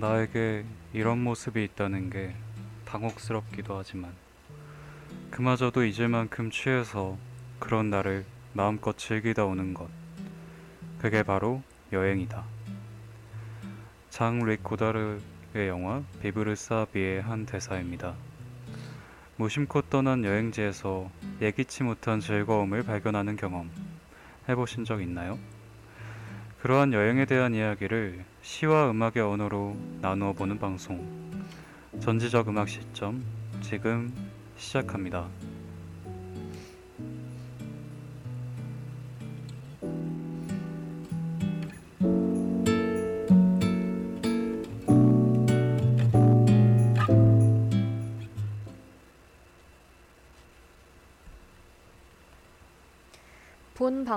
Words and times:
나에게 0.00 0.64
이런 0.94 1.22
모습이 1.22 1.62
있다는 1.62 2.08
게 2.08 2.34
당혹스럽기도 2.86 3.76
하지만 3.76 4.14
그마저도 5.30 5.84
잊을 5.84 6.08
만큼 6.08 6.50
취해서 6.50 7.18
그런 7.58 7.90
나를 7.90 8.24
마음껏 8.54 8.96
즐기다 8.96 9.44
오는 9.44 9.74
것. 9.74 9.88
그게 10.98 11.22
바로 11.22 11.62
여행이다. 11.92 12.44
장릭 14.08 14.62
고다르의 14.62 15.68
영화 15.68 16.02
비브르스 16.22 16.72
아비의 16.72 17.20
한 17.20 17.44
대사입니다. 17.44 18.14
무심코 19.36 19.82
떠난 19.82 20.24
여행지에서 20.24 21.10
예기치 21.42 21.82
못한 21.82 22.20
즐거움을 22.20 22.84
발견하는 22.84 23.36
경험 23.36 23.70
해보신 24.48 24.84
적 24.84 25.02
있나요? 25.02 25.38
그러한 26.62 26.92
여행에 26.92 27.24
대한 27.24 27.54
이야기를 27.54 28.22
시와 28.42 28.90
음악의 28.90 29.22
언어로 29.22 29.76
나누어 30.02 30.34
보는 30.34 30.58
방송 30.58 31.08
전지적 32.00 32.48
음악 32.48 32.68
시점 32.68 33.24
지금 33.62 34.12
시작합니다. 34.58 35.26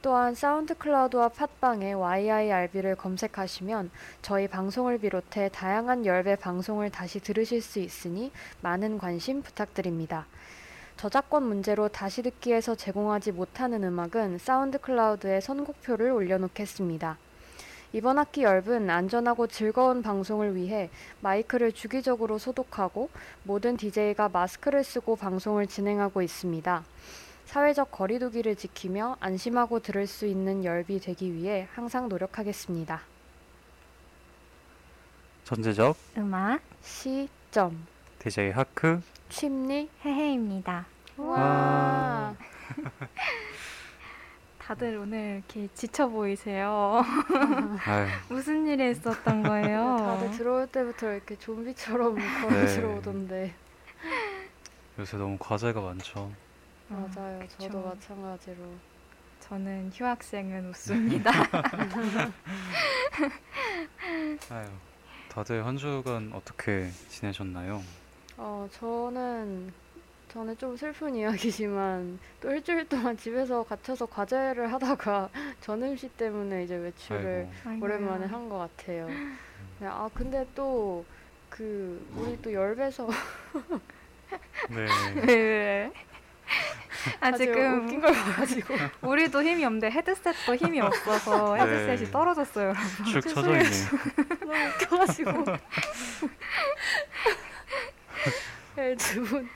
또한 0.00 0.36
SoundCloud와 0.36 1.30
팟빵에 1.30 1.94
yirb를 1.94 2.94
검색하시면 2.94 3.90
저희 4.22 4.46
방송을 4.46 4.98
비롯해 4.98 5.50
다양한 5.52 6.06
yirb 6.06 6.36
방송을 6.36 6.90
다시 6.90 7.18
들으실 7.18 7.60
수 7.60 7.80
있으니 7.80 8.30
많은 8.60 8.98
관심 8.98 9.42
부탁드립니다. 9.42 10.28
저작권 10.96 11.42
문제로 11.42 11.88
다시 11.88 12.22
듣기에서 12.22 12.76
제공하지 12.76 13.32
못하는 13.32 13.82
음악은 13.82 14.38
SoundCloud에 14.38 15.40
선곡표를 15.40 16.12
올려놓겠습니다. 16.12 17.18
이번 17.94 18.18
학기 18.18 18.42
열분 18.42 18.90
안전하고 18.90 19.46
즐거운 19.46 20.02
방송을 20.02 20.56
위해 20.56 20.90
마이크를 21.20 21.70
주기적으로 21.70 22.38
소독하고 22.38 23.08
모든 23.44 23.76
DJ가 23.76 24.28
마스크를 24.30 24.82
쓰고 24.82 25.14
방송을 25.14 25.68
진행하고 25.68 26.20
있습니다. 26.20 26.82
사회적 27.44 27.92
거리두기를 27.92 28.56
지키며 28.56 29.18
안심하고 29.20 29.78
들을 29.78 30.08
수 30.08 30.26
있는 30.26 30.64
열비 30.64 30.98
되기 30.98 31.32
위해 31.32 31.68
항상 31.72 32.08
노력하겠습니다. 32.08 33.00
전지적 35.44 35.96
음악 36.16 36.62
시점 36.82 37.86
DJ 38.18 38.50
하크 38.50 39.02
취미 39.28 39.88
해해입니다. 40.04 40.86
와 41.16 42.34
다들 44.66 44.96
오늘 44.96 45.42
이렇게 45.46 45.68
지쳐 45.74 46.08
보이세요. 46.08 47.02
무슨 48.30 48.66
일이 48.66 48.90
있었던 48.92 49.42
거예요? 49.42 49.96
다들 49.98 50.30
들어올 50.30 50.66
때부터 50.68 51.12
이렇게 51.12 51.36
좀비처럼 51.38 52.14
걸어 52.14 52.66
들어오던데 52.66 53.54
요새 54.98 55.18
너무 55.18 55.36
과제가 55.38 55.82
많죠. 55.82 56.32
음, 56.90 57.12
맞아요. 57.14 57.40
그쵸. 57.40 57.58
저도 57.58 57.82
마찬가지로 57.82 58.56
저는 59.40 59.90
휴학생은 59.92 60.70
웃습니다. 60.70 61.30
아유, 64.50 64.66
다들 65.28 65.66
한 65.66 65.76
주간 65.76 66.32
어떻게 66.32 66.88
지내셨나요? 67.10 67.82
어 68.38 68.66
저는 68.72 69.74
저는 70.34 70.58
좀 70.58 70.76
슬픈 70.76 71.14
이야기지만 71.14 72.18
또 72.40 72.50
일주일 72.50 72.88
동안 72.88 73.16
집에서 73.16 73.62
갇혀서 73.62 74.06
과제를 74.06 74.72
하다가 74.72 75.28
전음시 75.62 76.08
때문에 76.08 76.64
이제 76.64 76.74
외출을 76.76 77.48
아이고. 77.64 77.84
오랜만에 77.84 78.26
한 78.26 78.48
것 78.48 78.58
같아요. 78.58 79.06
네, 79.78 79.86
아 79.86 80.08
근데 80.14 80.46
또 80.54 81.04
그 81.50 82.04
우리 82.16 82.36
또 82.42 82.52
열배서 82.52 83.08
네, 84.70 84.86
왜, 85.24 85.34
왜? 85.34 85.92
아 87.20 87.30
지금 87.30 87.84
웃긴 87.84 88.00
걸 88.00 88.12
봐가지고 88.12 88.74
우리도 89.08 89.40
힘이 89.40 89.64
없는데 89.64 89.88
헤드셋도 89.88 90.56
힘이 90.56 90.80
없어서 90.80 91.54
네. 91.54 91.62
헤드셋이 91.62 92.10
떨어졌어요. 92.10 92.72
축 93.08 93.20
처져 93.20 93.52
있네요. 93.58 93.86
너무 94.40 94.52
웃겨가지고 94.66 95.30
네, 95.44 95.60
두분 98.96 99.48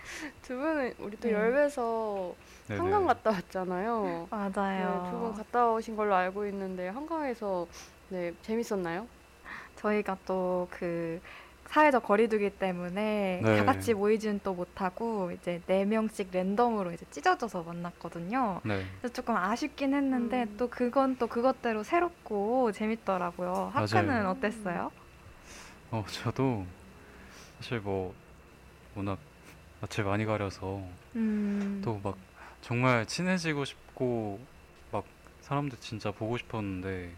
두 0.42 0.56
분은 0.56 0.94
우리 0.98 1.16
또 1.16 1.28
네. 1.28 1.34
열배서 1.34 2.34
네네. 2.68 2.80
한강 2.80 3.06
갔다 3.06 3.30
왔잖아요. 3.30 4.28
맞아요. 4.30 5.02
네, 5.04 5.10
두분 5.10 5.34
갔다 5.34 5.70
오신 5.70 5.96
걸로 5.96 6.14
알고 6.14 6.46
있는데 6.46 6.88
한강에서 6.88 7.66
네 8.10 8.32
재밌었나요? 8.42 9.06
저희가 9.76 10.16
또 10.26 10.68
그 10.70 11.20
사회적 11.68 12.02
거리두기 12.04 12.48
때문에 12.50 13.40
네. 13.44 13.56
다 13.58 13.64
같이 13.66 13.92
모이지는 13.92 14.40
또 14.42 14.54
못하고 14.54 15.30
이제 15.32 15.60
네 15.66 15.84
명씩 15.84 16.30
랜덤으로 16.32 16.92
이제 16.92 17.04
찢어져서 17.10 17.62
만났거든요. 17.62 18.62
네, 18.64 18.84
그래서 18.98 19.12
조금 19.12 19.36
아쉽긴 19.36 19.92
했는데 19.94 20.44
음. 20.44 20.54
또 20.56 20.70
그건 20.70 21.16
또 21.18 21.26
그것대로 21.26 21.82
새롭고 21.82 22.72
재밌더라고요. 22.72 23.72
맞아요. 23.74 24.30
어땠어요? 24.30 24.90
어 25.90 26.04
저도 26.10 26.64
사실 27.58 27.80
뭐 27.80 28.14
워낙 28.98 29.18
낯을 29.80 30.04
많이 30.04 30.24
가려서 30.24 30.82
음. 31.16 31.80
또 31.84 32.00
막 32.02 32.16
정말 32.60 33.06
친해지고 33.06 33.64
싶고 33.64 34.40
막 34.90 35.04
사람들 35.42 35.78
진짜 35.80 36.10
보고 36.10 36.36
싶었는데 36.36 37.12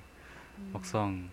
음. 0.59 0.71
막상 0.73 1.31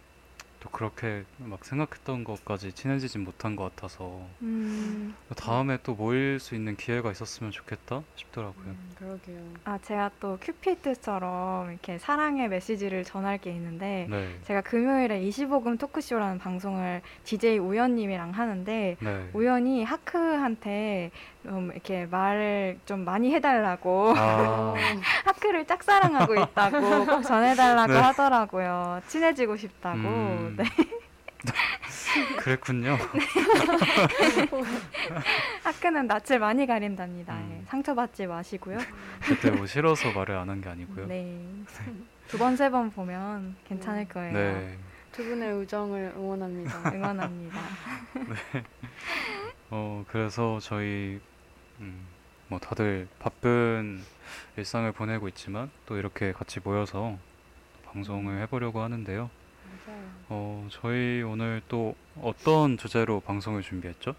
또 0.60 0.70
그렇게 0.70 1.24
막 1.38 1.64
생각했던 1.64 2.24
것까지 2.24 2.74
친해지진 2.74 3.24
못한 3.24 3.56
것 3.56 3.64
같아서 3.76 4.22
음. 4.42 5.16
다음에 5.36 5.78
또 5.84 5.94
모일 5.94 6.40
수 6.40 6.56
있는 6.56 6.76
기회가 6.76 7.12
있었으면 7.12 7.52
좋겠다 7.52 8.04
싶더라고요. 8.16 8.66
음, 8.66 8.92
그러게요. 8.98 9.40
아 9.64 9.78
제가 9.78 10.12
또 10.20 10.38
큐피드처럼 10.42 11.72
이렇게 11.72 11.98
사랑의 11.98 12.50
메시지를 12.50 13.04
전할 13.04 13.38
게 13.38 13.52
있는데 13.52 14.08
네, 14.10 14.36
제가 14.46 14.62
금요일에 14.62 15.22
25금 15.22 15.80
토크쇼라는 15.80 16.40
방송을 16.40 17.02
DJ 17.24 17.60
우연님이랑 17.60 18.32
하는데 18.32 18.98
네. 19.00 19.30
우연히 19.34 19.84
하크한테 19.84 21.12
좀 21.48 21.72
이렇게 21.72 22.06
말을 22.08 22.78
좀 22.86 23.06
많이 23.06 23.34
해달라고 23.34 24.14
아, 24.18 24.74
하크를 25.24 25.66
짝사랑하고 25.66 26.36
있다고 26.36 27.06
꼭 27.06 27.22
전해달라고 27.24 27.94
네. 27.94 28.00
하더라고요. 28.00 29.00
친해지고 29.08 29.56
싶다고. 29.56 29.98
음. 29.98 30.56
네. 30.58 30.66
그랬군요. 32.40 32.98
하크는 35.64 36.08
낯을 36.08 36.40
많이 36.40 36.68
가린답니다. 36.68 37.34
음. 37.36 37.60
예, 37.62 37.66
상처받지 37.70 38.28
마시고요. 38.28 38.78
그때 39.22 39.52
뭐 39.52 39.66
싫어서 39.66 40.12
말을 40.12 40.36
안 40.36 40.50
한 40.50 40.60
게 40.62 40.68
아니고요. 40.70 41.08
네. 41.08 41.40
두 42.28 42.38
번, 42.38 42.58
세 42.58 42.70
번 42.70 42.92
보면 42.92 43.56
괜찮을 43.70 44.10
거예요. 44.10 44.34
네. 44.34 44.78
두 45.14 45.24
분의 45.24 45.54
우정을 45.62 46.14
응원합니다. 46.18 46.92
응원합니다. 46.94 47.58
어, 49.70 50.04
그래서 50.10 50.60
저희, 50.62 51.20
음, 51.80 52.08
뭐 52.48 52.60
다들 52.60 53.08
바쁜 53.20 54.02
일상을 54.58 54.92
보내고 54.94 55.28
있지만 55.30 55.70
또 55.86 55.98
이렇게 55.98 56.32
같이 56.32 56.60
모여서 56.60 57.18
방송을 57.86 58.42
해보려고 58.42 58.82
하는데요. 58.82 59.30
맞아요. 59.86 60.10
어, 60.30 60.68
저희 60.72 61.22
오늘 61.22 61.62
또 61.68 61.96
어떤 62.22 62.78
주제로 62.78 63.20
방송을 63.22 63.62
준비했죠? 63.62 64.16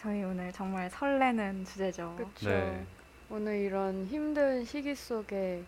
저희 0.00 0.22
오늘 0.24 0.52
정말 0.52 0.90
설레는 0.90 1.64
주제죠. 1.64 2.14
그렇죠. 2.16 2.48
네. 2.48 2.84
오늘 3.30 3.56
이런 3.60 4.06
힘든 4.06 4.64
시기 4.64 4.94
속에 4.94 5.62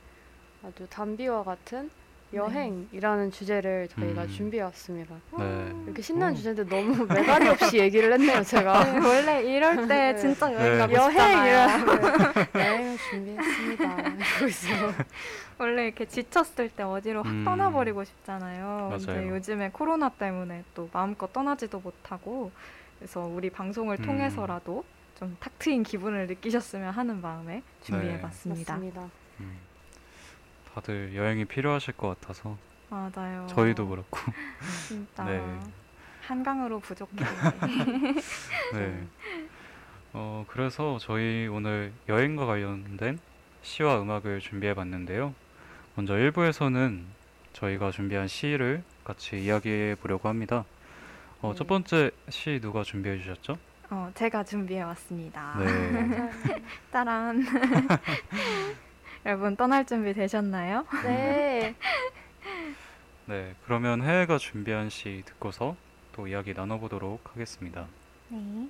아주 0.62 0.87
단비와 0.88 1.44
같은 1.44 1.91
여행이라는 2.32 3.31
주제를 3.31 3.88
저희가 3.88 4.23
음. 4.23 4.29
준비해 4.29 4.62
왔습니다. 4.65 5.15
네. 5.38 5.73
이렇게 5.85 6.03
신나는 6.03 6.32
어. 6.32 6.37
주제인데 6.37 6.65
너무 6.65 7.05
매가리 7.06 7.49
없이 7.49 7.79
얘기를 7.79 8.12
했네요, 8.12 8.43
제가. 8.43 8.85
네, 8.85 8.99
원래 9.06 9.43
이럴 9.43 9.76
때 9.87 10.12
네. 10.12 10.17
진짜 10.17 10.53
여행 10.53 10.73
네. 10.73 10.79
가고 10.79 10.94
싶잖아요. 11.11 11.49
여행이라 11.49 12.49
여행을 12.55 12.99
준비했습니다. 13.11 14.00
이러고 14.00 14.47
있어요. 14.49 14.94
원래 15.59 15.87
이렇게 15.87 16.05
지쳤을 16.06 16.69
때 16.71 16.82
어디로 16.82 17.23
확 17.23 17.31
음. 17.31 17.44
떠나버리고 17.44 18.03
싶잖아요. 18.03 18.67
맞아요. 18.91 18.99
근데 19.06 19.29
요즘에 19.29 19.70
코로나 19.73 20.09
때문에 20.09 20.65
또 20.75 20.88
마음껏 20.93 21.32
떠나지도 21.32 21.79
못하고 21.81 22.50
그래서 22.99 23.20
우리 23.20 23.50
방송을 23.50 23.99
음. 24.00 24.05
통해서라도 24.05 24.85
좀 25.19 25.37
탁 25.38 25.56
트인 25.61 25.85
기분을 25.85 26.27
느끼셨으면 26.27 26.91
하는 26.93 27.20
마음에 27.20 27.62
준비해봤습니다. 27.82 28.73
맞습니 28.75 28.93
다. 30.75 30.81
음, 30.81 30.81
다들 30.81 31.15
여행이 31.15 31.44
필요하실 31.47 31.94
것 31.94 32.21
같아서 32.21 32.56
맞아요. 32.91 33.47
저희도 33.49 33.88
그렇고. 33.88 34.19
진짜 34.88 35.25
네. 35.25 35.61
한강으로 36.26 36.81
부족해. 36.81 37.17
네. 38.75 39.06
어, 40.12 40.44
그래서 40.49 40.99
저희 41.00 41.49
오늘 41.49 41.93
여행과 42.09 42.47
관련된 42.47 43.19
시와 43.62 44.00
음악을 44.00 44.41
준비해 44.41 44.75
봤는데요. 44.75 45.35
먼저 45.97 46.15
1부에서는 46.15 47.03
저희가 47.53 47.91
준비한 47.91 48.29
시를 48.29 48.82
같이 49.05 49.43
이야기해 49.44 49.97
보려고 49.97 50.29
합니다. 50.29 50.65
어, 51.41 51.50
네. 51.50 51.59
첫 51.59 51.67
번째 51.67 52.11
시 52.31 52.59
누가 52.61 52.82
준비해 52.82 53.19
주셨죠? 53.19 53.59
어, 53.91 54.11
제가 54.15 54.44
준비해 54.44 54.82
왔습니다. 54.82 55.56
네. 55.59 56.31
따란. 56.91 57.44
여러분 59.26 59.56
떠날 59.56 59.87
준비 59.87 60.12
되셨나요? 60.12 60.87
네. 61.03 61.75
네. 63.26 63.55
그러면 63.65 64.03
해외가 64.03 64.37
준비한 64.37 64.91
시 64.91 65.23
듣고서 65.25 65.76
또 66.12 66.26
이야기 66.29 66.53
나눠보도록 66.53 67.31
하겠습니다. 67.32 67.87
네. 68.29 68.69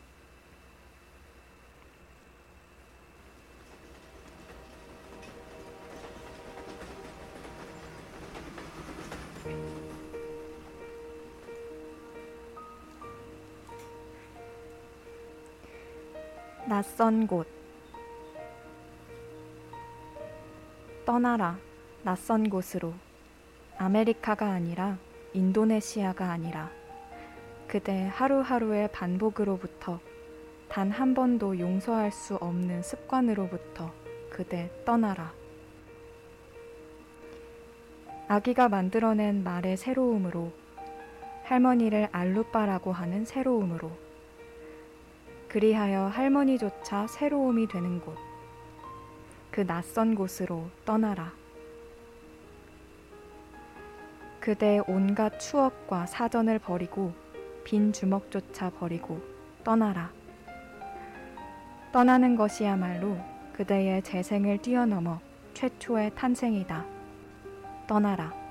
낯선 16.68 17.26
곳 17.26 17.63
떠나라 21.04 21.58
낯선 22.02 22.48
곳으로 22.48 22.94
아메리카가 23.78 24.46
아니라 24.46 24.98
인도네시아가 25.32 26.30
아니라 26.30 26.70
그대 27.66 28.08
하루하루의 28.12 28.92
반복으로부터 28.92 30.00
단 30.68 30.90
한 30.90 31.14
번도 31.14 31.60
용서할 31.60 32.10
수 32.10 32.34
없는 32.34 32.82
습관으로부터 32.82 33.92
그대 34.28 34.70
떠나라. 34.84 35.32
아기가 38.26 38.68
만들어낸 38.68 39.44
말의 39.44 39.76
새로움으로 39.76 40.52
할머니를 41.44 42.08
알루빠라고 42.10 42.90
하는 42.90 43.24
새로움으로 43.24 43.92
그리하여 45.48 46.06
할머니조차 46.06 47.06
새로움이 47.06 47.68
되는 47.68 48.00
곳. 48.00 48.16
그 49.54 49.64
낯선 49.64 50.16
곳으로 50.16 50.68
떠나라. 50.84 51.32
그대의 54.40 54.82
온갖 54.88 55.38
추억과 55.38 56.06
사전을 56.06 56.58
버리고 56.58 57.12
빈 57.62 57.92
주먹조차 57.92 58.70
버리고 58.70 59.22
떠나라. 59.62 60.10
떠나는 61.92 62.34
것이야말로 62.34 63.16
그대의 63.52 64.02
재생을 64.02 64.58
뛰어넘어 64.58 65.20
최초의 65.52 66.16
탄생이다. 66.16 66.84
떠나라. 67.86 68.43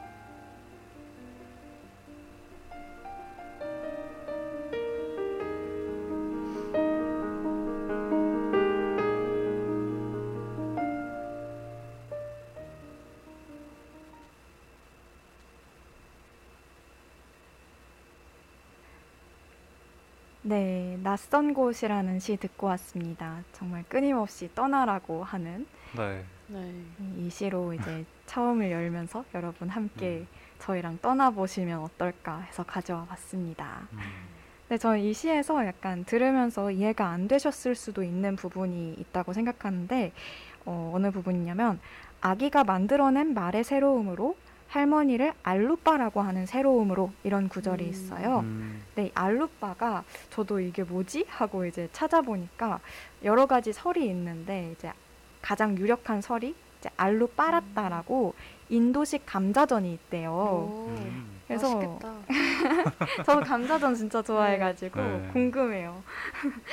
낯선 21.13 21.54
곳이라는 21.54 22.18
시 22.18 22.38
듣고 22.38 22.65
왔습니다. 22.65 23.44
정말 23.51 23.83
끊임없이 23.88 24.50
떠나라고 24.56 25.24
하는 25.24 25.68
네. 25.95 26.25
네. 26.48 26.74
이 27.19 27.30
시로 27.30 27.71
이제 27.71 28.04
처음을 28.25 28.71
열면서 28.71 29.24
여러분 29.36 29.69
함께 29.69 30.21
음. 30.21 30.27
저희랑 30.57 30.98
떠나보시면 31.04 31.81
어떨까 31.81 32.39
해서 32.39 32.63
가져와 32.63 33.06
봤습니다. 33.06 33.88
음, 33.92 34.00
근데 34.68 34.80
저는 34.80 35.01
이 35.01 35.13
시에서 35.13 35.63
약간 35.68 36.04
들으면서 36.04 36.71
이해가 36.71 37.06
안 37.06 37.27
되셨을 37.27 37.75
수도 37.75 38.01
있는 38.01 38.36
부분이 38.36 38.95
있다고 38.98 39.33
생각하는데 39.33 40.13
어, 40.66 40.94
어느 40.95 41.12
부분이냐면 41.12 41.80
아기가 42.21 42.63
만들어낸 42.63 43.36
말의 43.36 43.63
새로움으로 43.63 44.36
할머니를 44.73 45.33
알루빠라고 45.43 46.21
하는 46.21 46.47
새로움으로 46.47 47.11
이런 47.23 47.47
구절이 47.47 47.85
음. 47.85 47.89
있어요. 47.89 48.39
음, 48.39 48.83
네, 48.95 49.05
이 49.05 49.11
알루빠가 49.13 50.03
저도 50.31 50.59
이게 50.59 50.83
뭐지 50.83 51.25
하고 51.29 51.65
이제 51.65 51.87
찾아보니까 51.93 52.79
여러 53.23 53.45
가지 53.45 53.71
설이 53.71 54.03
있는데 54.07 54.73
이제 54.75 54.91
가장 55.43 55.77
유력한 55.77 56.21
설이 56.21 56.55
이제 56.79 56.89
알루빠라따라고 56.97 58.33
인도식 58.69 59.27
감자전이 59.27 59.93
있대요. 59.93 60.31
오, 60.31 60.87
음. 60.89 61.39
그래서 61.47 61.75
맛있겠다. 61.75 62.13
저도 63.25 63.41
감자전 63.41 63.93
진짜 63.93 64.23
좋아해가지고 64.23 64.99
네. 64.99 65.29
궁금해요. 65.33 66.03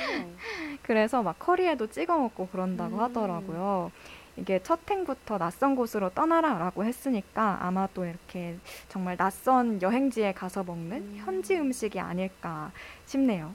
네. 0.09 0.33
그래서 0.81 1.21
막 1.21 1.37
커리에도 1.37 1.85
찍어 1.85 2.17
먹고 2.17 2.47
그런다고 2.47 2.95
음. 2.95 3.01
하더라고요. 3.01 3.91
이게 4.37 4.59
첫 4.63 4.79
행부터 4.89 5.37
낯선 5.37 5.75
곳으로 5.75 6.09
떠나라라고 6.09 6.85
했으니까 6.85 7.59
아마 7.61 7.87
또 7.93 8.05
이렇게 8.05 8.57
정말 8.89 9.17
낯선 9.17 9.81
여행지에 9.81 10.33
가서 10.33 10.63
먹는 10.63 10.97
음. 10.97 11.13
현지 11.25 11.55
음식이 11.55 11.99
아닐까 11.99 12.71
싶네요. 13.05 13.53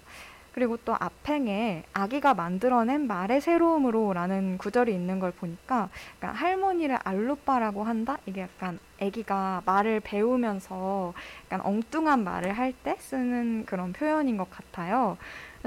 그리고 0.52 0.78
또 0.86 0.96
앞행에 0.98 1.82
아기가 1.92 2.32
만들어낸 2.32 3.06
말의 3.06 3.42
새로움으로라는 3.42 4.56
구절이 4.56 4.94
있는 4.94 5.18
걸 5.20 5.30
보니까 5.30 5.90
약간 6.16 6.34
할머니를 6.34 6.98
알루빠라고 7.04 7.84
한다? 7.84 8.16
이게 8.24 8.40
약간 8.42 8.78
아기가 8.98 9.62
말을 9.66 10.00
배우면서 10.00 11.12
약간 11.44 11.60
엉뚱한 11.66 12.24
말을 12.24 12.52
할 12.54 12.72
때 12.82 12.96
쓰는 12.98 13.64
그런 13.66 13.92
표현인 13.92 14.38
것 14.38 14.48
같아요. 14.50 15.18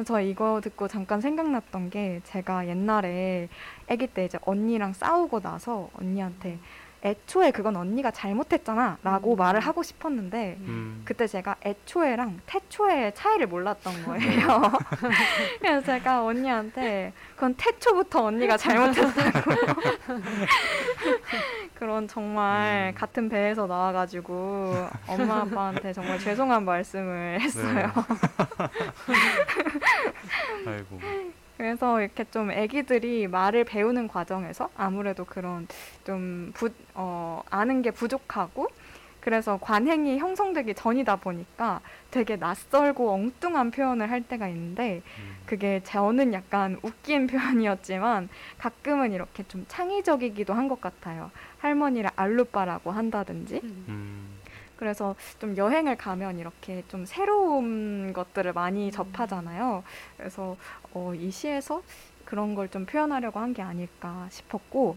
저 0.05 0.21
이거 0.21 0.61
듣고 0.61 0.87
잠깐 0.87 1.21
생각났던 1.21 1.89
게 1.89 2.21
제가 2.23 2.67
옛날에 2.67 3.49
아기 3.89 4.07
때 4.07 4.25
이제 4.25 4.37
언니랑 4.41 4.93
싸우고 4.93 5.41
나서 5.41 5.89
언니한테 5.99 6.59
애초에 7.03 7.51
그건 7.51 7.75
언니가 7.77 8.11
잘못했잖아 8.11 8.97
라고 9.03 9.35
음. 9.35 9.37
말을 9.37 9.61
하고 9.61 9.83
싶었는데 9.83 10.57
음. 10.61 11.01
그때 11.05 11.27
제가 11.27 11.55
애초에랑 11.63 12.41
태초의 12.45 13.13
차이를 13.15 13.47
몰랐던 13.47 14.03
거예요. 14.03 14.61
그래서 15.61 15.85
제가 15.85 16.25
언니한테 16.25 17.13
그건 17.35 17.55
태초부터 17.55 18.25
언니가 18.25 18.57
잘못했다고 18.57 19.51
그런 21.75 22.07
정말 22.07 22.91
음. 22.93 22.99
같은 22.99 23.29
배에서 23.29 23.65
나와가지고 23.65 24.89
엄마 25.07 25.41
아빠한테 25.41 25.93
정말 25.93 26.19
죄송한 26.19 26.65
말씀을 26.65 27.39
했어요. 27.39 27.91
아이고. 30.67 30.99
그래서 31.63 31.99
이렇게 31.99 32.23
좀 32.31 32.49
아기들이 32.51 33.27
말을 33.27 33.65
배우는 33.65 34.07
과정에서 34.07 34.69
아무래도 34.77 35.25
그런 35.25 35.67
좀 36.05 36.51
부, 36.53 36.69
어, 36.93 37.43
아는 37.49 37.81
게 37.81 37.91
부족하고 37.91 38.69
그래서 39.19 39.57
관행이 39.61 40.19
형성되기 40.19 40.73
전이다 40.75 41.17
보니까 41.17 41.81
되게 42.11 42.37
낯설고 42.37 43.11
엉뚱한 43.11 43.71
표현을 43.71 44.09
할 44.09 44.21
때가 44.23 44.47
있는데 44.47 45.01
음. 45.19 45.35
그게 45.45 45.81
저는 45.83 46.31
약간 46.31 46.77
웃긴 46.81 47.27
표현이었지만 47.27 48.29
가끔은 48.57 49.11
이렇게 49.11 49.43
좀 49.49 49.65
창의적이기도 49.67 50.53
한 50.53 50.69
것 50.69 50.79
같아요. 50.79 51.29
할머니를 51.57 52.11
알루빠라고 52.15 52.91
한다든지 52.91 53.59
음. 53.65 54.38
음. 54.79 54.85
그래서 54.89 55.15
좀 55.39 55.57
여행을 55.57 55.97
가면 55.97 56.39
이렇게 56.39 56.83
좀 56.87 57.05
새로운 57.05 58.13
것들을 58.13 58.53
많이 58.53 58.91
접하잖아요. 58.91 59.83
그래서 60.17 60.55
어, 60.93 61.13
이 61.15 61.29
시에서 61.29 61.81
그런 62.25 62.55
걸 62.55 62.69
좀 62.69 62.85
표현하려고 62.85 63.39
한 63.39 63.53
게 63.53 63.61
아닐까 63.61 64.27
싶었고 64.29 64.95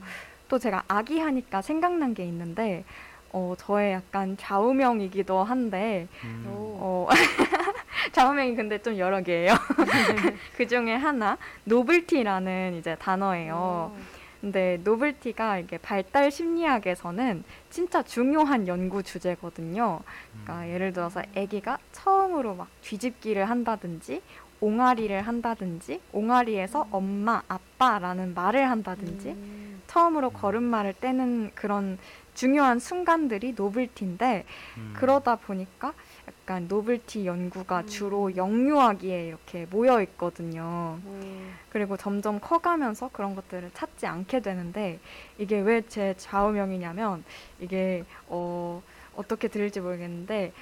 또 0.48 0.58
제가 0.58 0.84
아기 0.86 1.18
하니까 1.18 1.62
생각난 1.62 2.14
게 2.14 2.24
있는데 2.26 2.84
어, 3.32 3.54
저의 3.58 3.94
약간 3.94 4.36
좌우명이기도 4.36 5.42
한데 5.42 6.06
음. 6.24 6.44
오. 6.48 6.76
어, 6.78 7.08
좌우명이 8.12 8.54
근데 8.54 8.78
좀 8.80 8.96
여러 8.98 9.20
개예요. 9.22 9.54
그 10.56 10.66
중에 10.68 10.94
하나 10.94 11.38
노블티라는 11.64 12.74
이제 12.78 12.94
단어예요. 13.00 13.92
오. 13.96 14.21
근데 14.42 14.80
노블티가 14.82 15.60
이게 15.60 15.78
발달 15.78 16.32
심리학에서는 16.32 17.44
진짜 17.70 18.02
중요한 18.02 18.66
연구 18.66 19.04
주제거든요. 19.04 20.00
그러니까 20.32 20.68
예를 20.68 20.92
들어서 20.92 21.22
아기가 21.36 21.78
처음으로 21.92 22.56
막 22.56 22.68
뒤집기를 22.82 23.48
한다든지 23.48 24.20
옹알이를 24.60 25.22
한다든지 25.22 26.00
옹알이에서 26.12 26.88
엄마, 26.90 27.42
아빠라는 27.46 28.34
말을 28.34 28.68
한다든지 28.68 29.28
음. 29.30 29.82
처음으로 29.86 30.30
걸음마를 30.30 30.94
떼는 31.00 31.52
그런 31.54 31.98
중요한 32.34 32.80
순간들이 32.80 33.54
노블티인데 33.56 34.44
음. 34.78 34.92
그러다 34.96 35.36
보니까 35.36 35.92
약간 36.28 36.66
노블티 36.68 37.26
연구가 37.26 37.80
음. 37.80 37.86
주로 37.86 38.36
영유아기에 38.36 39.26
이렇게 39.26 39.66
모여 39.70 40.00
있거든요. 40.02 40.98
어, 41.04 41.50
그리고 41.70 41.96
점점 41.96 42.38
커가면서 42.40 43.10
그런 43.12 43.34
것들을 43.34 43.70
찾지 43.74 44.06
않게 44.06 44.40
되는데 44.40 44.98
이게 45.38 45.60
왜 45.60 45.82
제 45.88 46.14
좌우명이냐면 46.16 47.24
이게 47.60 48.04
어 48.28 48.82
어떻게 49.16 49.48
들릴지 49.48 49.80
모르겠는데 49.80 50.52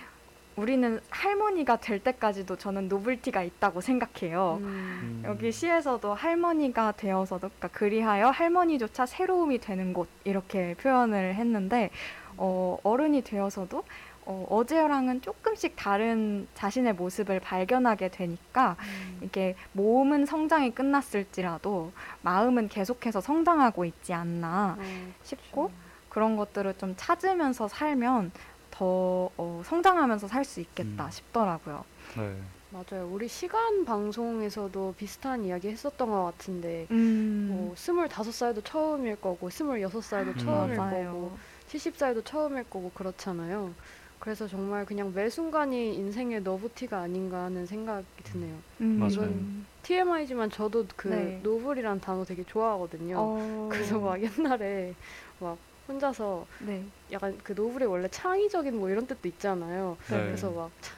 우리는 0.56 1.00
할머니가 1.10 1.76
될 1.76 2.00
때까지도 2.00 2.56
저는 2.56 2.88
노블티가 2.88 3.42
있다고 3.42 3.80
생각해요. 3.80 4.58
음. 4.60 4.64
음. 4.64 5.22
여기 5.26 5.52
시에서도 5.52 6.12
할머니가 6.14 6.92
되어서도 6.92 7.48
그러니까 7.48 7.68
그리하여 7.68 8.28
할머니조차 8.30 9.06
새로움이 9.06 9.58
되는 9.58 9.92
곳 9.92 10.08
이렇게 10.24 10.74
표현을 10.74 11.34
했는데 11.34 11.90
어, 12.36 12.78
어른이 12.82 13.22
되어서도 13.22 13.84
어, 14.30 14.46
어제랑은 14.49 15.22
조금씩 15.22 15.75
다른 15.75 16.46
자신의 16.54 16.94
모습을 16.94 17.40
발견하게 17.40 18.10
되니까 18.10 18.76
음. 18.78 19.18
이게 19.22 19.56
몸은 19.72 20.25
성장이 20.25 20.70
끝났을지라도 20.72 21.90
마음은 22.22 22.68
계속해서 22.68 23.20
성장하고 23.20 23.84
있지 23.84 24.12
않나 24.14 24.76
어, 24.78 25.12
싶고 25.25 25.72
그런 26.08 26.37
것들을 26.37 26.78
좀 26.78 26.94
찾으면서 26.96 27.66
살면 27.66 28.30
더 28.70 29.30
어, 29.37 29.62
성장하면서 29.64 30.28
살 30.28 30.44
수 30.44 30.60
있겠다 30.60 31.06
음. 31.06 31.10
싶더라고요. 31.10 31.84
네. 32.16 32.37
맞아요. 32.70 33.08
우리 33.10 33.26
시간 33.26 33.84
방송에서도 33.84 34.94
비슷한 34.96 35.44
이야기 35.44 35.66
했었던 35.68 36.08
것 36.08 36.22
같은데, 36.26 36.87
음, 36.92 37.49
뭐, 37.50 37.75
스물다섯 37.76 38.32
살도 38.32 38.60
처음일 38.60 39.16
거고, 39.16 39.50
스물여섯 39.50 40.04
살도 40.04 40.30
음. 40.30 40.38
처음일 40.38 40.76
맞아요. 40.76 41.12
거고, 41.12 41.38
70살도 41.68 42.25
처음일 42.25 42.62
거고, 42.70 42.92
그렇잖아요. 42.94 43.75
그래서 44.20 44.46
정말 44.46 44.84
그냥 44.84 45.12
매 45.14 45.28
순간이 45.30 45.94
인생의 45.96 46.42
너브티가 46.42 46.98
아닌가 46.98 47.44
하는 47.44 47.64
생각이 47.66 48.04
드네요. 48.22 48.54
음, 48.82 48.98
맞아요. 48.98 49.34
TMI지만 49.82 50.50
저도 50.50 50.84
그 50.94 51.08
네. 51.08 51.40
노블이란 51.42 52.00
단어 52.00 52.22
되게 52.24 52.44
좋아하거든요. 52.44 53.16
어, 53.18 53.68
그래서 53.72 53.98
막 53.98 54.20
옛날에 54.22 54.94
막 55.40 55.56
혼자서 55.88 56.46
네. 56.60 56.84
약간 57.10 57.36
그 57.42 57.52
novel이 57.54 57.87
원래 57.86 58.08
창의적인 58.08 58.76
뭐 58.76 58.90
이런 58.90 59.06
뜻도 59.06 59.26
있잖아요. 59.26 59.96
네. 60.10 60.26
그래서 60.26 60.50
막 60.50 60.70
차- 60.82 60.94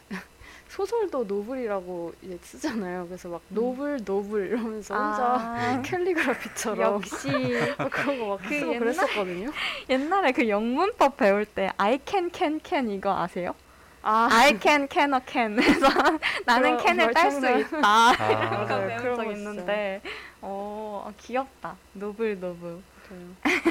소설도 0.77 1.25
novel이라고 1.25 2.15
이제 2.23 2.39
쓰잖아요. 2.41 3.07
그래서 3.07 3.29
막 3.29 3.43
novel 3.51 4.01
novel 4.07 4.47
이러면서 4.47 4.95
혼자 4.95 5.23
아, 5.23 5.83
캘리그라피처럼 5.85 6.81
역시 6.81 7.29
막 7.77 7.91
그런 7.93 8.19
거막 8.19 8.39
그 8.41 8.49
쓰고 8.59 8.67
옛날- 8.73 8.79
그랬었거든요. 8.79 9.51
옛날에 9.91 10.33
그 10.33 10.49
영문법 10.49 11.19
배울 11.19 11.45
때 11.45 11.71
I 11.77 12.01
can 12.07 12.31
can 12.35 12.59
can 12.65 12.89
이거 12.91 13.15
아세요? 13.15 13.55
아, 14.01 14.29
I 14.33 14.59
can 14.59 14.89
can 14.91 15.13
a 15.13 15.21
can 15.29 15.57
그래서 15.57 15.89
나는 16.47 16.79
캔을 16.79 17.13
딸 17.13 17.31
수. 17.31 17.37
있다 17.39 17.79
아, 17.83 18.13
이거 18.65 18.65
맞아요. 18.65 18.87
배운 18.89 19.17
적거 19.17 19.31
있는데 19.33 20.01
어 20.41 21.13
귀엽다 21.19 21.77
novel 21.93 22.41
novel. 22.41 22.79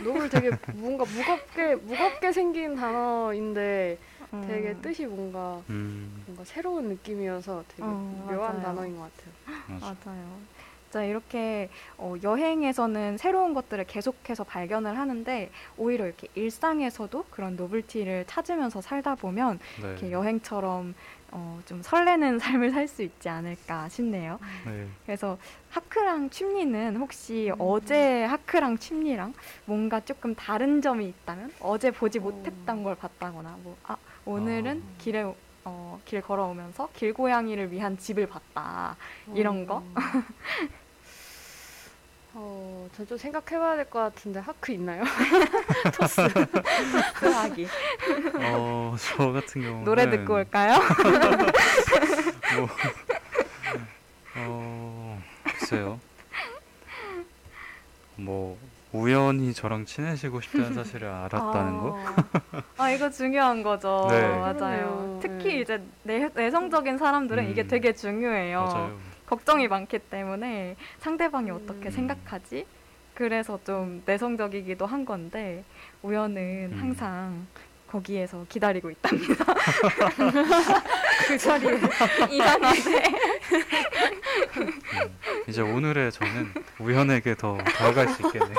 novel 0.04 0.30
되게 0.30 0.52
뭔가 0.76 1.04
무겁게 1.04 1.74
무겁게 1.78 2.32
생긴 2.32 2.76
단어인데 2.76 3.98
음. 4.34 4.44
되게 4.48 4.76
뜻이 4.78 5.06
뭔가 5.06 5.62
음, 5.70 6.24
뭔가 6.26 6.44
새로운 6.46 6.86
느낌이어서 6.90 7.64
되게 7.68 7.84
어, 7.84 8.26
묘한 8.28 8.54
맞아요. 8.54 8.62
단어인 8.62 8.98
것 8.98 9.10
같아요. 9.16 9.34
맞아. 9.80 9.96
맞아요. 10.06 10.40
자 10.90 11.06
이렇게 11.06 11.70
어, 11.98 12.16
여행에서는 12.22 13.18
새로운 13.18 13.54
것들을 13.54 13.86
계속해서 13.86 14.44
발견을 14.44 14.98
하는데 14.98 15.50
오히려 15.78 16.06
이렇게 16.06 16.28
일상에서도 16.36 17.26
그런 17.30 17.56
novelty를 17.56 18.26
찾으면서 18.28 18.82
살다 18.82 19.16
보면 19.16 19.60
네. 19.82 19.88
이렇게 19.88 20.12
여행처럼 20.12 20.94
어, 21.32 21.60
좀 21.66 21.82
설레는 21.82 22.40
삶을 22.40 22.72
살 22.72 22.88
수 22.88 23.02
있지 23.04 23.30
않을까 23.30 23.88
싶네요. 23.90 24.40
네. 24.66 24.88
그래서 25.06 25.38
하크랑 25.70 26.30
춤리는 26.30 26.98
혹시 26.98 27.50
음. 27.50 27.56
어제 27.60 28.24
하크랑 28.26 28.78
춤리랑 28.78 29.34
뭔가 29.66 30.00
조금 30.02 30.36
다른 30.36 30.82
점이 30.82 31.08
있다면 31.08 31.52
어제 31.62 31.92
보지 31.92 32.20
어. 32.20 32.24
못했던 32.24 32.84
걸 32.84 32.96
봤다거나 32.96 33.58
뭐 33.64 33.76
아 33.84 33.96
오늘은 34.26 34.84
아. 34.86 35.02
길에 35.02 35.24
어, 35.64 36.00
길 36.06 36.22
걸어오면서 36.22 36.90
길고양이를 36.96 37.72
위한 37.72 37.98
집을 37.98 38.28
봤다 38.28 38.96
이런 39.34 39.66
거? 39.66 39.84
어, 42.34 42.40
어, 42.40 42.88
저좀 42.96 43.18
생각해봐야 43.18 43.76
될 43.76 43.90
것 43.90 44.00
같은데 44.00 44.40
하크 44.40 44.72
있나요? 44.72 45.04
하기 47.22 47.68
어, 48.40 48.96
저 49.00 49.32
같은 49.32 49.62
경우는 49.62 49.84
노래 49.84 50.10
듣고 50.10 50.36
올까요? 50.36 50.80
뭐, 52.56 52.70
어, 54.38 55.22
글쎄요. 55.44 56.00
뭐 58.16 58.58
우연히 58.94 59.54
저랑 59.54 59.86
친해지고 59.86 60.42
싶다는 60.42 60.74
사실을 60.74 61.08
알았다는 61.10 61.78
거. 61.80 61.98
아, 62.78 62.84
아, 62.84 62.92
이거 62.92 63.10
중요한 63.10 63.64
거죠. 63.64 64.08
네. 64.10 64.22
맞아요. 64.22 64.54
그러네요. 64.58 65.20
특히 65.22 65.56
네. 65.56 65.60
이제 65.62 65.82
내, 66.04 66.30
내성적인 66.34 66.98
사람들은 66.98 67.50
이게 67.50 67.64
음. 67.64 67.68
되게 67.68 67.94
중요해요. 67.94 68.64
맞아요. 68.64 69.00
걱정이 69.32 69.70
많기 69.70 69.98
때문에 69.98 70.76
상대방이 71.00 71.52
어떻게 71.52 71.88
음. 71.88 71.92
생각하지? 71.92 72.66
그래서 73.14 73.58
좀 73.64 74.04
내성적이기도 74.06 74.86
한 74.86 75.06
건데 75.06 75.64
우연은 76.02 76.72
음. 76.74 76.78
항상 76.78 77.48
거기에서 77.88 78.46
기다리고 78.50 78.92
있답니다. 78.92 79.46
그 81.28 81.38
자리에 81.38 81.80
이상한데. 82.30 83.04
음, 84.58 84.82
이제 85.48 85.62
오늘의 85.62 86.12
저는 86.12 86.54
우연에게 86.80 87.36
더 87.36 87.58
다가갈 87.58 88.10
수 88.10 88.28
있겠네. 88.28 88.54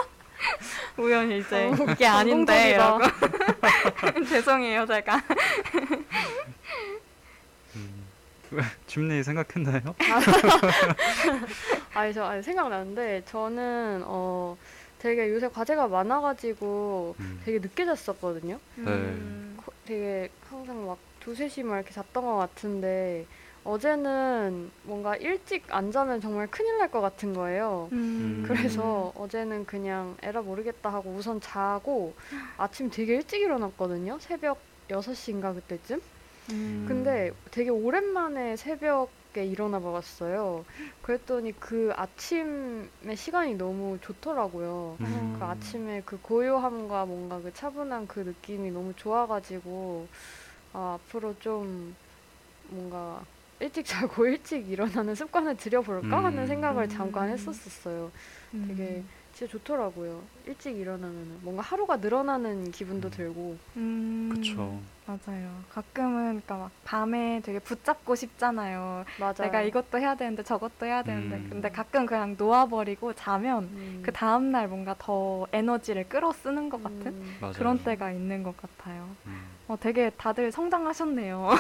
우연히 0.97 1.41
이제 1.41 1.67
어, 1.67 1.87
이게 1.91 2.07
아닌데. 2.07 2.79
죄송해요 4.27 4.87
제가. 4.87 5.23
음, 8.59 8.61
춤리 8.87 9.23
생각했나요? 9.23 9.95
아니 11.95 12.13
저 12.15 12.25
아니 12.25 12.43
생각나는데 12.43 13.23
저는 13.27 14.03
어 14.07 14.57
되게 14.99 15.31
요새 15.33 15.49
과제가 15.49 15.89
많아가지고 15.89 17.17
음, 17.19 17.41
되게 17.45 17.59
늦게 17.59 17.85
잤었거든요. 17.85 18.59
음. 18.79 19.57
거- 19.65 19.73
되게 19.85 20.31
항상 20.49 20.87
막 20.87 20.99
두세 21.21 21.49
시만 21.49 21.79
이렇게 21.79 21.93
잤던 21.93 22.25
것 22.25 22.37
같은데 22.37 23.27
어제는 23.65 24.71
뭔가 24.85 25.15
일찍 25.17 25.65
안 25.73 25.93
자면 25.93 26.21
정말 26.21 26.47
큰일 26.49 26.79
날 26.79 26.89
것 26.91 27.01
같은 27.01 27.33
거예요. 27.33 27.89
음. 27.93 28.45
그래서 28.47 29.13
어제는 29.17 29.67
그냥 29.67 30.17
에라 30.23 30.43
모르겠다 30.43 30.93
하고 30.93 31.11
우선 31.11 31.41
자고 31.41 32.15
아침 32.57 32.91
되게 32.91 33.15
일찍 33.17 33.41
일어났거든요. 33.41 34.19
새벽 34.21 34.59
6시인가 34.89 35.55
그때쯤. 35.55 36.01
음. 36.51 36.85
근데 36.89 37.33
되게 37.51 37.71
오랜만에 37.71 38.57
새벽에 38.57 39.45
일어나 39.47 39.81
봐봤어요. 39.81 40.65
그랬더니 41.03 41.53
그 41.59 41.93
아침의 41.97 43.17
시간이 43.17 43.55
너무 43.55 43.99
좋더라고요. 44.01 44.97
음, 45.01 45.37
그 45.39 45.45
아침에 45.45 46.03
그 46.05 46.19
고요함과 46.21 47.07
뭔가 47.07 47.41
그 47.41 47.53
차분한 47.53 48.07
그 48.09 48.21
느낌이 48.21 48.71
너무 48.71 48.93
좋아가지고 48.97 50.07
아, 50.73 50.99
앞으로 51.01 51.35
좀 51.41 51.95
뭔가 52.69 53.23
일찍 53.61 53.87
자고 53.87 54.27
일찍 54.27 54.69
일어나는 54.69 55.15
습관을 55.15 55.57
들여볼까 55.57 56.25
하는 56.25 56.41
음. 56.41 56.47
생각을 56.47 56.85
음. 56.85 56.89
잠깐 56.89 57.29
했었었어요. 57.29 58.11
음. 58.55 58.65
되게 58.69 59.03
진짜 59.33 59.51
좋더라고요. 59.51 60.23
일찍 60.47 60.77
일어나면 60.77 61.41
뭔가 61.43 61.63
하루가 61.63 61.97
늘어나는 61.97 62.71
기분도 62.71 63.09
음. 63.09 63.11
들고 63.11 63.57
음. 63.77 64.31
그쵸. 64.35 64.81
맞아요. 65.07 65.51
가끔은 65.71 66.25
그러니까 66.43 66.57
막 66.57 66.71
밤에 66.85 67.41
되게 67.45 67.59
붙잡고 67.59 68.15
싶잖아요. 68.15 69.05
맞아요. 69.19 69.35
내가 69.39 69.63
이것도 69.63 69.99
해야 69.99 70.15
되는데 70.15 70.43
저것도 70.43 70.87
해야 70.87 71.03
되는데 71.03 71.37
음. 71.37 71.47
근데 71.51 71.71
가끔 71.71 72.07
그냥 72.07 72.37
놓아버리고 72.39 73.13
자면 73.15 73.65
음. 73.65 74.03
그 74.05 74.13
다음 74.13 74.53
날 74.53 74.69
뭔가 74.69 74.95
더 74.99 75.47
에너지를 75.53 76.09
끌어 76.09 76.33
쓰는 76.33 76.69
것 76.69 76.83
같은 76.83 77.07
음. 77.07 77.37
맞아요. 77.41 77.55
그런 77.55 77.83
때가 77.83 78.13
있는 78.13 78.43
것 78.43 78.57
같아요. 78.57 79.09
음, 79.69 79.73
어, 79.73 79.77
되게 79.81 80.11
다들 80.11 80.53
성장하셨네요. 80.53 81.51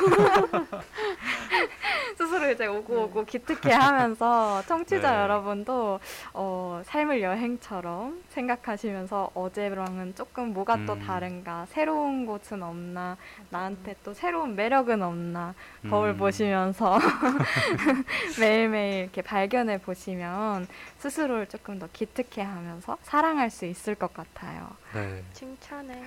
스스로 2.16 2.50
이제 2.50 2.66
오고 2.66 3.04
오고 3.04 3.24
기특해 3.24 3.72
하면서 3.72 4.62
청취자 4.66 5.10
네. 5.10 5.22
여러분도 5.22 6.00
어, 6.34 6.82
삶을 6.84 7.22
여행처럼 7.22 8.22
생각하시면서 8.30 9.30
어제랑은 9.34 10.14
조금 10.14 10.52
뭐가 10.52 10.84
또 10.86 10.94
음. 10.94 11.00
다른가 11.00 11.66
새로운 11.70 12.26
곳은 12.26 12.62
없나 12.62 13.16
나한테 13.50 13.96
또 14.04 14.14
새로운 14.14 14.56
매력은 14.56 15.02
없나 15.02 15.54
거울 15.88 16.10
음, 16.10 16.16
보시면서 16.18 16.98
매일매일 18.38 19.04
이렇게 19.04 19.22
발견해 19.22 19.78
보시면 19.78 20.66
스스로를 20.98 21.46
조금 21.46 21.78
더 21.78 21.88
기특해 21.92 22.42
하면서 22.42 22.96
사랑할 23.02 23.50
수 23.50 23.66
있을 23.66 23.94
것 23.94 24.12
같아요. 24.14 24.70
네. 24.94 25.22
칭찬해. 25.32 26.02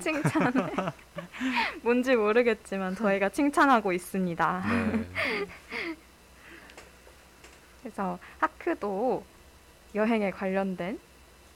칭찬. 0.00 0.52
뭔지 1.82 2.16
모르겠지만 2.16 2.94
저희가 2.96 3.28
칭찬하고 3.30 3.92
있습니다. 3.92 4.64
네. 4.68 5.04
그래서 7.82 8.18
하크도 8.38 9.24
여행에 9.94 10.30
관련된 10.30 10.98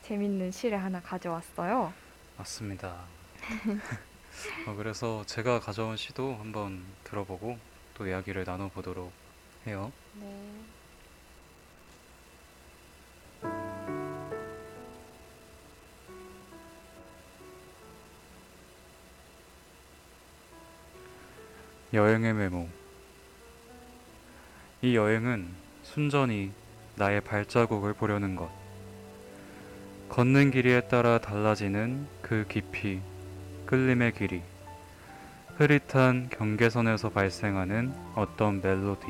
재밌는 0.02 0.50
시를 0.52 0.82
하나 0.82 1.00
가져왔어요. 1.00 1.92
맞습니다. 2.36 3.04
어, 4.66 4.74
그래서 4.74 5.24
제가 5.26 5.60
가져온 5.60 5.96
시도 5.96 6.34
한번 6.36 6.84
들어보고 7.04 7.58
또 7.94 8.06
이야기를 8.06 8.44
나눠보도록 8.44 9.12
해요. 9.66 9.92
네. 10.14 10.69
여행의 21.92 22.34
메모. 22.34 22.68
이 24.80 24.94
여행은 24.94 25.48
순전히 25.82 26.52
나의 26.94 27.20
발자국을 27.20 27.94
보려는 27.94 28.36
것. 28.36 28.48
걷는 30.08 30.52
길이에 30.52 30.82
따라 30.82 31.18
달라지는 31.18 32.06
그 32.22 32.46
깊이, 32.48 33.00
끌림의 33.66 34.12
길이. 34.14 34.40
흐릿한 35.56 36.28
경계선에서 36.30 37.10
발생하는 37.10 37.92
어떤 38.14 38.60
멜로디. 38.60 39.06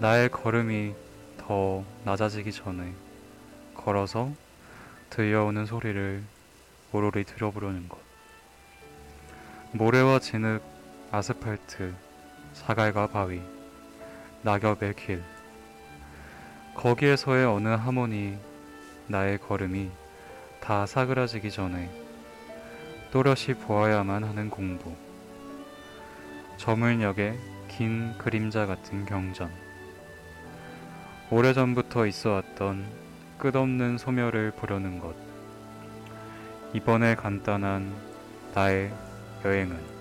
나의 0.00 0.28
걸음이 0.28 0.94
더 1.38 1.84
낮아지기 2.04 2.52
전에 2.52 2.92
걸어서 3.74 4.30
들려오는 5.08 5.64
소리를 5.64 6.22
오로리 6.92 7.24
들어보려는 7.24 7.88
것. 7.88 7.98
모래와 9.72 10.18
진흙, 10.18 10.77
아스팔트, 11.10 11.94
사갈과 12.52 13.06
바위, 13.06 13.40
낙엽의 14.42 14.94
길. 14.94 15.22
거기에서의 16.74 17.46
어느 17.46 17.68
하모니, 17.68 18.36
나의 19.06 19.38
걸음이 19.38 19.90
다 20.60 20.84
사그라지기 20.84 21.50
전에 21.50 21.90
또렷이 23.10 23.54
보아야만 23.54 24.22
하는 24.22 24.50
공부. 24.50 24.94
저물녘의 26.58 27.38
긴 27.68 28.12
그림자 28.18 28.66
같은 28.66 29.06
경전. 29.06 29.50
오래전부터 31.30 32.04
있어 32.04 32.32
왔던 32.32 32.84
끝없는 33.38 33.96
소멸을 33.96 34.50
보려는 34.50 34.98
것. 34.98 35.14
이번에 36.74 37.14
간단한 37.14 37.94
나의 38.54 38.92
여행은 39.42 39.97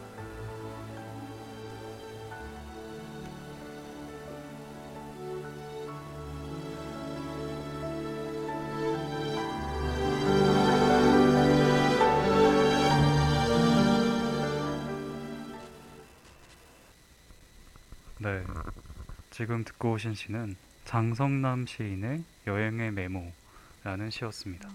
지금 19.47 19.63
듣고 19.63 19.93
오신 19.93 20.13
시는 20.13 20.57
장성남 20.83 21.67
시인의 21.67 22.21
여행의 22.47 22.91
메모라는 22.91 24.10
시였습니다. 24.10 24.67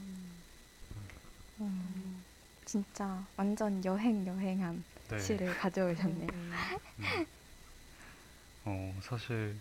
음, 1.61 2.25
진짜 2.65 3.23
완전 3.37 3.85
여행 3.85 4.27
여행한 4.27 4.83
네. 5.09 5.19
시를 5.19 5.55
가져오셨네요. 5.59 6.27
음, 6.31 7.27
어, 8.65 8.99
사실 9.03 9.55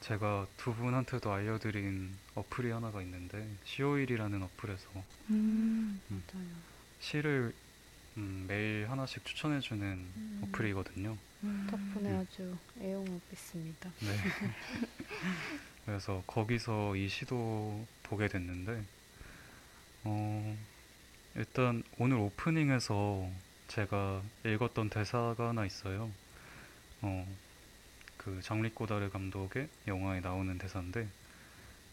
제가 0.00 0.46
두 0.58 0.74
분한테도 0.74 1.32
알려드린 1.32 2.14
어플이 2.34 2.70
하나가 2.70 3.00
있는데 3.00 3.48
시오일이라는 3.64 4.42
어플에서 4.42 4.90
음, 5.30 6.02
맞아요. 6.10 6.46
시를 7.00 7.54
음, 8.16 8.44
매일 8.46 8.88
하나씩 8.88 9.24
추천해주는 9.24 9.82
음. 9.82 10.42
어플이거든요. 10.44 11.16
음. 11.42 11.66
덕분에 11.68 12.16
아주 12.16 12.56
애용하겠습니다. 12.80 13.90
네. 14.00 14.16
그래서 15.84 16.22
거기서 16.26 16.96
이 16.96 17.08
시도 17.08 17.86
보게 18.04 18.28
됐는데, 18.28 18.82
어, 20.04 20.56
일단 21.34 21.82
오늘 21.98 22.18
오프닝에서 22.18 23.28
제가 23.68 24.22
읽었던 24.44 24.90
대사가 24.90 25.48
하나 25.48 25.66
있어요. 25.66 26.10
어, 27.02 27.36
그 28.16 28.40
장리 28.42 28.70
꼬다르 28.70 29.10
감독의 29.10 29.68
영화에 29.88 30.20
나오는 30.20 30.56
대사인데, 30.56 31.08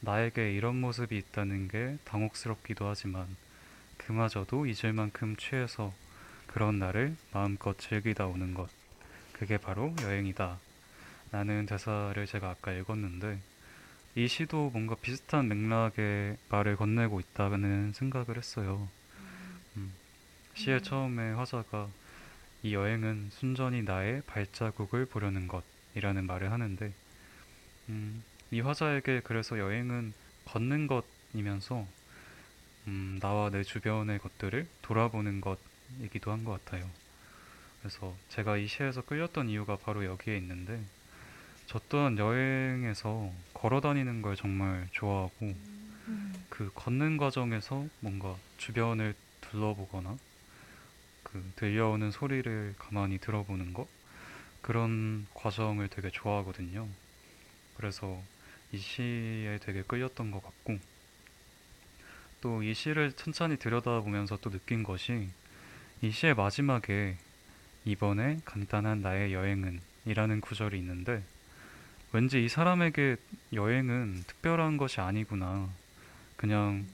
나에게 0.01 0.53
이런 0.53 0.79
모습이 0.79 1.17
있다는 1.17 1.67
게 1.67 1.97
당혹스럽기도 2.05 2.87
하지만, 2.87 3.27
그마저도 3.97 4.67
잊을 4.67 4.93
만큼 4.93 5.35
취해서 5.35 5.93
그런 6.53 6.79
나를 6.79 7.15
마음껏 7.31 7.77
즐기다 7.77 8.27
오는 8.27 8.53
것. 8.53 8.69
그게 9.33 9.57
바로 9.57 9.95
여행이다. 10.01 10.59
라는 11.31 11.65
대사를 11.65 12.25
제가 12.27 12.49
아까 12.49 12.73
읽었는데, 12.73 13.39
이 14.15 14.27
시도 14.27 14.69
뭔가 14.69 14.95
비슷한 14.95 15.47
맥락의 15.47 16.37
말을 16.49 16.75
건네고 16.75 17.21
있다는 17.21 17.93
생각을 17.93 18.37
했어요. 18.37 18.89
음, 19.77 19.93
시의 20.55 20.83
처음에 20.83 21.31
화자가 21.31 21.87
이 22.63 22.73
여행은 22.73 23.29
순전히 23.31 23.81
나의 23.81 24.21
발자국을 24.27 25.05
보려는 25.05 25.47
것이라는 25.47 26.25
말을 26.25 26.51
하는데, 26.51 26.91
음, 27.87 28.23
이 28.51 28.59
화자에게 28.59 29.21
그래서 29.23 29.57
여행은 29.57 30.13
걷는 30.45 30.87
것이면서 30.87 31.87
음, 32.87 33.19
나와 33.21 33.49
내 33.49 33.63
주변의 33.63 34.19
것들을 34.19 34.67
돌아보는 34.81 35.39
것 35.39 35.57
이기도 35.99 36.31
한 36.31 36.43
것 36.43 36.63
같아요. 36.65 36.89
그래서 37.79 38.17
제가 38.29 38.57
이 38.57 38.67
시에서 38.67 39.01
끌렸던 39.03 39.49
이유가 39.49 39.77
바로 39.77 40.05
여기에 40.05 40.37
있는데, 40.37 40.85
저 41.67 41.79
또한 41.89 42.17
여행에서 42.17 43.33
걸어 43.53 43.81
다니는 43.81 44.21
걸 44.21 44.35
정말 44.35 44.87
좋아하고, 44.91 45.55
음. 46.07 46.45
그 46.49 46.71
걷는 46.75 47.17
과정에서 47.17 47.89
뭔가 47.99 48.39
주변을 48.57 49.15
둘러보거나, 49.41 50.19
그 51.23 51.51
들려오는 51.55 52.11
소리를 52.11 52.75
가만히 52.77 53.17
들어보는 53.19 53.73
것, 53.73 53.87
그런 54.61 55.27
과정을 55.33 55.87
되게 55.89 56.09
좋아하거든요. 56.11 56.89
그래서 57.75 58.23
이 58.71 58.77
시에 58.77 59.59
되게 59.63 59.83
끌렸던 59.83 60.31
것 60.31 60.43
같고, 60.43 60.79
또 62.41 62.63
이 62.63 62.73
시를 62.73 63.11
천천히 63.13 63.57
들여다보면서 63.57 64.37
또 64.37 64.49
느낀 64.49 64.83
것이, 64.83 65.29
이 66.03 66.09
시의 66.09 66.33
마지막에 66.33 67.15
이번에 67.85 68.39
간단한 68.43 69.03
나의 69.03 69.35
여행은 69.35 69.79
이라는 70.05 70.41
구절이 70.41 70.75
있는데 70.79 71.23
왠지 72.11 72.43
이 72.43 72.49
사람에게 72.49 73.17
여행은 73.53 74.23
특별한 74.25 74.77
것이 74.77 74.99
아니구나. 74.99 75.69
그냥 76.37 76.87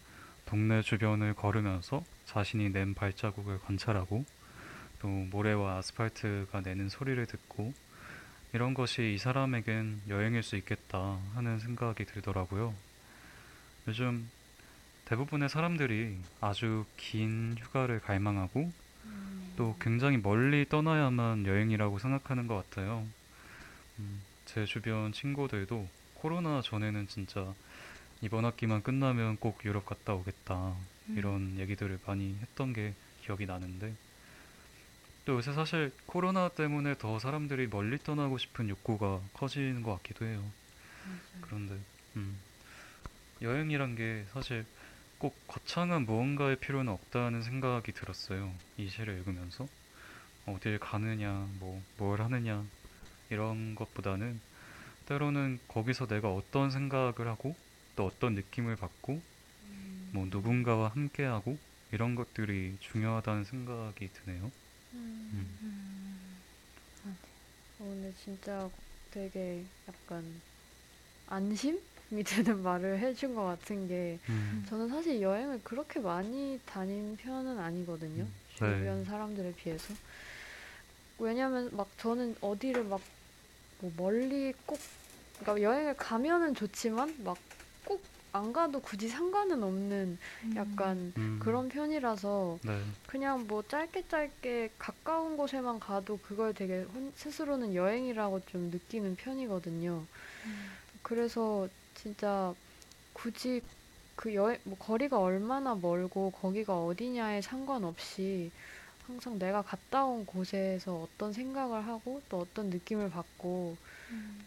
동네 0.45 0.81
주변을 0.81 1.35
걸으면서 1.35 2.03
자신이 2.25 2.71
낸 2.71 2.93
발자국을 2.93 3.59
관찰하고 3.59 4.25
또 4.99 5.07
모래와 5.07 5.77
아스팔트가 5.77 6.59
내는 6.59 6.89
소리를 6.89 7.25
듣고 7.27 7.73
이런 8.51 8.73
것이 8.73 9.13
이 9.13 9.17
사람에겐 9.17 10.01
여행일 10.09 10.43
수 10.43 10.57
있겠다 10.57 11.17
하는 11.33 11.59
생각이 11.59 12.03
들더라고요. 12.03 12.73
요즘 13.87 14.29
대부분의 15.05 15.47
사람들이 15.47 16.17
아주 16.41 16.83
긴 16.97 17.55
휴가를 17.57 18.01
갈망하고 18.01 18.69
또 19.55 19.75
굉장히 19.79 20.17
멀리 20.17 20.67
떠나야만 20.67 21.45
여행이라고 21.45 21.99
생각하는 21.99 22.47
것 22.47 22.55
같아요. 22.55 23.05
음, 23.99 24.21
제 24.45 24.65
주변 24.65 25.11
친구들도 25.11 25.87
코로나 26.13 26.61
전에는 26.61 27.07
진짜 27.07 27.53
이번 28.21 28.45
학기만 28.45 28.83
끝나면 28.83 29.37
꼭 29.37 29.63
유럽 29.65 29.85
갔다 29.85 30.13
오겠다 30.13 30.75
음. 31.09 31.17
이런 31.17 31.59
얘기들을 31.59 31.99
많이 32.05 32.37
했던 32.41 32.73
게 32.73 32.93
기억이 33.21 33.45
나는데 33.45 33.93
또 35.25 35.33
요새 35.33 35.53
사실 35.53 35.91
코로나 36.05 36.47
때문에 36.47 36.97
더 36.97 37.19
사람들이 37.19 37.67
멀리 37.67 37.97
떠나고 37.97 38.37
싶은 38.37 38.69
욕구가 38.69 39.21
커지는 39.33 39.83
것 39.83 39.95
같기도 39.97 40.25
해요. 40.25 40.41
그런데 41.41 41.77
음, 42.15 42.37
여행이란 43.41 43.95
게 43.95 44.25
사실 44.31 44.65
꼭 45.19 45.35
거창한 45.47 46.05
무언가의 46.05 46.57
필요는 46.57 46.91
없다는 46.93 47.41
생각이 47.41 47.91
들었어요. 47.91 48.53
이 48.77 48.89
시를 48.89 49.15
읽으면서 49.17 49.67
어딜 50.45 50.79
가느냐, 50.79 51.47
뭐 51.59 51.81
뭘 51.97 52.21
하느냐 52.21 52.63
이런 53.29 53.75
것보다는 53.75 54.39
때로는 55.07 55.59
거기서 55.67 56.07
내가 56.07 56.31
어떤 56.33 56.69
생각을 56.71 57.27
하고 57.27 57.55
또 57.95 58.05
어떤 58.05 58.35
느낌을 58.35 58.75
받고 58.75 59.21
뭐 60.11 60.25
누군가와 60.29 60.89
함께하고 60.89 61.57
이런 61.91 62.15
것들이 62.15 62.77
중요하다는 62.79 63.43
생각이 63.45 64.09
드네요. 64.13 64.51
음. 64.93 66.17
오늘 67.79 68.13
진짜 68.23 68.69
되게 69.11 69.63
약간 69.87 70.41
안심 71.27 71.79
이 72.11 72.23
드는 72.23 72.63
말을 72.63 72.99
해준 72.99 73.35
것 73.35 73.43
같은 73.43 73.87
게 73.87 74.17
음. 74.29 74.65
저는 74.69 74.87
사실 74.87 75.21
여행을 75.21 75.61
그렇게 75.63 75.99
많이 75.99 76.59
다닌 76.65 77.17
편은 77.17 77.59
아니거든요. 77.59 78.23
네. 78.23 78.29
주변 78.53 79.03
사람들에 79.03 79.53
비해서. 79.55 79.93
왜냐면 81.19 81.69
막 81.75 81.89
저는 81.97 82.35
어디를 82.41 82.83
막 82.85 82.99
뭐 83.79 83.91
멀리 83.95 84.53
꼭 84.65 84.79
그러니까 85.39 85.61
여행을 85.61 85.97
가면은 85.97 86.55
좋지만 86.55 87.13
막 87.23 87.37
꼭 87.85 88.01
안 88.33 88.51
가도 88.53 88.81
굳이 88.81 89.07
상관은 89.07 89.61
없는 89.63 90.17
약간 90.55 91.13
음. 91.17 91.39
그런 91.41 91.69
편이라서 91.69 92.59
네. 92.63 92.81
그냥 93.07 93.45
뭐 93.47 93.63
짧게 93.67 94.07
짧게 94.09 94.71
가까운 94.79 95.37
곳에만 95.37 95.79
가도 95.79 96.17
그걸 96.23 96.53
되게 96.53 96.81
혼- 96.83 97.11
스스로는 97.15 97.73
여행이라고 97.75 98.41
좀 98.47 98.69
느끼는 98.71 99.15
편이거든요. 99.15 100.05
그래서 101.03 101.67
진짜 101.97 102.55
굳이 103.13 103.61
그 104.15 104.33
여행 104.35 104.59
뭐 104.65 104.77
거리가 104.77 105.19
얼마나 105.19 105.75
멀고 105.75 106.31
거기가 106.31 106.83
어디냐에 106.85 107.41
상관없이 107.41 108.51
항상 109.07 109.39
내가 109.39 109.61
갔다 109.63 110.05
온 110.05 110.25
곳에서 110.25 111.03
어떤 111.03 111.33
생각을 111.33 111.87
하고 111.87 112.21
또 112.29 112.39
어떤 112.39 112.69
느낌을 112.69 113.09
받고 113.11 113.77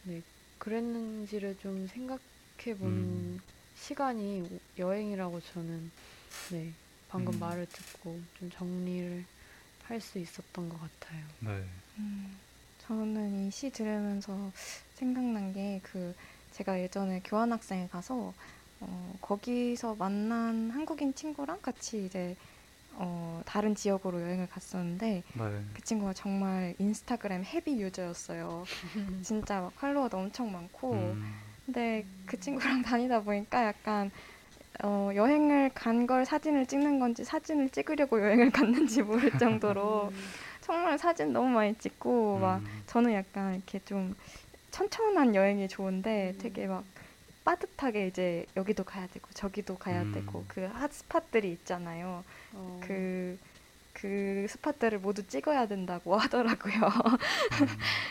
네 0.04 0.22
그랬는지를 0.58 1.58
좀 1.58 1.86
생각해 1.88 2.78
본 2.78 2.88
음. 2.88 3.40
시간이 3.76 4.60
여행이라고 4.78 5.40
저는 5.40 5.92
네 6.50 6.74
방금 7.08 7.34
음. 7.34 7.40
말을 7.40 7.66
듣고 7.66 8.20
좀 8.38 8.50
정리를 8.50 9.26
할 9.84 10.00
수 10.00 10.18
있었던 10.20 10.68
것 10.70 10.80
같아요. 10.80 11.26
네. 11.40 11.64
음, 11.98 12.40
저는 12.78 13.46
이 13.46 13.50
시 13.50 13.70
들으면서 13.70 14.52
생각난 14.94 15.52
게 15.52 15.80
그 15.84 16.14
제가 16.60 16.78
예전에 16.78 17.22
교환학생에 17.24 17.88
가서 17.88 18.34
어, 18.80 19.14
거기서 19.22 19.94
만난 19.94 20.70
한국인 20.70 21.14
친구랑 21.14 21.60
같이 21.62 22.04
이제 22.04 22.36
어, 22.92 23.40
다른 23.46 23.74
지역으로 23.74 24.20
여행을 24.20 24.46
갔었는데 24.48 25.22
네. 25.32 25.64
그 25.72 25.80
친구가 25.82 26.12
정말 26.12 26.74
인스타그램 26.78 27.44
헤비 27.44 27.80
유저였어요. 27.80 28.64
진짜 29.22 29.62
막 29.62 29.74
팔로워도 29.76 30.18
엄청 30.18 30.52
많고 30.52 30.92
음. 30.92 31.24
근데 31.64 32.04
그 32.26 32.38
친구랑 32.38 32.82
다니다 32.84 33.22
보니까 33.22 33.64
약간 33.64 34.10
어, 34.82 35.10
여행을 35.14 35.70
간 35.74 36.06
걸 36.06 36.26
사진을 36.26 36.66
찍는 36.66 36.98
건지 36.98 37.24
사진을 37.24 37.70
찍으려고 37.70 38.20
여행을 38.22 38.50
갔는지 38.50 39.02
모를 39.02 39.38
정도로 39.38 40.12
정말 40.60 40.98
사진 40.98 41.32
너무 41.32 41.48
많이 41.48 41.74
찍고 41.78 42.38
막 42.38 42.58
음. 42.58 42.82
저는 42.86 43.14
약간 43.14 43.54
이렇게 43.54 43.78
좀 43.86 44.14
천천한 44.70 45.35
여행이 45.35 45.68
좋은데 45.68 46.35
음. 46.37 46.38
되게 46.40 46.66
막 46.66 46.85
빠듯하게 47.44 48.06
이제 48.09 48.46
여기도 48.56 48.85
가야 48.85 49.06
되고 49.06 49.26
저기도 49.33 49.76
가야 49.76 50.02
음. 50.02 50.12
되고 50.12 50.44
그 50.48 50.62
핫스팟들이 50.64 51.50
있잖아요. 51.52 52.22
어, 52.52 52.80
그, 52.85 53.38
그 54.00 54.46
스팟들을 54.48 54.98
모두 54.98 55.26
찍어야 55.26 55.66
된다고 55.66 56.16
하더라고요. 56.18 56.74
음. 56.74 57.66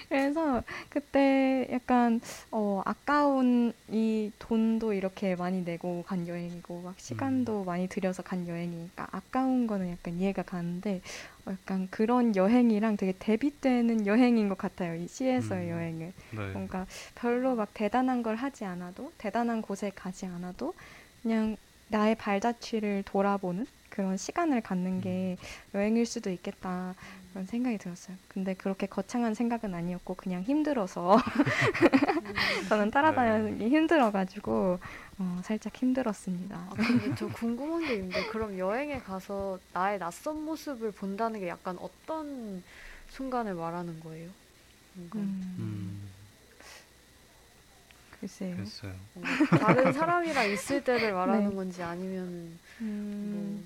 그래서 0.07 0.63
그때 0.89 1.67
약간 1.71 2.21
어, 2.51 2.81
아까운 2.85 3.73
이 3.89 4.31
돈도 4.37 4.93
이렇게 4.93 5.35
많이 5.35 5.63
내고 5.63 6.03
간 6.05 6.27
여행이고 6.27 6.81
막 6.81 6.99
시간도 6.99 7.63
많이 7.63 7.87
들여서 7.87 8.21
간 8.21 8.47
여행이니까 8.47 9.07
아까운 9.11 9.65
거는 9.65 9.91
약간 9.91 10.13
이해가 10.19 10.43
가는데 10.43 11.01
어, 11.45 11.51
약간 11.51 11.87
그런 11.89 12.35
여행이랑 12.35 12.97
되게 12.97 13.13
대비되는 13.17 14.05
여행인 14.05 14.47
것 14.47 14.57
같아요. 14.57 14.93
이 14.95 15.07
시에서의 15.07 15.67
음. 15.67 15.69
여행을. 15.71 16.13
네. 16.31 16.51
뭔가 16.53 16.85
별로 17.15 17.55
막 17.55 17.73
대단한 17.73 18.21
걸 18.21 18.35
하지 18.35 18.63
않아도 18.65 19.11
대단한 19.17 19.63
곳에 19.63 19.91
가지 19.95 20.27
않아도 20.27 20.75
그냥 21.23 21.57
나의 21.87 22.15
발자취를 22.15 23.03
돌아보는 23.05 23.65
그런 23.89 24.17
시간을 24.17 24.61
갖는 24.61 25.01
게 25.01 25.37
여행일 25.73 26.05
수도 26.05 26.29
있겠다 26.29 26.95
그런 27.31 27.45
생각이 27.45 27.77
들었어요. 27.77 28.17
근데 28.27 28.53
그렇게 28.53 28.87
거창한 28.87 29.33
생각은 29.33 29.73
아니었고 29.75 30.15
그냥 30.15 30.43
힘들어서 30.43 31.17
저는 32.69 32.91
따라다니는 32.91 33.57
게 33.57 33.69
힘들어가지고 33.69 34.79
어, 35.19 35.41
살짝 35.43 35.75
힘들었습니다. 35.75 36.67
아, 36.69 36.75
근데 36.79 37.09
저 37.15 37.27
궁금한 37.27 37.85
게 37.85 37.95
있는데 37.95 38.23
그럼 38.23 38.57
여행에 38.57 38.99
가서 38.99 39.59
나의 39.73 39.99
낯선 39.99 40.43
모습을 40.43 40.91
본다는 40.91 41.39
게 41.39 41.47
약간 41.47 41.77
어떤 41.79 42.63
순간을 43.07 43.55
말하는 43.55 43.99
거예요? 43.99 44.31
뭔가, 44.93 45.19
음, 45.19 45.41
음. 45.59 46.09
글쎄요. 48.19 48.55
다른 49.57 49.91
사람이랑 49.91 50.49
있을 50.51 50.83
때를 50.83 51.13
말하는 51.13 51.49
네. 51.49 51.55
건지 51.55 51.81
아니면 51.83 52.59
음, 52.81 53.31
뭐 53.31 53.63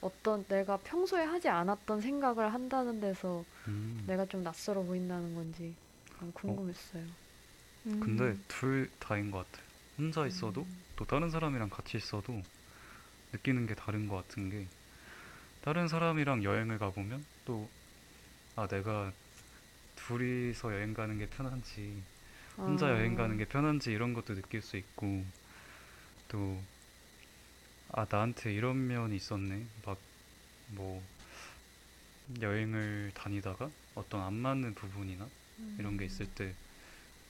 어떤 0.00 0.46
내가 0.46 0.78
평소에 0.78 1.24
하지 1.24 1.48
않았던 1.48 2.00
생각을 2.00 2.52
한다는 2.54 3.00
데서 3.00 3.44
음. 3.68 4.00
내가 4.06 4.26
좀 4.26 4.42
낯설어 4.42 4.82
보인다는 4.84 5.34
건지 5.34 5.76
좀 6.18 6.32
궁금했어요. 6.32 7.16
음, 7.86 8.00
근데 8.00 8.36
둘 8.48 8.90
다인 8.98 9.30
것 9.30 9.38
같아요. 9.50 9.66
혼자 9.98 10.26
있어도 10.26 10.62
음. 10.62 10.84
또 10.96 11.04
다른 11.04 11.30
사람이랑 11.30 11.70
같이 11.70 11.96
있어도 11.96 12.42
느끼는 13.32 13.66
게 13.66 13.74
다른 13.74 14.08
것 14.08 14.16
같은 14.16 14.50
게 14.50 14.68
다른 15.62 15.88
사람이랑 15.88 16.44
여행을 16.44 16.78
가보면 16.78 17.24
또 17.44 17.70
아 18.56 18.66
내가 18.68 19.12
둘이서 19.96 20.74
여행 20.74 20.94
가는 20.94 21.18
게 21.18 21.28
편한지 21.28 22.02
혼자 22.66 22.88
아, 22.88 22.90
여행 22.90 23.14
가는 23.16 23.36
게 23.38 23.46
편한지 23.46 23.92
이런 23.92 24.14
것도 24.14 24.34
느낄 24.36 24.62
수 24.62 24.76
있고 24.76 25.24
또 26.28 26.62
아 27.92 28.06
나한테 28.10 28.52
이런 28.54 28.86
면이 28.86 29.16
있었네. 29.16 29.68
막 29.84 29.98
뭐 30.72 31.02
여행을 32.40 33.10
다니다가 33.14 33.70
어떤 33.94 34.22
안 34.22 34.34
맞는 34.34 34.74
부분이나 34.74 35.28
이런 35.78 35.96
게 35.96 36.04
있을 36.04 36.26
때 36.26 36.54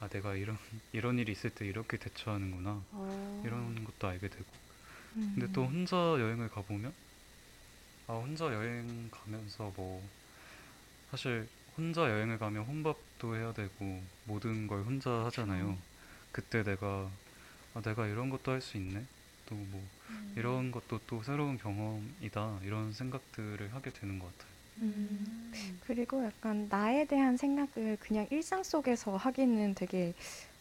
아 0.00 0.08
내가 0.08 0.34
이런 0.36 0.58
이런 0.92 1.18
일이 1.18 1.32
있을 1.32 1.50
때 1.50 1.66
이렇게 1.66 1.96
대처하는구나. 1.98 2.84
아, 2.92 3.40
이런 3.44 3.84
것도 3.84 4.08
알게 4.08 4.28
되고. 4.28 4.46
음, 5.16 5.32
근데 5.34 5.48
또 5.52 5.66
혼자 5.66 5.96
여행을 5.96 6.50
가보면 6.50 6.94
아 8.06 8.14
혼자 8.14 8.52
여행 8.52 9.08
가면서 9.10 9.72
뭐 9.76 10.10
사실 11.10 11.48
혼자 11.76 12.10
여행을 12.10 12.38
가면 12.38 12.64
혼밥도 12.64 13.36
해야 13.36 13.52
되고 13.52 14.04
모든 14.24 14.66
걸 14.66 14.82
혼자 14.84 15.10
하잖아요. 15.26 15.78
그때 16.32 16.62
내가 16.64 17.10
아 17.74 17.82
내가 17.82 18.06
이런 18.06 18.30
것도 18.30 18.52
할 18.52 18.60
수 18.60 18.76
있네. 18.78 19.06
또뭐 19.50 19.82
음. 20.10 20.32
이런 20.36 20.70
것도 20.70 21.00
또 21.06 21.22
새로운 21.22 21.58
경험이다. 21.58 22.60
이런 22.62 22.92
생각들을 22.92 23.74
하게 23.74 23.90
되는 23.92 24.18
것 24.18 24.26
같아요. 24.32 24.50
음. 24.82 25.78
그리고 25.86 26.24
약간 26.24 26.68
나에 26.70 27.04
대한 27.04 27.36
생각을 27.36 27.98
그냥 28.00 28.26
일상 28.30 28.62
속에서 28.62 29.16
하기는 29.16 29.74
되게 29.74 30.14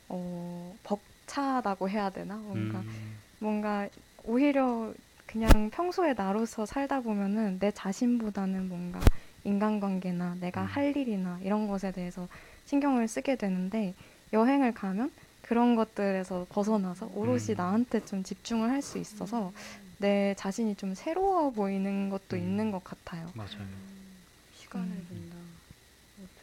어, 0.09 0.75
벅차다고 0.83 1.89
해야 1.89 2.09
되나? 2.09 2.35
뭔가 2.35 2.79
음, 2.79 3.17
뭔가 3.39 3.87
오히려 4.23 4.93
그냥 5.25 5.69
평소에 5.69 6.13
나로서 6.15 6.65
살다 6.65 7.01
보면은 7.01 7.59
내 7.59 7.71
자신보다는 7.71 8.67
뭔가 8.67 8.99
인간관계나 9.43 10.37
내가 10.41 10.63
음. 10.63 10.65
할 10.65 10.97
일이나 10.97 11.39
이런 11.43 11.67
것에 11.67 11.91
대해서 11.91 12.27
신경을 12.65 13.07
쓰게 13.07 13.35
되는데 13.35 13.93
여행을 14.33 14.73
가면 14.73 15.11
그런 15.49 15.75
것들에서 15.75 16.45
벗어나서 16.49 17.09
오롯이 17.15 17.49
음. 17.49 17.55
나한테 17.57 18.05
좀 18.05 18.21
집중을 18.23 18.69
할 18.69 18.83
수 18.83 18.99
있어서 18.99 19.51
내 19.97 20.35
자신이 20.37 20.75
좀 20.75 20.93
새로워 20.93 21.49
보이는 21.49 22.09
것도 22.11 22.37
음. 22.37 22.37
있는 22.37 22.71
것 22.71 22.83
같아요. 22.83 23.27
맞아요. 23.33 23.57
음, 23.61 24.15
시간을 24.55 24.85
음. 24.87 25.07
둔다. 25.09 25.35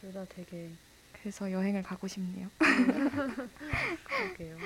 둘 0.00 0.12
다 0.12 0.24
되게 0.34 0.70
그래서 1.20 1.50
여행을 1.52 1.84
가고 1.84 2.08
싶네요. 2.08 2.48
그러게요. 4.04 4.56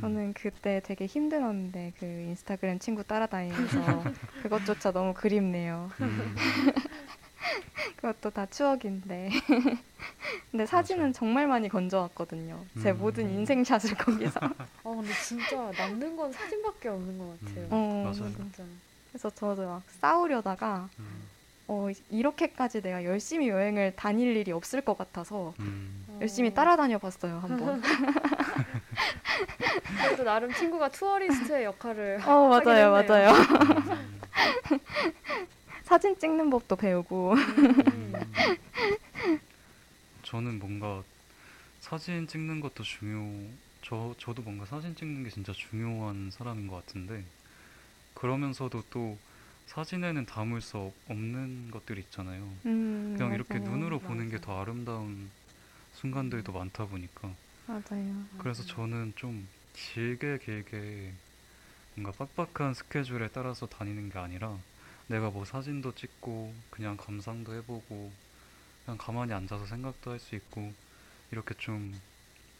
저는 0.00 0.32
그때 0.32 0.80
되게 0.82 1.04
힘들었는데 1.04 1.92
그 2.00 2.06
인스타그램 2.06 2.78
친구 2.78 3.04
따라다니면서 3.04 4.02
그것조차 4.42 4.92
너무 4.92 5.12
그립네요. 5.12 5.90
음, 6.00 6.34
그것도 8.02 8.30
다 8.30 8.46
추억인데. 8.46 9.30
근데 10.50 10.66
사진은 10.66 11.12
정말 11.12 11.46
많이 11.46 11.68
건져왔거든요. 11.68 12.64
제 12.82 12.90
음. 12.90 12.98
모든 12.98 13.30
인생샷을 13.30 13.94
거기서. 13.96 14.40
어 14.82 14.96
근데 14.96 15.12
진짜 15.24 15.70
남는 15.78 16.16
건 16.16 16.32
사진밖에 16.32 16.88
없는 16.88 17.16
것 17.16 17.38
같아요. 17.40 17.64
음. 17.66 17.68
어, 17.70 18.02
맞아요. 18.02 18.32
진짜. 18.32 18.64
그래서 19.12 19.30
저도 19.30 19.66
막 19.66 19.84
싸우려다가 19.86 20.88
음, 20.98 21.28
어, 21.68 21.90
이렇게까지 22.08 22.82
내가 22.82 23.04
열심히 23.04 23.48
여행을 23.48 23.94
다닐 23.94 24.36
일이 24.36 24.50
없을 24.50 24.80
것 24.80 24.98
같아서 24.98 25.54
음, 25.60 26.04
열심히 26.20 26.48
어, 26.48 26.54
따라다녀 26.54 26.98
봤어요, 26.98 27.38
한번. 27.38 27.80
그래도 30.02 30.24
나름 30.24 30.52
친구가 30.52 30.88
투어리스트의 30.88 31.66
역할을 31.66 32.18
어, 32.26 32.48
맞아요, 32.48 32.54
하긴 32.54 32.72
했네요. 32.72 32.90
맞아요. 32.90 33.32
음, 35.92 35.94
사진 35.94 36.18
찍는 36.18 36.48
법도 36.48 36.76
배우고. 36.76 37.34
음. 37.34 38.32
저는 40.22 40.58
뭔가 40.58 41.02
사진 41.80 42.26
찍는 42.26 42.60
것도 42.60 42.82
중요. 42.82 43.50
저 43.82 44.14
저도 44.18 44.40
뭔가 44.40 44.64
사진 44.64 44.94
찍는 44.96 45.24
게 45.24 45.28
진짜 45.28 45.52
중요한 45.52 46.30
사람인 46.30 46.66
것 46.68 46.76
같은데 46.76 47.22
그러면서도 48.14 48.84
또 48.88 49.18
사진에는 49.66 50.24
담을 50.24 50.62
수 50.62 50.78
없- 50.78 50.94
없는 51.10 51.70
것들이 51.70 52.00
있잖아요. 52.00 52.42
음, 52.64 53.14
그냥 53.18 53.34
이렇게 53.34 53.58
맞아요. 53.58 53.70
눈으로 53.70 53.98
보는 53.98 54.30
게. 54.30 54.40
더 54.40 54.62
아름다운 54.62 55.28
순간들도 55.96 56.52
많다 56.52 56.86
보니까 56.86 57.28
맞아요. 57.66 58.14
그래서 58.38 58.62
저는 58.64 59.12
좀 59.16 59.46
길게 59.74 60.38
길게 60.38 61.12
뭔가 61.96 62.12
빡빡한 62.12 62.72
스케줄에 62.72 63.28
따라서 63.34 63.66
다니는 63.66 64.08
게 64.08 64.18
아니라 64.18 64.56
내가 65.06 65.30
뭐 65.30 65.44
사진도 65.44 65.94
찍고 65.94 66.54
그냥 66.70 66.96
감상도 66.96 67.54
해보고 67.54 68.12
그냥 68.84 68.98
가만히 68.98 69.32
앉아서 69.34 69.66
생각도 69.66 70.12
할 70.12 70.18
수 70.20 70.34
있고 70.36 70.74
이렇게 71.32 71.54
좀 71.56 72.00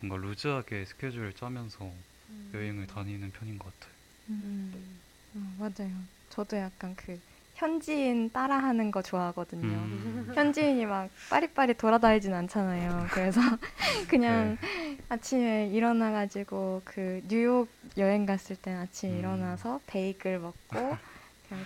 뭔가 0.01 0.17
루즈하게 0.19 0.87
스케줄을 0.87 1.35
짜면서 1.35 1.93
음. 2.29 2.53
여행을 2.55 2.87
다니는 2.89 3.33
편인 3.33 3.59
것 3.59 3.73
같아요. 3.81 3.97
음, 4.29 5.03
어, 5.35 5.39
맞아요. 5.59 6.07
저도 6.29 6.57
약간 6.57 6.95
그 6.97 7.21
현지인 7.55 8.33
따라하는 8.33 8.91
거 8.91 9.03
좋아하거든요. 9.03 9.91
음, 9.93 10.27
현지인이 10.33 10.87
막 10.87 11.11
빠리빠리 11.29 11.75
돌아다니진 11.75 12.33
않잖아요. 12.35 13.09
그래서 13.11 13.41
그냥 14.09 14.57
네. 14.57 14.99
아침에 15.09 15.69
일어나가지고 15.69 16.83
그 16.85 17.21
뉴욕 17.29 17.77
여행 17.99 18.27
갔을 18.27 18.57
땐 18.57 18.79
아침에 18.79 19.13
음. 19.13 19.19
일어나서 19.19 19.83
베이글 19.87 20.41
먹고 20.41 20.99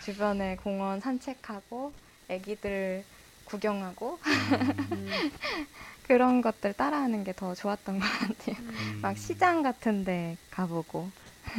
주변에 0.01 0.57
공원 0.57 1.01
산책하고 1.01 1.93
애기들 2.29 3.05
구경하고 3.45 4.19
음. 4.25 5.07
그런 6.03 6.41
것들 6.41 6.73
따라하는 6.73 7.25
게 7.25 7.33
더 7.33 7.55
좋았던 7.55 7.99
것 7.99 8.07
같아요. 8.07 8.57
음, 8.61 8.99
막 9.03 9.17
시장 9.17 9.63
같은데 9.63 10.39
가보고. 10.51 11.11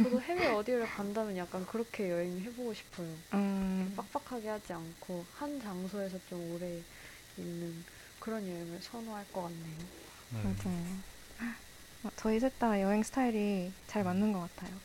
저도 0.02 0.20
해외 0.20 0.46
어디를 0.46 0.86
간다면 0.86 1.36
약간 1.36 1.64
그렇게 1.66 2.10
여행 2.10 2.40
해보고 2.40 2.72
싶어요. 2.74 3.18
음, 3.34 3.94
빡빡하게 3.96 4.48
하지 4.48 4.72
않고 4.72 5.26
한 5.32 5.58
장소에서 5.60 6.18
좀 6.26 6.52
오래 6.52 6.84
있는 7.36 7.84
그런 8.18 8.46
여행을 8.48 8.80
선호할 8.82 9.26
것 9.32 9.42
같네요. 9.42 9.78
네. 10.30 10.42
맞아요. 10.42 11.02
어, 12.04 12.10
저희 12.16 12.38
셋 12.38 12.56
다 12.58 12.80
여행 12.80 13.02
스타일이 13.02 13.72
잘 13.86 14.04
맞는 14.04 14.32
것 14.32 14.48
같아요. 14.54 14.76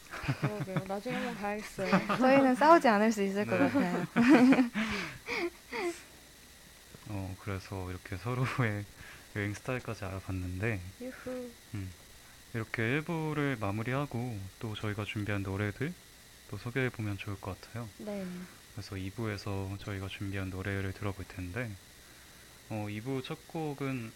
그러게요. 0.41 0.79
나중에 0.87 1.15
한번 1.15 1.35
가야겠어요. 1.35 1.89
저희는 2.17 2.55
싸우지 2.55 2.87
않을 2.87 3.11
수 3.11 3.21
있을 3.23 3.45
것 3.45 3.57
네. 3.57 3.67
같아요. 3.69 4.07
어 7.09 7.35
그래서 7.43 7.89
이렇게 7.91 8.17
서로의 8.17 8.85
여행 9.35 9.53
스타일까지 9.53 10.05
알아봤는데 10.05 10.79
유후. 11.01 11.51
이렇게 12.53 12.81
1부를 13.01 13.59
마무리하고 13.59 14.37
또 14.59 14.75
저희가 14.75 15.05
준비한 15.05 15.41
노래들 15.43 15.93
또 16.49 16.57
소개해 16.57 16.89
보면 16.89 17.17
좋을 17.17 17.39
것 17.41 17.59
같아요. 17.59 17.89
네. 17.97 18.25
그래서 18.73 18.95
2부에서 18.95 19.79
저희가 19.79 20.07
준비한 20.07 20.49
노래를 20.49 20.93
들어볼 20.93 21.25
텐데 21.27 21.69
어, 22.69 22.85
2부 22.89 23.23
첫 23.23 23.47
곡은 23.47 24.11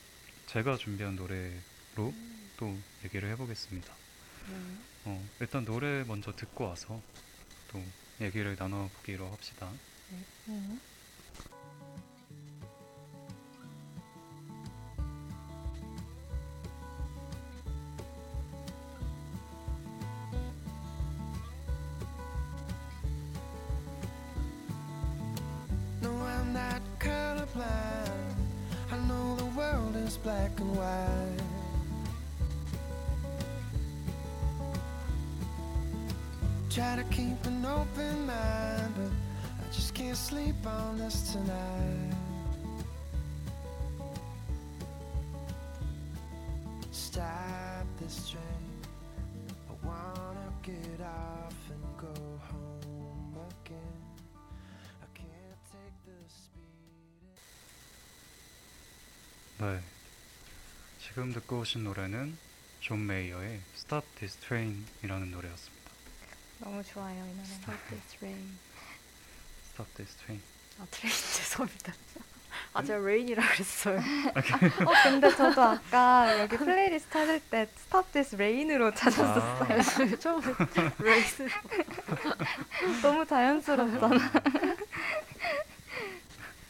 제가 0.47 0.77
준비한 0.77 1.15
노래로 1.15 2.13
또 2.57 2.75
얘기를 3.05 3.29
해보겠습니다. 3.31 3.93
네. 4.49 4.55
어, 5.05 5.29
일단 5.39 5.63
노래 5.63 6.03
먼저 6.03 6.31
듣고 6.35 6.65
와서 6.65 7.01
또 7.71 7.81
얘기를 8.19 8.55
나눠보기로 8.57 9.27
합시다. 9.31 9.69
음. 10.47 10.79
No, 26.01 26.11
I'm 26.25 26.53
not 26.53 26.81
colorblind. 26.99 28.35
I 28.91 28.97
know 29.07 29.35
the 29.35 29.45
world 29.57 29.95
is 29.95 30.17
black 30.17 30.51
and 30.59 30.75
white. 30.77 31.36
Try 36.77 36.95
to 36.95 37.03
keep 37.05 37.43
an 37.47 37.65
open 37.65 38.27
mind, 38.27 38.93
but 38.95 39.09
I 39.09 39.73
just 39.73 39.95
can't 39.95 40.15
sleep 40.15 40.53
on 40.63 40.99
this 40.99 41.33
tonight. 41.33 42.13
Stop 46.91 47.87
this 47.99 48.29
train. 48.29 48.43
I 49.71 49.87
wanna 49.87 50.53
get 50.61 51.01
off 51.01 51.57
and 51.73 51.83
go 51.97 52.13
home 52.51 53.35
again. 53.65 53.97
I 55.01 55.07
can't 55.17 55.59
take 55.73 55.97
the 56.05 56.13
speed. 56.29 57.41
네. 59.57 59.81
지금 60.99 61.33
듣고 61.33 61.61
오신 61.61 61.85
노래는 61.85 62.37
존 62.81 63.07
메이어의 63.07 63.61
Stop 63.75 64.05
This 64.19 64.37
Train이라는 64.41 65.31
노래였습니다. 65.31 65.76
너무 66.59 66.83
좋아요, 66.83 67.15
이 67.25 67.33
노래. 67.35 67.43
Stop 67.43 67.77
this 67.89 68.17
rain. 68.21 68.57
Stop 69.73 69.93
This 69.95 70.15
Train. 70.17 70.41
아 70.79 70.85
train 70.89 71.13
죄송합니다. 71.33 71.93
아 72.73 72.83
제가 72.83 72.99
rain이라 73.05 73.47
그랬어요. 73.47 73.97
어, 74.85 74.93
근데 75.03 75.35
저도 75.35 75.61
아까 75.61 76.39
여기 76.39 76.57
플레이리스트 76.57 77.11
찾을 77.11 77.39
때 77.41 77.67
Stop 77.77 78.11
This 78.11 78.35
Rain으로 78.35 78.91
찾았었어요. 78.93 79.79
아, 79.79 80.15
처음에 80.17 80.45
rain. 80.99 81.23
너무 83.03 83.25
자연스럽잖아. 83.25 84.31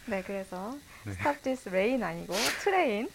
네, 0.08 0.23
그래서 0.23 0.78
네. 1.06 1.12
Stop 1.13 1.39
This 1.43 1.69
Rain 1.69 2.04
아니고 2.04 2.34
train. 2.63 3.10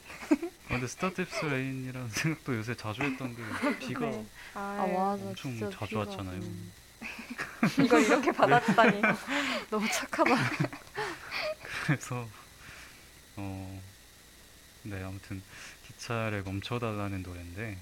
어, 0.67 0.69
근데 0.69 0.87
This 0.87 1.45
Rain이라는 1.45 2.09
생각도 2.11 2.57
요새 2.57 2.75
자주 2.75 3.03
했던 3.03 3.35
게 3.37 3.43
비가 3.87 4.07
네. 4.07 4.27
아 4.55 4.77
맞아. 4.87 5.25
엄청 5.25 5.35
진짜 5.53 5.71
자주 5.71 5.87
비가, 5.91 6.01
왔잖아요. 6.01 6.41
음, 6.41 6.73
이걸 7.85 8.03
이렇게 8.03 8.33
받았다니. 8.33 9.03
너무 9.71 9.89
착하다. 9.91 10.31
그래서 11.87 12.29
어, 13.37 13.83
네 14.85 15.03
아무튼 15.03 15.43
기차를 15.87 16.43
멈춰달라는 16.43 17.23
노래인데 17.23 17.77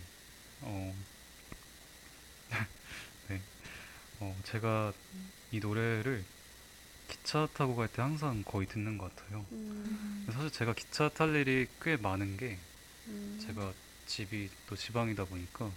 어, 0.63 0.95
네, 3.29 3.41
어, 4.21 4.37
제가 4.45 4.93
이 5.53 5.59
노래를 5.61 6.25
기차 7.09 7.47
타고 7.55 7.77
갈 7.77 7.89
때 7.89 8.03
항상 8.03 8.43
거의 8.45 8.67
듣는 8.69 8.97
것 8.99 9.15
같아요. 9.15 9.45
음, 9.53 10.27
사실 10.33 10.51
제가 10.51 10.75
기차 10.75 11.09
탈 11.09 11.35
일이 11.35 11.67
꽤 11.83 11.97
많은 11.97 12.37
게 12.37 12.57
음. 13.11 13.41
제가 13.47 13.73
집이 14.07 14.51
또 14.69 14.77
지방이다 14.77 15.25
보니까 15.25 15.71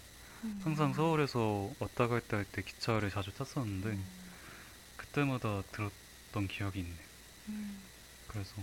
음. 0.44 0.60
항상 0.64 0.94
서울에서 0.94 1.72
왔다 1.80 2.08
갈때할때 2.08 2.64
기차를 2.64 3.10
자주 3.10 3.34
탔었는데 3.34 3.98
그때마다 4.98 5.62
들었던 5.72 6.48
기억이 6.48 6.80
있네요. 6.80 7.08
음. 7.50 7.80
그래서 8.28 8.54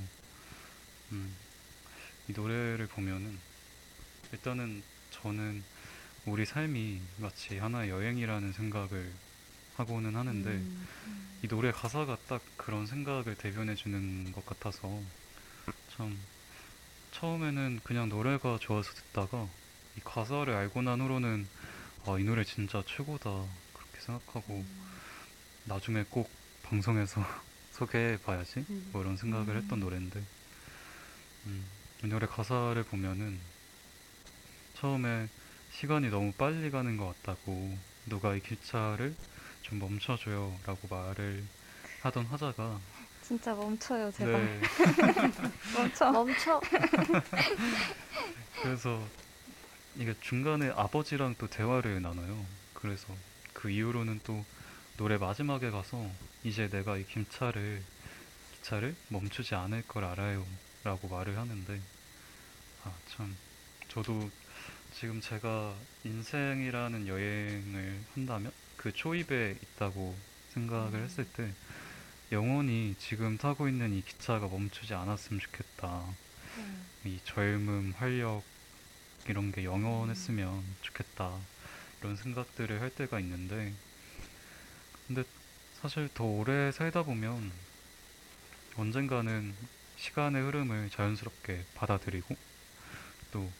음, 1.13 1.35
이 2.29 2.33
노래를 2.33 2.87
보면은 2.89 3.39
일단은 4.33 4.83
저는 5.11 5.63
우리 6.27 6.45
삶이 6.45 7.01
마치 7.19 7.59
하나의 7.59 7.91
여행이라는 7.91 8.53
생각을 8.53 9.13
하고는 9.77 10.17
하는데 10.17 10.51
음. 10.51 10.87
이 11.43 11.49
노래 11.49 11.73
가사가 11.73 12.19
딱 12.29 12.43
그런 12.57 12.87
생각을 12.87 13.35
대변해 13.37 13.75
주는 13.75 14.31
것 14.33 14.45
같아서 14.45 15.01
참 15.97 16.19
처음에는 17.13 17.81
그냥 17.83 18.09
노래가 18.09 18.59
좋아서 18.61 18.93
듣다가 18.93 19.47
이 19.97 20.01
가사를 20.05 20.53
알고 20.53 20.83
난 20.83 21.01
후로는 21.01 21.47
아, 22.07 22.19
이 22.19 22.25
노래 22.25 22.45
진짜 22.45 22.83
최고다 22.87 23.31
그렇게 23.75 24.01
생각하고 24.01 24.65
나중에 25.65 26.05
꼭 26.09 26.31
방송에서 26.63 27.25
소개해 27.73 28.19
봐야지 28.19 28.65
음. 28.71 28.91
뭐 28.93 29.03
이런 29.03 29.17
생각을 29.17 29.57
했던 29.57 29.79
음. 29.79 29.81
노래인데 29.81 30.23
음, 31.47 31.65
이 32.05 32.07
노래 32.07 32.27
가사를 32.27 32.83
보면은 32.85 33.39
처음에 34.75 35.29
시간이 35.73 36.11
너무 36.11 36.33
빨리 36.33 36.71
가는 36.71 36.97
것 36.97 37.15
같다고 37.23 37.77
누가 38.07 38.35
이 38.35 38.41
기차를 38.41 39.15
좀 39.63 39.79
멈춰줘요 39.79 40.59
라고 40.67 40.89
말을 40.89 41.45
하던 42.03 42.27
화자가 42.27 42.81
진짜 43.31 43.55
멈춰요, 43.55 44.11
제발. 44.11 44.33
네, 44.45 44.61
멈춰. 45.73 46.11
멈춰. 46.11 46.61
그래서 48.61 49.01
이게 49.95 50.17
중간에 50.21 50.71
아버지랑 50.75 51.37
또 51.39 51.47
대화를 51.47 52.03
나눠요. 52.03 52.45
그래서 52.75 53.07
그 53.53 53.71
이후로는 53.71 54.19
또 54.25 54.45
노래 54.97 55.17
마지막에 55.17 55.71
가서 55.71 56.11
이제 56.43 56.69
내가 56.69 56.97
이 56.97 57.07
김차를 57.07 57.81
기차를 58.57 58.97
멈추지 59.11 59.55
않을 59.55 59.83
걸 59.87 60.05
알아요 60.07 60.45
라고 60.83 61.07
말을 61.07 61.39
하는데 61.39 61.81
아 62.85 62.91
참 63.15 63.37
저도 63.89 64.29
지금 64.99 65.21
제가 65.21 65.73
인생이라는 66.03 67.07
여행을 67.07 68.01
한다면 68.15 68.51
그 68.77 68.93
초입에 68.93 69.57
있다고 69.63 70.17
생각을 70.55 71.05
했을 71.05 71.25
때 71.33 71.53
영원히 72.33 72.95
지금 72.99 73.37
타고 73.37 73.69
있는 73.69 73.93
이 73.93 74.03
기차가 74.03 74.47
멈추지 74.47 74.95
않았으면 74.95 75.41
좋겠다. 75.41 76.05
음. 76.59 76.87
이 77.05 77.19
젊음, 77.25 77.93
활력 77.97 78.45
이런 79.27 79.51
게 79.51 79.65
영원했으면 79.65 80.63
좋겠다 80.83 81.37
이런 82.01 82.17
생각들을 82.17 82.81
할 82.81 82.91
때가 82.91 83.21
있는데 83.21 83.73
근데 85.07 85.25
사실 85.81 86.09
더 86.15 86.25
오래 86.25 86.71
살다 86.73 87.03
보면 87.03 87.51
언젠가는 88.77 89.55
시간의 89.97 90.43
흐름을 90.43 90.91
자연스럽게 90.91 91.65
받아들이고 91.75 92.37
또 93.33 93.51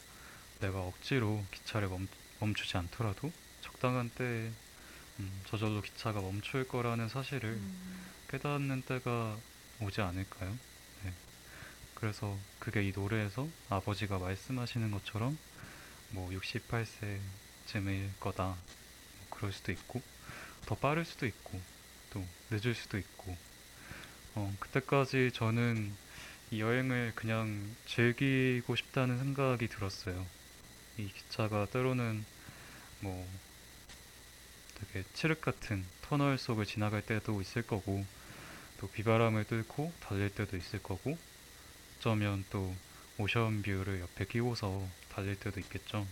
내가 0.59 0.81
억지로 0.81 1.43
기차를 1.51 1.89
멈, 1.89 2.07
멈추지 2.39 2.77
않더라도 2.77 3.31
적당한 3.61 4.09
때에 4.09 4.51
음, 5.19 5.41
저절로 5.45 5.81
기차가 5.81 6.21
멈출 6.21 6.67
거라는 6.67 7.09
사실을 7.09 7.49
음. 7.49 8.11
깨닫는 8.31 8.83
때가 8.83 9.37
오지 9.81 9.99
않을까요? 10.01 10.57
네. 11.03 11.13
그래서 11.95 12.37
그게 12.59 12.81
이 12.81 12.93
노래에서 12.95 13.47
아버지가 13.69 14.19
말씀하시는 14.19 14.89
것처럼 14.91 15.37
뭐 16.11 16.29
68세쯤일 16.29 18.09
거다. 18.19 18.43
뭐 18.45 18.57
그럴 19.29 19.51
수도 19.51 19.71
있고, 19.71 20.01
더 20.65 20.75
빠를 20.75 21.03
수도 21.03 21.25
있고, 21.25 21.59
또 22.11 22.25
늦을 22.49 22.73
수도 22.73 22.97
있고, 22.97 23.35
어, 24.35 24.55
그때까지 24.59 25.31
저는 25.33 25.93
이 26.51 26.61
여행을 26.61 27.13
그냥 27.15 27.75
즐기고 27.85 28.75
싶다는 28.75 29.17
생각이 29.17 29.67
들었어요. 29.67 30.25
이 30.97 31.07
기차가 31.07 31.65
때로는 31.65 32.25
뭐 32.99 33.27
되게 34.75 35.05
칠흑 35.13 35.41
같은 35.41 35.85
터널 36.01 36.37
속을 36.37 36.65
지나갈 36.65 37.01
때도 37.01 37.41
있을 37.41 37.61
거고, 37.61 38.05
또 38.81 38.87
비바람을 38.87 39.43
뚫고 39.45 39.93
달릴 39.99 40.33
때도 40.33 40.57
있을 40.57 40.81
거고, 40.81 41.15
어쩌면 41.97 42.43
또 42.49 42.75
오션뷰를 43.19 44.01
옆에 44.01 44.25
끼고서 44.25 44.89
달릴 45.07 45.35
때도 45.35 45.59
있겠죠. 45.59 46.07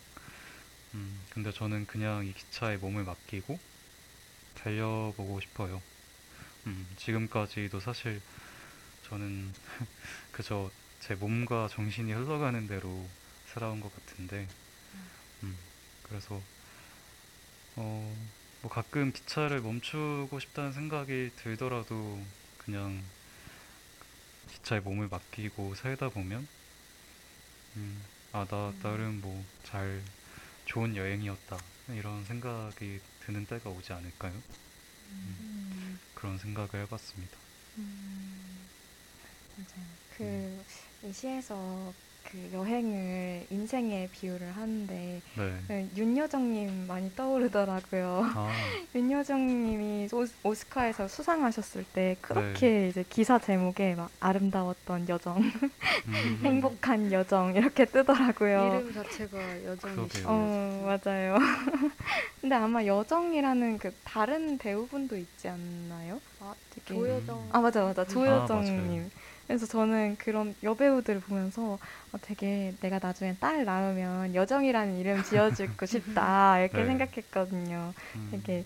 음, 0.93 1.19
근데 1.31 1.51
저는 1.51 1.87
그냥 1.87 2.27
이 2.27 2.33
기차에 2.33 2.77
몸을 2.77 3.05
맡기고 3.05 3.59
달려보고 4.53 5.39
싶어요. 5.39 5.81
음, 6.67 6.87
지금까지도 6.95 7.79
사실 7.79 8.21
저는 9.01 9.51
그저 10.31 10.69
제 10.99 11.15
몸과 11.15 11.67
정신이 11.69 12.13
흘러가는 12.13 12.67
대로 12.67 13.09
살아온 13.47 13.81
것 13.81 13.91
같은데, 13.95 14.47
음, 15.41 15.57
그래서 16.03 16.39
어, 17.77 18.15
뭐 18.61 18.69
가끔 18.69 19.11
기차를 19.11 19.61
멈추고 19.61 20.37
싶다는 20.39 20.71
생각이 20.71 21.31
들더라도 21.35 22.19
그냥 22.69 23.03
기차에 24.47 24.79
몸을 24.81 25.07
맡기고 25.07 25.73
살다 25.75 26.09
보면 26.09 26.47
음, 27.77 28.05
아, 28.31 28.45
나 28.45 28.73
나름 28.81 29.21
뭐 29.21 29.43
잘 29.63 30.01
좋은 30.65 30.95
여행이었다 30.95 31.57
이런 31.89 32.25
생각이 32.25 32.99
드는 33.25 33.45
때가 33.45 33.69
오지 33.69 33.93
않을까요? 33.93 34.33
음. 35.11 35.99
그런 36.15 36.37
생각을 36.39 36.75
해봤습니다. 36.85 37.37
음. 37.77 38.69
맞아요. 39.57 39.85
그, 40.17 40.63
이 41.03 41.13
시에서 41.13 41.93
그 42.23 42.49
여행을 42.53 43.47
인생에 43.49 44.07
비유를 44.11 44.51
하는데, 44.51 45.21
네. 45.35 45.55
그 45.67 45.89
윤여정님 45.97 46.85
많이 46.87 47.11
떠오르더라고요. 47.15 48.31
아, 48.35 48.51
윤여정님이 48.93 50.09
오, 50.13 50.25
오스카에서 50.47 51.07
수상하셨을 51.07 51.85
때 51.91 52.15
그렇게 52.21 52.69
네. 52.69 52.87
이제 52.89 53.03
기사 53.09 53.39
제목에 53.39 53.95
막 53.95 54.11
아름다웠던 54.19 55.09
여정, 55.09 55.37
음, 55.39 55.51
행복한 56.43 57.11
여정 57.11 57.55
이렇게 57.55 57.85
뜨더라고요. 57.85 58.79
이름 58.79 58.93
자체가 58.93 59.63
여정이시. 59.65 59.95
그러게요. 60.23 60.25
어, 60.27 60.99
맞아요. 61.03 61.35
근데 62.41 62.55
아마 62.55 62.85
여정이라는 62.85 63.79
그 63.79 63.91
다른 64.03 64.57
배우분도 64.59 65.17
있지 65.17 65.47
않나요? 65.49 66.21
아, 66.41 66.53
되게- 66.75 66.93
조여정. 66.93 67.49
아 67.51 67.59
맞아 67.59 67.83
맞아 67.83 68.03
아, 68.03 68.05
조여정님. 68.05 69.09
그래서 69.49 69.65
저는 69.65 70.17
그런 70.17 70.53
여배우들을 70.61 71.21
보면서 71.21 71.79
어, 72.11 72.17
되게 72.21 72.75
내가 72.81 72.99
나중에 73.01 73.35
딸 73.39 73.65
낳으면 73.65 74.35
여정이라는 74.35 74.97
이름 74.97 75.23
지어주고 75.23 75.87
싶다 75.89 76.59
이렇게 76.59 76.77
네. 76.77 76.85
생각했거든요. 76.85 77.95
음, 78.15 78.27
되게 78.29 78.63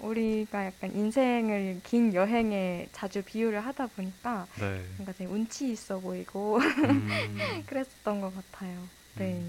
우리가 0.00 0.64
약간 0.64 0.96
인생을 0.96 1.82
긴 1.84 2.14
여행에 2.14 2.88
자주 2.92 3.22
비유를 3.22 3.60
하다 3.66 3.88
보니까 3.88 4.48
네. 4.58 4.82
뭔가 4.96 5.12
되게 5.12 5.26
운치 5.26 5.70
있어 5.70 6.00
보이고 6.00 6.56
음, 6.56 7.62
그랬었던 7.68 8.22
것 8.22 8.34
같아요. 8.34 8.88
네. 9.16 9.44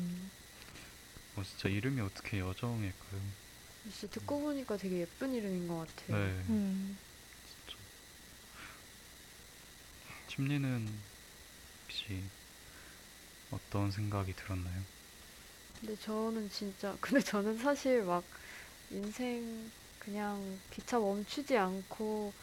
어, 1.38 1.44
진짜 1.44 1.70
이름이 1.70 2.02
어떻게 2.02 2.40
여정일까요? 2.40 3.22
진짜 3.90 4.08
듣고 4.08 4.42
보니까 4.42 4.76
되게 4.76 5.00
예쁜 5.00 5.34
이름인 5.34 5.70
것 5.70 5.88
같아요. 5.88 6.18
네. 6.18 6.44
음. 6.50 6.98
침리는 10.36 11.02
혹시 11.84 12.32
어떤 13.50 13.90
생각이 13.92 14.34
들었나요? 14.36 14.86
근데 15.80 15.96
저는 15.98 16.50
진짜 16.50 16.96
근데 17.02 17.22
저는 17.24 17.58
사실 17.58 18.04
막 18.04 18.24
인생 18.92 19.72
그냥 20.00 20.60
기차 20.72 21.00
멈추지 21.00 21.58
않고 21.58 22.34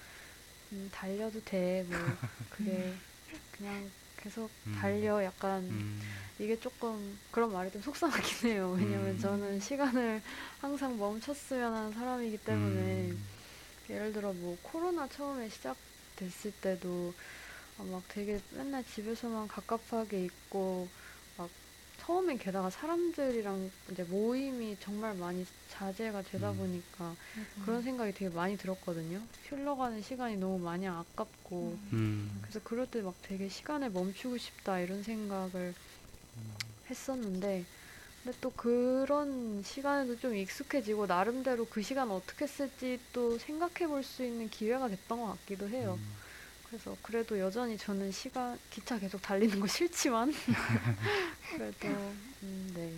음, 0.73 0.91
달려도 0.93 1.43
돼. 1.45 1.85
뭐 1.89 2.19
그게 2.51 2.99
그냥 3.53 3.91
계속 4.19 4.51
음. 4.67 4.73
달려 4.73 5.23
약간 5.25 5.63
음, 5.71 6.31
이게 6.39 6.59
조금 6.61 7.19
그런 7.31 7.53
말이 7.53 7.71
좀 7.73 7.83
속상하긴 7.83 8.51
해요. 8.51 8.77
왜냐면 8.79 9.19
음. 9.19 9.19
저는 9.19 9.61
시간을 9.61 10.23
항상 10.61 10.99
멈췄으면 10.99 11.75
하는 11.75 11.93
사람이기 11.93 12.39
때문에 12.39 13.15
음, 13.15 13.29
예를 13.91 14.13
들어 14.13 14.33
뭐 14.33 14.59
코로나 14.63 15.09
처음에 15.09 15.49
시작됐을 15.51 16.53
때도 16.63 17.15
아, 17.19 17.42
막 17.85 18.03
되게 18.09 18.41
맨날 18.51 18.85
집에서만 18.85 19.49
갑갑하게 19.49 20.25
있고 20.25 20.89
막 21.37 21.51
처음엔 21.99 22.39
게다가 22.39 22.71
사람들이랑 22.71 23.71
이제 23.91 24.05
모임이 24.05 24.77
정말 24.81 25.15
많이 25.15 25.45
자제가 25.69 26.23
되다 26.23 26.53
음. 26.53 26.57
보니까 26.57 27.17
그런 27.65 27.83
생각이 27.83 28.13
되게 28.13 28.31
많이 28.35 28.57
들었거든요. 28.57 29.29
흘러가는 29.49 30.01
시간이 30.03 30.37
너무 30.37 30.59
마냥 30.59 30.99
아깝고 30.99 31.79
음, 31.93 32.43
그래서 32.43 32.61
그럴 32.65 32.87
때 32.91 33.03
막 33.03 33.15
되게 33.23 33.49
시간을 33.49 33.91
멈추고 33.91 34.39
싶다 34.39 34.81
이런 34.81 35.03
생각을 35.03 35.75
했었는데 36.89 37.67
근데 38.23 38.39
또 38.41 38.51
그런 38.53 39.63
시간에도 39.65 40.17
좀 40.19 40.37
익숙해지고 40.37 41.07
나름대로 41.07 41.67
그 41.67 41.83
시간 41.83 42.11
어떻게 42.11 42.47
쓸지 42.47 43.01
또 43.13 43.39
생각해 43.39 43.89
볼 43.89 44.03
수 44.05 44.25
있는 44.25 44.49
기회가 44.51 44.89
됐던 44.89 45.21
것 45.21 45.27
같기도 45.39 45.69
해요. 45.69 46.01
음, 46.73 46.79
그래서 46.79 46.97
그래도 47.03 47.39
여전히 47.39 47.77
저는 47.77 48.11
시간 48.11 48.59
기차 48.71 48.99
계속 48.99 49.21
달리는 49.21 49.61
거 49.61 49.67
싫지만 49.67 50.33
그래도 51.53 51.89
음, 52.43 52.73
네. 52.75 52.93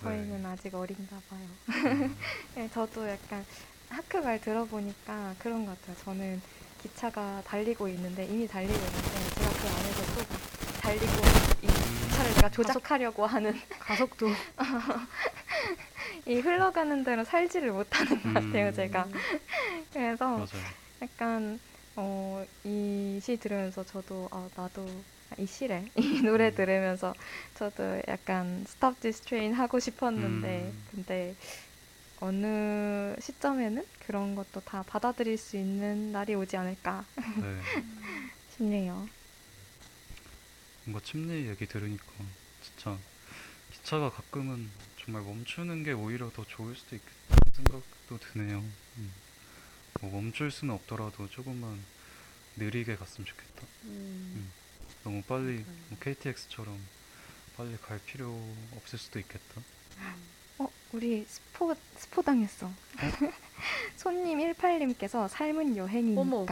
저희는 0.00 0.44
아직 0.44 0.74
어린가 0.74 1.20
봐요. 1.28 1.40
음, 1.68 2.16
네, 2.56 2.68
저도 2.74 3.08
약간 3.08 3.44
학교 3.88 4.20
말 4.20 4.40
들어보니까 4.40 5.36
그런 5.38 5.64
것 5.64 5.80
같아요. 5.80 5.96
저는 6.04 6.42
기차가 6.82 7.42
달리고 7.46 7.88
있는데 7.88 8.24
이미 8.26 8.48
달리고 8.48 8.74
있는데 8.74 9.34
제가 9.34 9.50
그 9.50 9.68
안에서 9.68 10.14
또막 10.14 10.80
달리고 10.80 11.12
이 11.62 11.66
기차를 12.08 12.34
내가 12.34 12.50
조작하려고 12.50 13.24
하는 13.24 13.54
가속도 13.78 14.28
이 16.26 16.34
흘러가는 16.40 17.04
대로 17.04 17.24
살지를 17.24 17.70
못하는 17.70 18.20
것 18.22 18.34
같아요. 18.34 18.68
음. 18.68 18.74
제가 18.74 19.08
그래서 19.92 20.26
맞아요. 20.26 20.46
약간 21.02 21.60
어, 21.96 22.44
이 22.64 23.18
시 23.22 23.36
들으면서 23.36 23.84
저도 23.84 24.28
아, 24.32 24.48
나도 24.56 25.04
이 25.38 25.46
시래 25.46 25.84
이 25.96 26.22
노래 26.22 26.52
들으면서 26.54 27.14
저도 27.54 28.02
약간 28.08 28.64
Stop 28.66 29.00
This 29.00 29.20
Train 29.22 29.52
하고 29.54 29.78
싶었는데 29.78 30.72
음. 30.74 30.84
근데 30.90 31.36
어느 32.20 33.14
시점에는 33.20 33.84
그런 34.00 34.34
것도 34.34 34.60
다 34.62 34.82
받아들일 34.84 35.36
수 35.38 35.56
있는 35.56 36.12
날이 36.12 36.34
오지 36.34 36.56
않을까 36.56 37.06
네. 37.40 37.60
싶네요. 38.48 39.08
뭔가 40.84 41.04
침례 41.04 41.48
얘기 41.48 41.66
들으니까 41.66 42.04
진짜 42.60 42.98
기차가 43.70 44.10
가끔은 44.10 44.70
정말 45.04 45.22
멈추는 45.22 45.82
게 45.84 45.92
오히려 45.92 46.30
더 46.30 46.44
좋을 46.44 46.74
수도 46.76 46.96
있겠다는 46.96 47.52
생각도 47.54 48.18
드네요. 48.18 48.58
음. 48.98 49.21
뭐 50.00 50.10
멈출 50.10 50.50
수는 50.50 50.74
없더라도 50.74 51.28
조금만 51.28 51.78
느리게 52.56 52.96
갔으면 52.96 53.26
좋겠다. 53.26 53.66
음, 53.84 54.50
너무 55.04 55.22
빨리. 55.22 55.64
뭐 55.88 55.98
KTX처럼 56.00 56.78
빨리 57.56 57.76
갈 57.78 57.98
필요 58.04 58.34
없을 58.76 58.98
수도 58.98 59.18
있겠다. 59.18 59.60
어, 60.58 60.68
우리 60.92 61.24
스포 61.28 61.74
스포 61.96 62.22
당했어. 62.22 62.70
손님 63.96 64.38
18님께서 64.38 65.28
삶은 65.28 65.76
여행이니까 65.76 66.20
어머. 66.20 66.46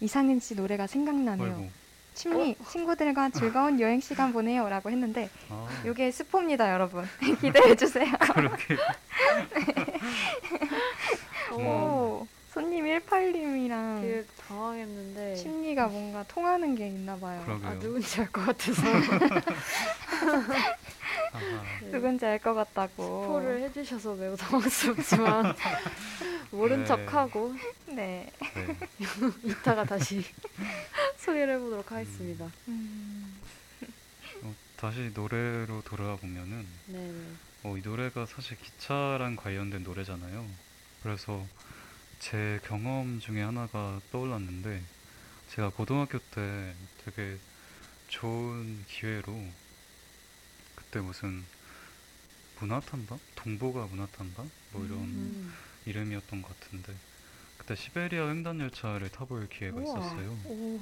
이상은 0.00 0.40
씨 0.40 0.54
노래가 0.54 0.86
생각나네요. 0.86 1.54
아이고. 1.54 1.70
침리 2.14 2.56
친구들과 2.70 3.30
즐거운 3.38 3.78
여행 3.78 4.00
시간 4.00 4.32
보내요라고 4.32 4.90
했는데 4.90 5.30
아, 5.50 5.68
이게 5.86 6.10
스포입니다, 6.10 6.72
여러분. 6.72 7.04
기대해 7.40 7.76
주세요. 7.76 8.10
그렇게 8.34 8.76
오, 11.52 12.26
손님 12.58 12.86
18님이랑 12.86 14.00
되게 14.00 14.24
당황했는데 14.48 15.36
심리가 15.36 15.86
뭔가 15.86 16.24
통하는 16.24 16.74
게 16.74 16.88
있나 16.88 17.16
봐요. 17.16 17.40
그러게요. 17.44 17.68
아 17.68 17.78
누군지 17.78 18.20
알 18.20 18.26
것 18.32 18.44
같아서. 18.46 18.82
네. 21.82 21.90
누군지 21.92 22.26
알 22.26 22.40
것 22.40 22.54
같다고. 22.54 23.22
스포를 23.22 23.60
해주셔서 23.62 24.14
매우 24.16 24.36
당황스럽지만 24.36 25.54
모른 26.50 26.80
네. 26.80 26.86
척하고 26.86 27.54
네. 27.86 28.28
네. 28.54 28.76
이따가 29.44 29.84
다시 29.84 30.24
소개를 31.18 31.54
해보도록 31.54 31.92
하겠습니다. 31.92 32.50
음, 32.66 33.38
어, 34.42 34.52
다시 34.76 35.12
노래로 35.14 35.82
돌아와 35.84 36.16
보면은 36.16 36.66
네네. 36.86 37.22
어, 37.62 37.76
이 37.76 37.82
노래가 37.84 38.26
사실 38.26 38.56
기차랑 38.58 39.36
관련된 39.36 39.84
노래잖아요. 39.84 40.44
그래서 41.04 41.44
제 42.18 42.58
경험 42.64 43.20
중에 43.20 43.40
하나가 43.42 44.00
떠올랐는데 44.10 44.82
제가 45.50 45.70
고등학교 45.70 46.18
때 46.18 46.74
되게 47.04 47.38
좋은 48.08 48.84
기회로 48.88 49.32
그때 50.74 51.00
무슨 51.00 51.44
문화탄다? 52.60 53.16
동보가 53.36 53.86
문화탄다? 53.86 54.44
뭐 54.72 54.84
이런 54.84 54.98
음. 55.00 55.54
이름이었던 55.86 56.42
것 56.42 56.58
같은데 56.60 56.92
그때 57.56 57.76
시베리아 57.76 58.28
횡단 58.28 58.60
열차를 58.60 59.10
타볼 59.10 59.48
기회가 59.48 59.76
우와. 59.76 59.98
있었어요. 59.98 60.30
오. 60.44 60.80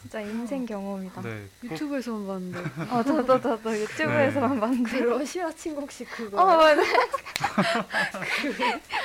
진짜 0.00 0.20
인생 0.20 0.64
경험이다. 0.66 1.20
네, 1.22 1.46
꼭 1.60 1.72
유튜브에서만 1.72 2.26
봤는데 2.26 2.60
어, 2.90 3.02
저도 3.02 3.40
저도 3.40 3.78
유튜브에서만 3.78 4.50
네. 4.50 4.54
그 4.56 4.60
봤는데. 4.60 5.00
러시아 5.00 5.50
친구 5.52 5.82
혹시 5.82 6.04
그거 6.04 6.40
어, 6.42 6.46
맞네. 6.56 6.82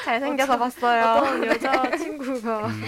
잘생겨서 0.06 0.58
봤어요. 0.58 1.06
어떤 1.06 1.46
여자 1.46 1.96
친구가 1.98 2.68
음, 2.68 2.84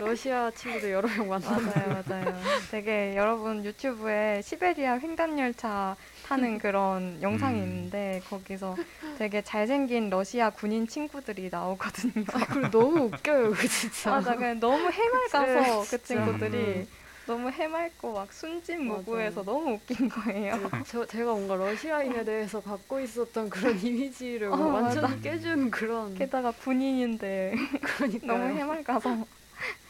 러시아 0.00 0.50
친구들 0.52 0.90
여러 0.92 1.08
명 1.08 1.28
만났는데 1.28 1.86
맞아요, 1.86 2.02
맞아요. 2.08 2.42
되게 2.70 3.14
여러분 3.16 3.64
유튜브에 3.64 4.42
시베리아 4.42 4.98
횡단열차 4.98 5.96
타는 6.26 6.58
그런 6.58 7.18
영상이 7.22 7.58
음. 7.58 7.64
있는데 7.64 8.22
거기서 8.28 8.76
되게 9.18 9.42
잘생긴 9.42 10.10
러시아 10.10 10.50
군인 10.50 10.86
친구들이 10.86 11.48
나오거든요. 11.50 12.24
그리고 12.48 12.70
너무 12.70 13.00
웃겨요 13.06 13.50
그 13.52 13.68
진짜 13.68 14.10
맞아, 14.10 14.34
그냥 14.34 14.60
너무 14.60 14.90
해맑아서 14.90 15.84
그. 15.90 16.02
친구들이 16.02 16.56
음. 16.56 16.86
너무 17.26 17.50
해맑고 17.50 18.12
막 18.12 18.32
순진무구해서. 18.32 19.42
너무 19.42 19.72
웃긴 19.74 20.08
거예요. 20.08 20.60
그 20.70 20.82
저, 20.86 21.04
제가 21.06 21.32
뭔가 21.32 21.56
러시아인에 21.56 22.22
대해서 22.24 22.60
갖고 22.60 23.00
있었던 23.00 23.50
그런 23.50 23.78
이미지를 23.84 24.48
어, 24.52 24.56
완전. 24.56 25.20
깨준 25.22 25.70
그런 25.70 26.14
게다가 26.14 26.52
군인인데 26.52 27.54
그러니까 27.82 28.26
너무 28.26 28.44
해맑아서 28.56 29.26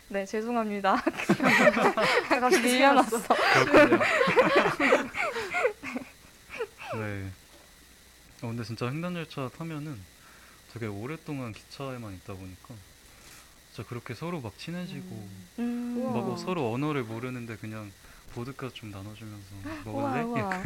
네 0.09 0.25
죄송합니다. 0.25 0.97
갑자기 2.29 2.63
밀려났어. 2.63 3.19
그렇군요. 3.65 3.99
네. 6.95 7.31
어, 8.43 8.47
근데 8.49 8.63
진짜 8.65 8.87
횡단열차 8.87 9.51
타면은 9.59 9.99
되게 10.73 10.87
오랫동안 10.87 11.53
기차에만 11.53 12.15
있다 12.15 12.35
보니까 12.35 12.75
진짜 13.77 13.87
그렇게 13.91 14.15
서로 14.15 14.41
막 14.41 14.57
친해지고 14.57 15.29
음. 15.59 15.97
우와. 15.99 16.23
막 16.23 16.39
서로 16.39 16.73
언어를 16.73 17.03
모르는데 17.05 17.57
그냥 17.57 17.93
보드카 18.33 18.71
좀 18.71 18.91
나눠주면서 18.91 19.55
우와 19.85 20.23
먹을래? 20.23 20.23
우와. 20.23 20.63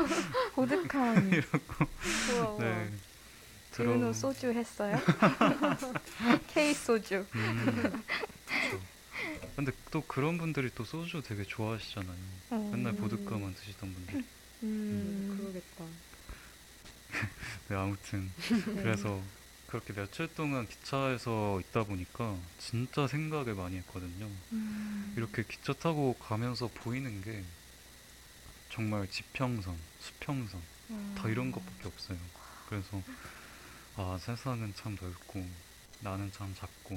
보드카니. 0.56 1.30
우와, 2.32 2.48
우와. 2.48 2.58
네. 2.58 2.90
드루노 3.72 4.14
소주 4.14 4.50
했어요? 4.50 4.98
K 6.48 6.72
소주. 6.72 7.26
음. 7.34 8.02
근데 9.54 9.72
또 9.90 10.02
그런 10.06 10.38
분들이 10.38 10.70
또 10.74 10.84
소주 10.84 11.22
되게 11.22 11.44
좋아하시잖아요. 11.44 12.16
맨날 12.50 12.94
음. 12.94 12.96
보드카만 12.96 13.54
드시던 13.54 13.92
분들. 13.92 14.24
음. 14.62 15.36
그러겠다 15.38 15.84
네, 17.68 17.76
아무튼 17.76 18.30
그래서 18.76 19.20
그렇게 19.72 19.94
며칠 19.94 20.28
동안 20.34 20.68
기차에서 20.68 21.58
있다 21.60 21.84
보니까 21.84 22.36
진짜 22.58 23.06
생각을 23.06 23.54
많이 23.54 23.78
했거든요. 23.78 24.28
음. 24.52 25.14
이렇게 25.16 25.42
기차 25.44 25.72
타고 25.72 26.12
가면서 26.20 26.68
보이는 26.68 27.22
게 27.22 27.42
정말 28.68 29.08
지평선, 29.08 29.74
수평선 29.98 30.60
다 31.16 31.26
이런 31.26 31.50
것밖에 31.50 31.88
없어요. 31.88 32.18
그래서 32.68 33.02
아 33.96 34.18
세상은 34.20 34.74
참 34.76 34.94
넓고 35.00 35.42
나는 36.00 36.30
참 36.32 36.54
작고 36.54 36.94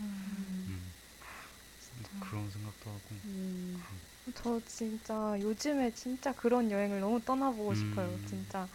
음. 0.00 0.66
음, 0.68 0.92
그런 2.20 2.50
생각도 2.50 2.90
하고 2.90 3.02
음. 3.24 3.82
저 4.34 4.60
진짜 4.66 5.34
요즘에 5.40 5.92
진짜 5.94 6.34
그런 6.34 6.70
여행을 6.70 7.00
너무 7.00 7.18
떠나보고 7.22 7.70
음. 7.70 7.74
싶어요. 7.74 8.20
진짜 8.28 8.68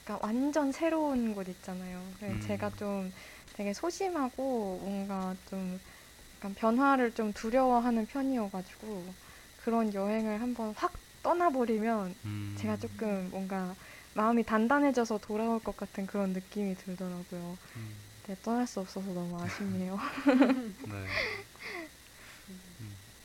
약간 0.00 0.18
완전 0.22 0.72
새로운 0.72 1.34
곳 1.34 1.48
있잖아요. 1.48 2.10
그래서 2.16 2.34
음. 2.36 2.40
제가 2.40 2.70
좀 2.70 3.12
되게 3.52 3.72
소심하고 3.72 4.78
뭔가 4.82 5.36
좀 5.46 5.80
약간 6.36 6.54
변화를 6.54 7.12
좀 7.12 7.32
두려워하는 7.32 8.06
편이어가지고 8.06 9.14
그런 9.56 9.92
여행을 9.92 10.40
한번 10.40 10.72
확 10.76 10.94
떠나버리면 11.22 12.14
음, 12.24 12.54
제가 12.56 12.78
조금 12.78 13.28
뭔가 13.30 13.76
마음이 14.14 14.44
단단해져서 14.44 15.18
돌아올 15.18 15.60
것 15.60 15.76
같은 15.76 16.06
그런 16.06 16.32
느낌이 16.32 16.76
들더라고요. 16.76 17.58
음, 17.76 17.96
네, 18.26 18.36
떠날 18.42 18.66
수 18.66 18.80
없어서 18.80 19.12
너무 19.12 19.38
아쉽네요. 19.42 19.98
네. 20.88 21.08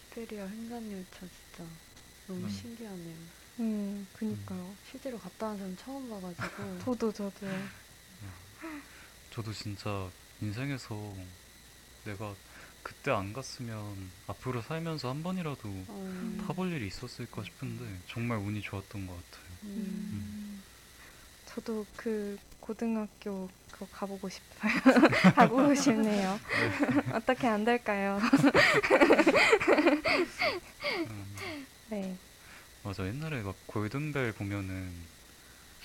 시베리아 0.09 0.47
횡단 0.47 0.91
열차 0.91 1.28
진짜 1.28 1.69
너무 2.28 2.43
음. 2.43 2.49
신기하네요 2.49 3.17
음, 3.59 4.07
그니까요. 4.17 4.75
실제로 4.89 5.17
갔다 5.17 5.49
온 5.49 5.57
사람 5.57 5.75
처음 5.77 6.09
봐가지고 6.09 6.79
저도 6.83 7.11
저도요. 7.11 7.51
저도 9.31 9.51
진짜 9.53 10.09
인생에서 10.41 11.13
내가 12.05 12.33
그때 12.83 13.11
안 13.11 13.33
갔으면 13.33 14.11
앞으로 14.27 14.61
살면서 14.61 15.09
한 15.09 15.23
번이라도 15.23 15.67
어, 15.87 16.37
타볼 16.47 16.71
일이 16.71 16.87
있었을까 16.87 17.43
싶은데 17.43 17.83
정말 18.07 18.37
운이 18.37 18.61
좋았던 18.61 19.07
것 19.07 19.13
같아요. 19.13 19.45
음. 19.63 20.63
저도 21.47 21.85
그 21.95 22.37
고등학교 22.59 23.49
그거 23.71 23.87
가보고 23.91 24.29
싶어요. 24.29 24.71
가보고 25.35 25.75
싶네요. 25.75 26.39
어떻게 27.13 27.47
안 27.47 27.65
될까요? 27.65 28.19
음, 31.09 31.35
네. 31.89 32.15
맞아 32.86 33.03
옛날에 33.03 33.41
막 33.41 33.55
골든벨 33.65 34.33
보면은 34.33 34.91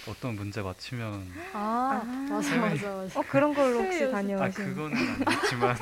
어떤 0.06 0.36
문제 0.36 0.60
맞히면 0.60 1.32
아, 1.54 2.04
아. 2.06 2.26
맞아 2.30 2.56
맞아 2.58 2.90
맞아 2.90 3.20
어 3.20 3.24
그런 3.26 3.54
걸로 3.54 3.84
혹시 3.84 4.04
아 4.04 4.10
다녀오신? 4.10 4.64
그거는 4.66 4.96
아니지만 5.26 5.76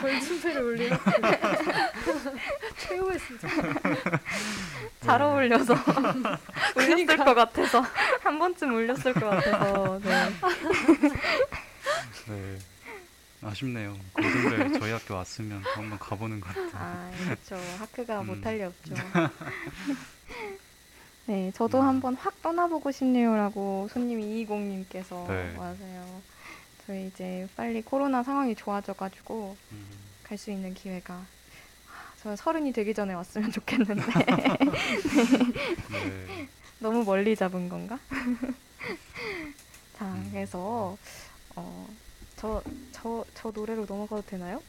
골든벨을 0.00 0.62
울리는 0.62 0.98
최고의 2.78 3.18
진짜 3.18 3.48
잘 5.00 5.18
네. 5.18 5.24
어울려서 5.24 5.74
울렸을 6.76 7.16
것 7.16 7.34
같아서 7.34 7.84
한 8.22 8.38
번쯤 8.38 8.76
울렸을 8.76 9.12
것 9.12 9.20
같아서 9.20 9.98
네. 10.04 10.30
네 12.28 12.58
아쉽네요. 13.42 13.96
고등대 14.12 14.78
저희 14.80 14.92
학교 14.92 15.14
왔으면 15.14 15.62
한번 15.62 15.98
가보는 15.98 16.40
것 16.40 16.48
같아요. 16.48 16.70
아, 16.74 17.10
그렇죠. 17.24 17.56
하크가 17.78 18.20
음. 18.22 18.26
못할 18.26 18.58
리 18.58 18.62
없죠. 18.64 18.94
네, 21.26 21.50
저도 21.54 21.80
음. 21.80 21.86
한번 21.86 22.14
확 22.14 22.40
떠나보고 22.42 22.92
싶네요라고 22.92 23.88
손님 23.92 24.20
220님께서 24.20 25.26
네. 25.28 25.54
맞아요. 25.56 26.22
저희 26.86 27.08
이제 27.08 27.48
빨리 27.56 27.82
코로나 27.82 28.22
상황이 28.22 28.54
좋아져가지고 28.54 29.56
음, 29.72 29.86
갈수 30.22 30.52
있는 30.52 30.72
기회가 30.72 31.14
아, 31.14 32.12
저 32.22 32.36
서른이 32.36 32.72
되기 32.72 32.94
전에 32.94 33.12
왔으면 33.12 33.50
좋겠는데 33.50 34.02
네. 35.90 36.48
너무 36.78 37.04
멀리 37.04 37.34
잡은 37.34 37.68
건가? 37.68 37.98
자, 39.98 40.04
음. 40.04 40.28
그래서 40.30 40.96
어, 41.56 41.88
저, 42.36 42.62
저, 42.92 43.24
저 43.34 43.50
노래로 43.50 43.86
넘어가도 43.88 44.22
되나요? 44.22 44.62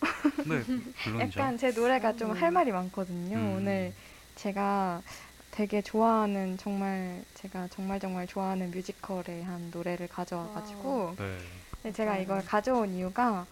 네, 0.45 0.61
물론이죠. 1.05 1.39
약간 1.39 1.57
제 1.57 1.71
노래가 1.71 2.15
좀 2.15 2.31
음. 2.31 2.35
할 2.35 2.51
말이 2.51 2.71
많거든요. 2.71 3.37
음. 3.37 3.55
오늘 3.57 3.93
제가 4.35 5.01
되게 5.51 5.81
좋아하는 5.81 6.57
정말 6.57 7.23
제가 7.35 7.67
정말 7.69 7.99
정말 7.99 8.27
좋아하는 8.27 8.71
뮤지컬의 8.71 9.43
한 9.43 9.69
노래를 9.71 10.07
가져와가지고 10.07 11.15
네. 11.17 11.37
근데 11.81 11.91
제가 11.95 12.11
맞아요. 12.11 12.23
이걸 12.23 12.45
가져온 12.45 12.93
이유가 12.93 13.45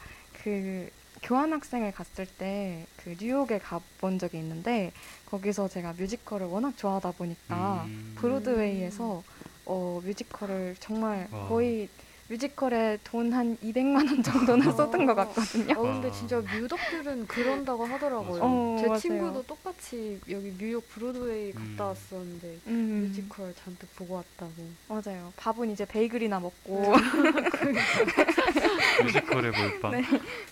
그 0.43 0.89
교환 1.23 1.51
학생을 1.53 1.91
갔을 1.91 2.25
때 2.25 2.85
그 3.05 3.15
뉴욕에 3.19 3.59
가본 3.59 4.17
적이 4.17 4.39
있는데 4.39 4.91
거기서 5.27 5.67
제가 5.67 5.93
뮤지컬을 5.93 6.47
워낙 6.47 6.75
좋아하다 6.75 7.11
보니까 7.11 7.83
음, 7.87 8.15
브로드웨이에서 8.17 9.23
어, 9.65 10.01
뮤지컬을 10.03 10.75
정말 10.79 11.27
와. 11.29 11.47
거의 11.47 11.87
뮤지컬에 12.27 12.97
돈 13.03 13.31
한 13.33 13.55
200만 13.63 14.07
원 14.07 14.23
정도는 14.23 14.67
어. 14.67 14.71
쏟은 14.71 15.05
것 15.05 15.13
같거든요. 15.13 15.75
어 15.77 15.81
근데 15.83 16.07
아. 16.07 16.11
진짜 16.11 16.39
뮤덕들은 16.41 17.27
그런다고 17.27 17.85
하더라고요. 17.85 18.39
어, 18.41 18.77
제 18.79 18.87
맞아요. 18.87 18.99
친구도 18.99 19.43
똑같이 19.43 20.19
여기 20.29 20.55
뉴욕 20.57 20.87
브로드웨이 20.89 21.51
갔다 21.51 21.67
음. 21.83 21.89
왔었는데 21.89 22.57
음, 22.67 23.07
뮤지컬 23.09 23.53
잔뜩 23.63 23.93
보고 23.95 24.15
왔다고. 24.15 24.53
맞아요. 24.87 25.31
밥은 25.37 25.69
이제 25.71 25.85
베이글이나 25.85 26.39
먹고 26.39 26.93
뮤지컬의 29.03 29.51
몰빵. 29.51 29.91
네. 29.91 30.03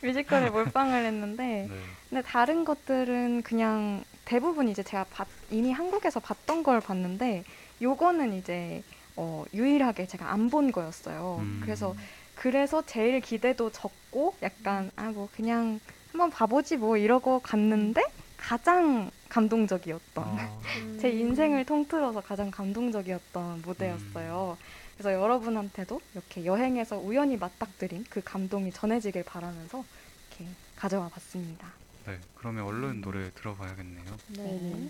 뮤지컬에 0.04 0.50
몰빵을 0.52 1.06
했는데 1.06 1.44
네. 1.44 1.70
근데 2.10 2.22
다른 2.22 2.66
것들은 2.66 3.42
그냥 3.42 4.04
대부분 4.26 4.68
이제 4.70 4.84
제가 4.84 5.06
봤- 5.06 5.28
이미 5.50 5.72
한국에서 5.72 6.20
봤던 6.20 6.62
걸 6.64 6.82
봤는데 6.82 7.44
요거는 7.82 8.34
이제 8.34 8.84
어, 9.16 9.46
유일하게 9.54 10.08
제가 10.08 10.32
안 10.32 10.50
본 10.50 10.72
거였어요. 10.72 11.38
음. 11.42 11.60
그래서 11.64 11.96
그래서 12.36 12.84
제일 12.86 13.20
기대도 13.22 13.72
적고 13.72 14.36
약간 14.42 14.92
아 14.96 15.12
뭐 15.12 15.30
그냥 15.36 15.80
한번 16.12 16.30
봐보지 16.30 16.78
뭐 16.78 16.98
이러고 16.98 17.40
갔는데 17.40 18.02
가장 18.38 19.10
감동적이었던 19.30 20.24
아, 20.24 20.60
제 21.02 21.10
인생을 21.10 21.66
통틀어서 21.66 22.22
가장 22.22 22.52
감동적이었던 22.52 23.62
무대였어요. 23.64 24.58
그래서 24.96 25.14
여러분한테도 25.14 26.00
이렇게 26.14 26.46
여행에서 26.46 26.98
우연히 27.00 27.36
맞닥뜨린 27.38 28.06
그 28.10 28.22
감동이 28.24 28.72
전해지길 28.72 29.24
바라면서 29.24 29.84
이렇게 30.30 30.52
가져와 30.76 31.10
봤습니다. 31.10 31.68
네. 32.06 32.20
그러면 32.36 32.66
얼른 32.66 33.02
노래 33.02 33.32
들어봐야겠네요. 33.34 34.04
네. 34.38 34.90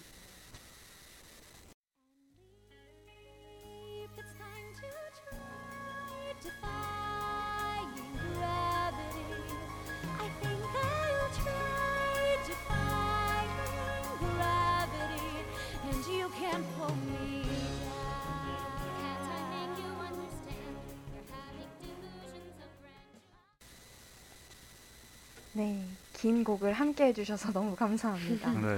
네, 25.56 25.88
긴 26.14 26.43
곡을 26.43 26.74
함께 26.74 27.06
해주셔서 27.06 27.51
너무 27.51 27.76
감사합니다. 27.76 28.51
네. 28.60 28.78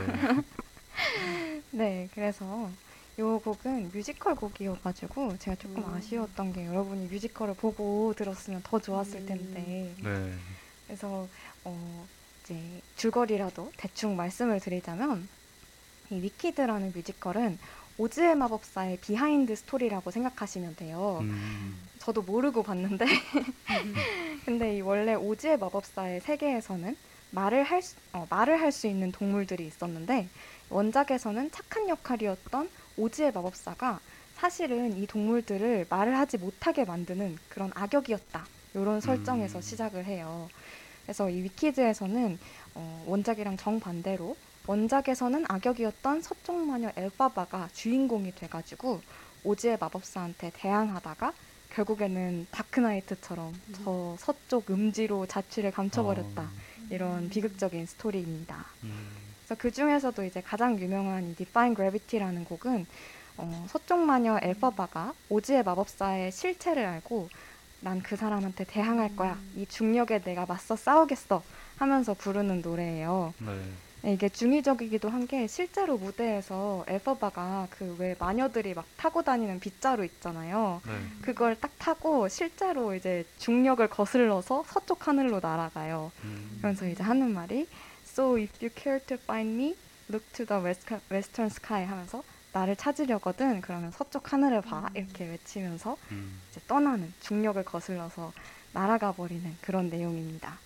네, 1.72 2.10
그래서 2.14 2.70
이 3.18 3.22
곡은 3.22 3.92
뮤지컬 3.94 4.36
곡이어가지고 4.36 5.38
제가 5.38 5.56
조금 5.56 5.78
음. 5.78 5.94
아쉬웠던 5.94 6.52
게 6.52 6.66
여러분이 6.66 7.08
뮤지컬을 7.08 7.54
보고 7.54 8.14
들었으면 8.18 8.62
더 8.64 8.78
좋았을 8.78 9.22
음. 9.22 9.26
텐데 9.26 9.96
네. 10.04 10.34
그래서 10.86 11.28
어, 11.64 12.08
이제 12.44 12.82
줄거리라도 12.98 13.72
대충 13.78 14.18
말씀을 14.18 14.60
드리자면 14.60 15.30
이 16.10 16.22
위키드라는 16.22 16.92
뮤지컬은 16.96 17.58
오즈의 17.98 18.36
마법사의 18.36 18.98
behind 19.00 19.56
story라고 19.56 20.12
생각하시면 20.12 20.76
돼요. 20.76 21.20
음, 21.22 21.78
저도 22.00 22.22
모르고 22.22 22.62
봤는데 22.64 23.06
근데 24.46 24.78
이 24.78 24.82
원래 24.82 25.14
오즈의 25.16 25.58
마법사의 25.58 26.22
세계에서는 26.22 26.96
말을 27.32 27.64
할 27.64 27.82
수, 27.82 27.96
어, 28.14 28.28
말을 28.30 28.60
할 28.62 28.72
수 28.72 28.88
있는 28.88 29.12
동물들이 29.12 29.66
있었는데 29.66 30.28
원작에서는 30.70 31.52
착한 31.52 31.88
역할이었던 31.90 32.70
오즈의 32.98 33.32
마법사가 33.34 34.00
사실은 34.36 34.98
이 34.98 35.08
동물들을 35.08 35.88
말을 35.90 36.18
하지 36.18 36.38
못하게 36.38 36.84
만드는 36.86 37.38
그런 37.50 37.72
악역이었다. 37.74 38.46
이런 38.74 39.00
설정에서 39.00 39.60
음. 39.60 39.62
시작을 39.62 40.06
해요. 40.06 40.50
그래서 41.04 41.30
이 41.30 41.42
위키즈에서는 41.44 42.38
어, 42.76 43.04
원작이랑 43.08 43.56
정반대로 43.58 44.36
원작에서는 44.68 45.46
악역이었던 45.48 46.22
서쪽 46.22 46.58
마녀 46.66 46.92
엘파바가 46.96 47.70
주인공이 47.74 48.34
돼가지고 48.36 49.02
오즈의 49.44 49.78
마법사한테 49.80 50.52
대항하다가 50.56 51.34
결국에는 51.74 52.48
다크나이트처럼 52.52 53.54
저 53.84 54.16
서쪽 54.20 54.72
음지로 54.72 55.28
자취를 55.28 55.72
감춰버렸다. 55.72 56.42
어, 56.44 56.50
이런 56.90 57.30
비극적인 57.30 57.86
스토리입니다. 57.86 58.66
음, 58.84 59.08
그래서 59.46 59.62
그 59.62 59.72
중에서도 59.72 60.24
이제 60.24 60.42
가장 60.42 60.80
유명한 60.80 61.30
이 61.30 61.36
Defying 61.36 61.76
Gravity라는 61.76 62.46
곡은 62.46 62.86
어, 63.38 63.66
서쪽 63.70 64.00
마녀 64.00 64.40
엘파바가 64.42 65.14
오즈의 65.30 65.64
마법사의 65.64 66.32
실체를 66.32 66.86
알고 66.86 67.30
난 67.82 68.02
그 68.02 68.16
사람한테 68.16 68.64
대항할 68.64 69.16
거야. 69.16 69.38
이 69.56 69.66
중력에 69.68 70.22
내가 70.22 70.46
맞서 70.48 70.76
싸우겠어. 70.76 71.44
하면서 71.78 72.14
부르는 72.14 72.62
노래예요. 72.62 73.34
네. 73.40 73.52
네, 74.06 74.14
이게 74.14 74.30
중의적이기도 74.30 75.10
한 75.10 75.26
게 75.26 75.48
실제로 75.48 75.98
무대에서 75.98 76.86
엘파바가 76.88 77.68
그 77.72 77.96
왜 77.98 78.16
마녀들이 78.20 78.74
막 78.76 78.86
타고 78.98 79.24
다니는 79.24 79.60
빗자루 79.60 80.06
있잖아요. 80.06 80.82
네. 80.86 80.92
그걸 81.22 81.60
딱 81.60 81.72
타고 81.80 82.28
실제로 82.28 82.94
이제 82.94 83.26
중력을 83.40 83.88
거슬러서 83.90 84.64
서쪽 84.68 85.08
하늘로 85.08 85.40
날아가요. 85.42 86.12
음, 86.24 86.58
그러면서 86.60 86.88
이제 86.88 87.02
하는 87.02 87.34
말이 87.34 87.68
So 88.06 88.38
if 88.38 88.52
you 88.62 88.70
care 88.78 89.00
to 89.08 89.18
find 89.24 89.50
me, 89.56 89.76
look 90.10 90.24
to 90.34 90.46
the 90.46 90.64
west, 90.64 90.86
western 91.12 91.48
sky 91.50 91.86
하면서 91.86 92.24
나를 92.54 92.76
찾으려거든 92.76 93.62
그러면 93.62 93.92
서쪽 93.92 94.32
하늘을 94.32 94.62
봐 94.62 94.88
이렇게 94.94 95.26
외치면서 95.26 95.98
음, 96.12 96.40
이제 96.52 96.62
떠나는 96.68 97.12
중력을 97.22 97.64
거슬러서 97.66 98.32
날아가 98.74 99.14
버리는 99.14 99.56
그런 99.62 99.90
내용입니다. 99.90 100.60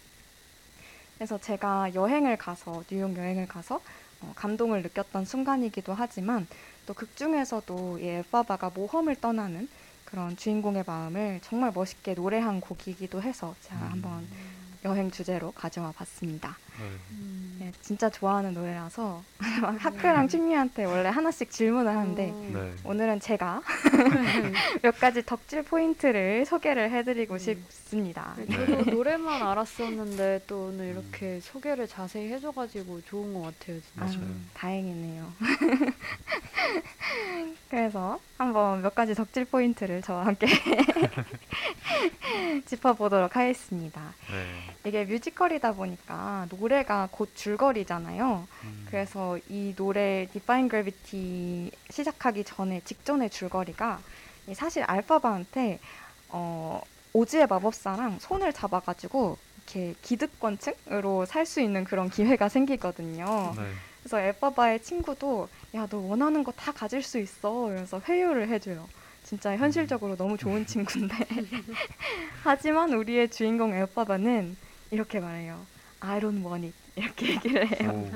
그래서 1.20 1.38
제가 1.38 1.93
여행을 1.93 2.38
가서 2.38 2.82
뉴욕 2.89 3.15
여행을 3.15 3.45
가서 3.47 3.82
어, 4.22 4.32
감동을 4.36 4.82
느꼈던 4.84 5.26
순간이기도 5.26 5.93
하지만 5.93 6.47
또 6.88 6.93
극 6.95 7.15
중에서도 7.15 7.99
이 7.99 8.07
엘파바가 8.07 8.72
모험을 8.74 9.15
떠나는 9.15 9.70
그런 10.05 10.36
주인공의 10.36 10.86
마음을 10.88 11.39
정말 11.43 11.72
멋있게 11.72 12.15
노래한 12.15 12.61
곡이기도 12.61 13.22
해서 13.22 13.53
제가 13.61 13.82
음. 13.86 13.91
한번 13.91 14.28
여행 14.86 15.11
주제로 15.11 15.51
가져와 15.51 15.91
봤습니다. 15.91 16.57
네. 16.80 16.86
음. 17.12 17.58
네, 17.60 17.72
진짜 17.82 18.10
좋아하는 18.10 18.54
노래라서 18.54 19.22
막 19.62 19.84
하크랑 19.84 20.30
친미한테 20.30 20.86
원래 20.86 21.10
하나씩 21.10 21.52
질문을 21.52 21.94
하는데 21.94 22.30
어. 22.30 22.50
네. 22.54 22.74
오늘은 22.86 23.20
제가 23.20 23.62
몇 24.82 24.98
가지 24.98 25.26
덕질 25.26 25.64
포인트를 25.64 26.46
소개를 26.46 26.90
해드리고 26.92 27.34
음. 27.34 27.40
싶습니다. 27.40 28.34
네, 28.38 28.46
네. 28.46 28.66
저도 28.66 28.92
노래만 28.92 29.44
알았었는데 29.44 30.44
또 30.48 30.68
오늘 30.68 30.88
이렇게 30.88 31.42
소개를 31.42 31.88
자세히 31.88 32.32
해줘가지고 32.32 33.02
좋은 33.06 33.34
것 33.34 33.42
같아요. 33.42 33.82
진짜. 33.82 33.84
아, 33.98 34.06
맞아요. 34.06 34.36
다행이네요. 34.54 35.34
그래서 37.70 38.20
한번 38.38 38.82
몇 38.82 38.96
가지 38.96 39.14
덕질 39.14 39.46
포인트를 39.46 40.02
저와 40.02 40.28
함께 40.28 40.48
짚어보도록 42.66 43.36
하겠습니다. 43.36 44.02
네. 44.32 44.46
이게 44.86 45.06
뮤지컬이다 45.06 45.74
보니까 45.74 46.48
노래 46.50 46.68
가 46.86 47.07
곧 47.11 47.30
줄거리잖아요. 47.36 48.47
음, 48.63 48.88
그래서 48.89 49.38
이 49.49 49.74
노래 49.76 50.28
Define 50.32 50.70
Gravity 50.70 51.72
시작하기 51.89 52.43
전에 52.43 52.82
직전의 52.86 53.30
줄거리가 53.32 53.99
이 54.47 54.53
사실 54.55 54.84
알파바한테 54.84 55.80
어, 56.30 56.82
오즈의 57.13 57.47
마법사랑 57.47 58.20
손을 58.20 58.53
잡아가지고 58.53 59.38
이렇게 59.57 59.95
기득권층으로 60.01 61.26
살 61.26 61.45
수 61.45 61.61
있는 61.61 61.84
그런 61.84 62.09
기회가 62.09 62.49
생기거든요. 62.49 63.53
네. 63.57 63.63
그래서 64.01 64.20
엘바바의 64.20 64.82
친구도 64.82 65.49
야 65.76 65.86
너 65.88 65.97
원하는 65.97 66.43
거 66.43 66.51
다 66.53 66.72
가질 66.72 67.03
수 67.03 67.20
있어 67.20 67.67
이러면서 67.67 67.99
회유를 68.07 68.47
해줘요. 68.49 68.88
진짜 69.24 69.55
현실적으로 69.57 70.15
너무 70.15 70.38
좋은 70.38 70.65
친구인데 70.67 71.15
하지만 72.43 72.93
우리의 72.93 73.30
주인공 73.30 73.74
엘바바는 73.74 74.55
이렇게 74.91 75.20
말해요. 75.20 75.59
I 76.02 76.20
don't 76.20 76.43
want 76.45 76.66
it 76.66 76.76
이렇게 76.95 77.34
얘기를 77.34 77.68
해요. 77.68 77.91
오. 77.91 78.12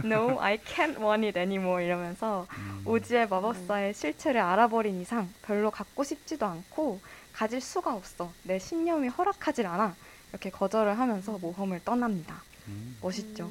No, 0.04 0.38
I 0.40 0.58
can't 0.58 0.98
want 0.98 1.26
it 1.26 1.38
anymore 1.38 1.84
이러면서 1.84 2.46
음. 2.56 2.82
오지의 2.84 3.28
마법사의 3.28 3.92
실체를 3.94 4.40
알아버린 4.40 5.00
이상 5.00 5.28
별로 5.42 5.70
갖고 5.70 6.04
싶지도 6.04 6.46
않고 6.46 7.00
가질 7.32 7.60
수가 7.60 7.94
없어. 7.94 8.32
내 8.44 8.58
신념이 8.58 9.08
허락하질 9.08 9.66
않아. 9.66 9.94
이렇게 10.30 10.50
거절을 10.50 10.98
하면서 10.98 11.38
모험을 11.38 11.80
떠납니다. 11.84 12.42
음. 12.68 12.96
멋있죠? 13.00 13.50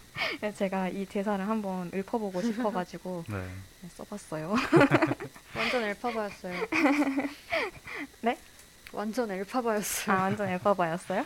제가 0.56 0.88
이 0.88 1.06
대사를 1.06 1.48
한번 1.48 1.90
읊어보고 1.94 2.42
싶어가지고 2.42 3.24
네. 3.28 3.46
써봤어요. 3.96 4.54
완전 5.56 5.82
엘파바였어요. 5.84 6.66
네? 8.20 8.36
완전 8.92 9.30
엘파바였어요. 9.30 10.16
아, 10.16 10.22
완전 10.22 10.48
엘파바였어요? 10.48 11.24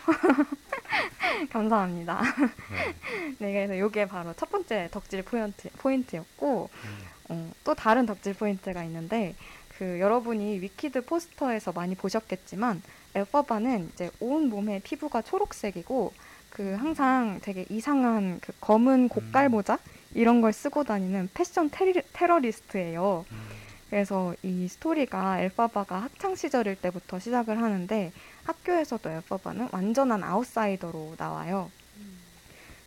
감사합니다. 1.51 2.23
네. 2.71 2.95
네, 3.39 3.67
그래서 3.67 3.87
이게 3.87 4.07
바로 4.07 4.33
첫 4.35 4.51
번째 4.51 4.89
덕질 4.91 5.23
포인트, 5.23 5.71
포인트였고, 5.79 6.69
음. 6.85 6.99
어, 7.29 7.53
또 7.65 7.75
다른 7.75 8.07
덕질 8.07 8.35
포인트가 8.35 8.85
있는데, 8.85 9.35
그 9.79 9.99
여러분이 9.99 10.61
위키드 10.61 11.05
포스터에서 11.05 11.73
많이 11.73 11.95
보셨겠지만, 11.95 12.83
엘퍼바는 13.15 13.91
이제 13.95 14.11
온 14.21 14.49
몸의 14.49 14.81
피부가 14.81 15.23
초록색이고, 15.23 16.13
그 16.51 16.75
항상 16.75 17.41
되게 17.43 17.67
이상한 17.69 18.39
그 18.41 18.53
검은 18.61 19.09
고깔 19.09 19.47
음. 19.47 19.53
모자 19.53 19.79
이런 20.15 20.41
걸 20.41 20.53
쓰고 20.53 20.85
다니는 20.85 21.29
패션 21.35 21.69
테리, 21.71 22.01
테러리스트예요. 22.13 23.25
음. 23.31 23.54
그래서 23.95 24.35
이 24.43 24.67
스토리가 24.67 25.39
엘파바가 25.43 26.03
학창 26.03 26.35
시절일 26.35 26.75
때부터 26.75 27.21
시작을 27.21 27.63
하는데 27.63 28.11
학교에서도 28.43 29.09
엘파바는 29.09 29.69
완전한 29.71 30.25
아웃사이더로 30.25 31.15
나와요. 31.17 31.71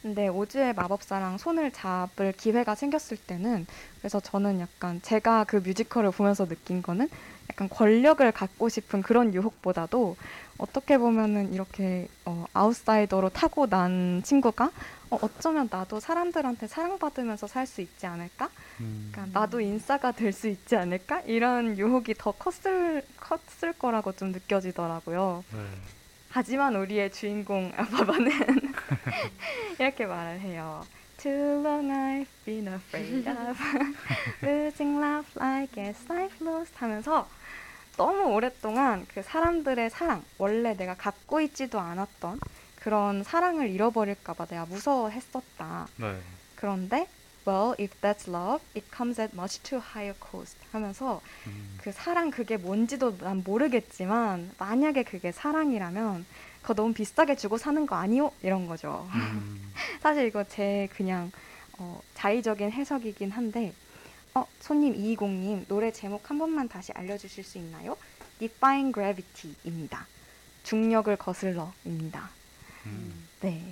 근데 0.02 0.28
오즈의 0.28 0.74
마법사랑 0.74 1.38
손을 1.38 1.72
잡을 1.72 2.34
기회가 2.34 2.76
생겼을 2.76 3.16
때는 3.16 3.68
그래서 4.00 4.20
저는 4.20 4.60
약간 4.60 5.02
제가 5.02 5.46
그 5.46 5.56
뮤지컬을 5.56 6.12
보면서 6.12 6.46
느낀 6.46 6.82
거는 6.82 7.08
약간 7.50 7.70
권력을 7.70 8.30
갖고 8.34 8.68
싶은 8.68 9.02
그런 9.02 9.34
유혹보다도 9.34 10.18
어떻게 10.58 10.98
보면은 10.98 11.54
이렇게 11.54 12.10
어, 12.26 12.46
아웃사이더로 12.52 13.30
타고 13.30 13.68
난 13.68 14.22
친구가 14.26 14.72
어, 15.10 15.18
어쩌면 15.22 15.68
나도 15.72 16.00
사람들한테 16.00 16.68
사랑받으면서 16.68 17.48
살 17.48 17.66
수 17.68 17.82
있지 17.82 18.06
않을까? 18.06 18.50
음. 18.80 19.10
그러니까 19.12 19.40
나도 19.40 19.62
인싸가 19.62 20.12
될 20.12 20.34
수 20.34 20.48
있지 20.48 20.76
않을까? 20.76 21.22
이런 21.22 21.78
유혹이 21.78 22.16
더 22.18 22.32
컸을, 22.32 23.04
컸을 23.20 23.74
거라고 23.80 24.12
좀 24.14 24.32
느껴지더라고요. 24.32 25.44
네. 25.52 25.60
하지만 26.30 26.76
우리의 26.76 27.12
주인공 27.12 27.72
아바바는 27.76 28.32
이렇게 29.80 30.06
말을 30.06 30.40
해요. 30.42 30.86
Too 31.18 31.62
long 31.64 31.90
I've 31.92 32.28
been 32.46 32.68
afraid 32.68 33.28
of 33.28 33.58
losing 34.44 35.00
love 35.04 35.28
like 35.38 35.84
as 35.84 35.98
I've 36.08 36.46
lost 36.46 36.74
하면서 36.78 37.28
너무 37.98 38.26
오랫동안 38.36 39.08
그 39.14 39.24
사람들의 39.24 39.90
사랑, 39.90 40.24
원래 40.38 40.76
내가 40.76 40.94
갖고 40.96 41.42
있지도 41.42 41.80
않았던 41.80 42.40
그런 42.88 43.22
사랑을 43.22 43.70
잃어버릴까봐 43.70 44.46
내가 44.46 44.66
무서워했었다. 44.66 45.90
네. 45.98 46.18
그런데 46.56 47.10
Well, 47.46 47.76
if 47.78 48.00
that's 48.00 48.30
love, 48.30 48.64
it 48.78 48.88
comes 48.96 49.20
at 49.20 49.36
much 49.36 49.62
too 49.62 49.82
high 49.82 50.10
a 50.10 50.14
cost 50.32 50.58
하면서 50.72 51.20
음. 51.48 51.78
그 51.82 51.92
사랑 51.92 52.32
그게 52.32 52.56
뭔지도 52.56 53.18
난 53.18 53.44
모르겠지만 53.46 54.52
만약에 54.58 55.04
그게 55.04 55.34
사랑이라면 55.34 56.26
그거 56.62 56.74
너무 56.76 56.94
비싸게 56.94 57.36
주고 57.36 57.58
사는 57.58 57.86
거 57.86 57.98
아니요? 57.98 58.32
이런 58.42 58.68
거죠. 58.68 59.10
음. 59.14 59.74
사실 60.02 60.26
이거 60.26 60.46
제 60.46 60.88
그냥 60.96 61.30
어, 61.78 62.00
자의적인 62.14 62.72
해석이긴 62.72 63.32
한데 63.32 63.74
어, 64.34 64.48
손님 64.62 64.96
220님 64.96 65.68
노래 65.68 65.92
제목 65.92 66.30
한 66.30 66.40
번만 66.40 66.70
다시 66.70 66.94
알려주실 66.94 67.44
수 67.44 67.58
있나요? 67.58 67.98
Defying 68.40 68.94
Gravity입니다. 68.94 70.08
중력을 70.64 71.14
거슬러입니다. 71.18 72.37
음. 72.86 73.28
네. 73.42 73.64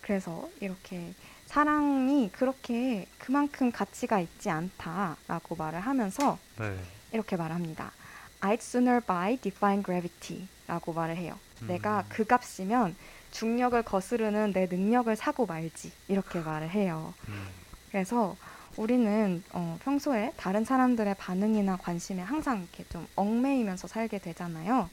그래서 0.00 0.48
이렇게 0.60 1.12
사랑이 1.46 2.30
그렇게 2.32 3.06
그만큼 3.18 3.70
가치가 3.72 4.20
있지 4.20 4.50
않다라고 4.50 5.56
말을 5.56 5.80
하면서 5.80 6.38
네. 6.58 6.78
이렇게 7.12 7.36
말합니다. 7.36 7.92
I'd 8.40 8.60
sooner 8.60 9.00
buy 9.00 9.36
defying 9.38 9.84
gravity라고 9.84 10.92
말을 10.92 11.16
해요. 11.16 11.38
내가 11.60 12.00
음. 12.00 12.04
그 12.08 12.24
값이면 12.26 12.96
중력을 13.32 13.82
거스르는 13.82 14.52
내 14.52 14.66
능력을 14.66 15.14
사고 15.16 15.46
말지 15.46 15.92
이렇게 16.08 16.40
말을 16.40 16.70
해요. 16.70 17.14
음. 17.28 17.48
그래서 17.90 18.36
우리는 18.76 19.42
어, 19.52 19.78
평소에 19.82 20.32
다른 20.36 20.64
사람들의 20.64 21.16
반응이나 21.18 21.78
관심에 21.78 22.22
항상 22.22 22.58
이렇게 22.58 22.84
좀 22.90 23.06
얽매이면서 23.16 23.88
살게 23.88 24.18
되잖아요. 24.18 24.72
맞아요. 24.72 24.88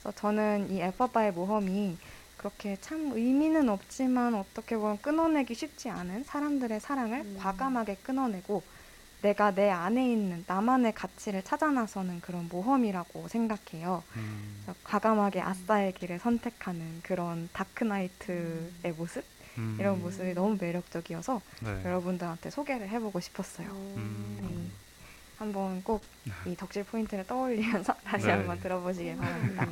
그래서 0.00 0.18
저는 0.18 0.70
이 0.70 0.80
엘파바의 0.80 1.32
모험이 1.32 1.96
그렇게 2.42 2.76
참 2.80 3.12
의미는 3.14 3.68
없지만 3.68 4.34
어떻게 4.34 4.76
보면 4.76 5.00
끊어내기 5.00 5.54
쉽지 5.54 5.88
않은 5.90 6.24
사람들의 6.24 6.80
사랑을 6.80 7.20
음. 7.20 7.36
과감하게 7.38 7.98
끊어내고 8.02 8.64
내가 9.22 9.54
내 9.54 9.70
안에 9.70 10.10
있는 10.10 10.44
나만의 10.48 10.92
가치를 10.94 11.44
찾아 11.44 11.70
나서는 11.70 12.20
그런 12.20 12.48
모험이라고 12.48 13.28
생각해요. 13.28 14.02
음. 14.16 14.64
과감하게 14.82 15.40
아싸의 15.40 15.94
길을 15.94 16.18
선택하는 16.18 17.00
그런 17.04 17.48
다크나이트의 17.52 18.92
모습 18.96 19.24
음. 19.58 19.76
이런 19.78 20.02
모습이 20.02 20.34
너무 20.34 20.56
매력적이어서 20.60 21.40
네. 21.60 21.84
여러분들한테 21.84 22.50
소개를 22.50 22.88
해보고 22.88 23.20
싶었어요. 23.20 23.68
음. 23.70 24.72
한번 25.42 25.82
꼭 25.82 26.02
이 26.44 26.56
덕질 26.56 26.82
포인트를 26.84 27.24
떠올리면서 27.24 27.94
다시 28.04 28.26
네. 28.26 28.32
한번 28.32 28.58
들어보시길 28.58 29.16
바랍니다. 29.16 29.64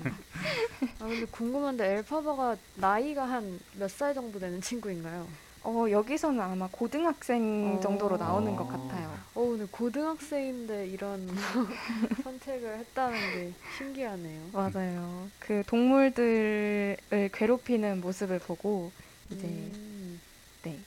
아 1.01 1.09
근데 1.09 1.27
궁금한데 1.27 1.97
엘파바가 1.97 2.57
나이가 2.75 3.25
한 3.25 3.59
몇 3.77 3.91
살 3.91 4.15
정도 4.15 4.39
되는 4.39 4.61
친구인가요? 4.61 5.27
어, 5.65 5.87
여기서는 5.91 6.41
아마 6.41 6.69
고등학생 6.69 7.77
어. 7.77 7.81
정도로 7.83 8.17
나오는 8.19 8.55
것 8.57 8.69
어. 8.69 8.69
같아요. 8.69 9.19
어 9.35 9.47
근데 9.49 9.65
고등학생인데 9.65 10.87
이런 10.89 11.29
선택을 12.25 12.79
했다는 12.79 13.31
게 13.33 13.55
신기하네요. 13.69 14.51
맞아요. 14.53 15.31
그 15.41 15.65
동물들을 15.67 17.31
괴롭히는 17.33 18.01
모습을 18.01 18.39
보고 18.39 18.93
이제 19.31 19.47
음. 19.49 20.21
네 20.63 20.85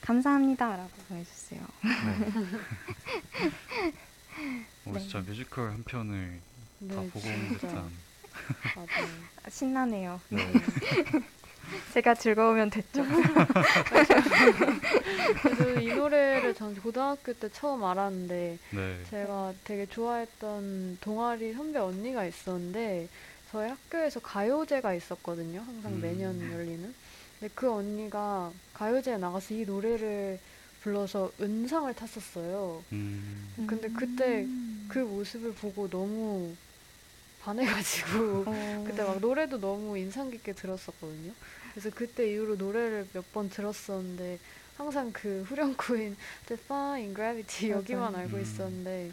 감사합니다라고 0.00 0.92
보내주세요. 1.08 1.60
네. 1.82 2.30
오, 4.86 4.92
네. 4.92 5.00
진짜 5.00 5.20
뮤지컬 5.20 5.70
한 5.70 5.82
편을 5.84 6.40
네, 6.80 6.94
다 6.94 7.00
보고 7.12 7.18
온 7.28 7.48
진짜. 7.48 7.68
듯한. 7.68 7.90
맞아요. 8.76 9.08
아, 9.44 9.50
신나네요. 9.50 10.20
네. 10.28 10.52
제가 11.92 12.14
즐거우면 12.14 12.70
됐죠. 12.70 13.02
그래도 15.42 15.80
이 15.80 15.92
노래를 15.94 16.54
전 16.54 16.74
고등학교 16.80 17.32
때 17.32 17.48
처음 17.52 17.82
알았는데 17.84 18.58
네. 18.70 19.00
제가 19.10 19.52
되게 19.64 19.86
좋아했던 19.86 20.98
동아리 21.00 21.52
선배 21.54 21.78
언니가 21.80 22.24
있었는데 22.24 23.08
저희 23.50 23.68
학교에서 23.68 24.20
가요제가 24.20 24.94
있었거든요. 24.94 25.60
항상 25.60 25.92
음. 25.94 26.00
매년 26.00 26.52
열리는. 26.52 26.94
근데 27.40 27.52
그 27.54 27.70
언니가 27.72 28.50
가요제에 28.74 29.16
나가서 29.18 29.54
이 29.54 29.64
노래를 29.64 30.38
불러서 30.90 31.32
은상을 31.40 31.92
탔었어요. 31.94 32.84
음. 32.92 33.48
근데 33.66 33.88
그때 33.88 34.46
그 34.86 35.00
모습을 35.00 35.52
보고 35.54 35.90
너무 35.90 36.54
반해가지고 37.42 38.44
어, 38.46 38.84
그때 38.86 39.02
막 39.02 39.18
노래도 39.18 39.58
너무 39.58 39.98
인상 39.98 40.30
깊게 40.30 40.52
들었었거든요. 40.52 41.32
그래서 41.74 41.90
그때 41.92 42.30
이후로 42.32 42.54
노래를 42.54 43.08
몇 43.12 43.24
번 43.32 43.50
들었었는데 43.50 44.38
항상 44.76 45.10
그 45.12 45.42
후렴구인 45.48 46.16
Defying 46.46 47.16
Gravity 47.16 47.70
맞아요. 47.70 47.80
여기만 47.80 48.14
알고 48.14 48.36
음. 48.36 48.42
있었는데 48.42 49.10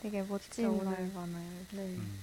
되게 0.00 0.22
멋진 0.22 0.66
오늘- 0.66 1.10
많아요. 1.14 1.48
네. 1.70 1.78
음. 1.82 2.18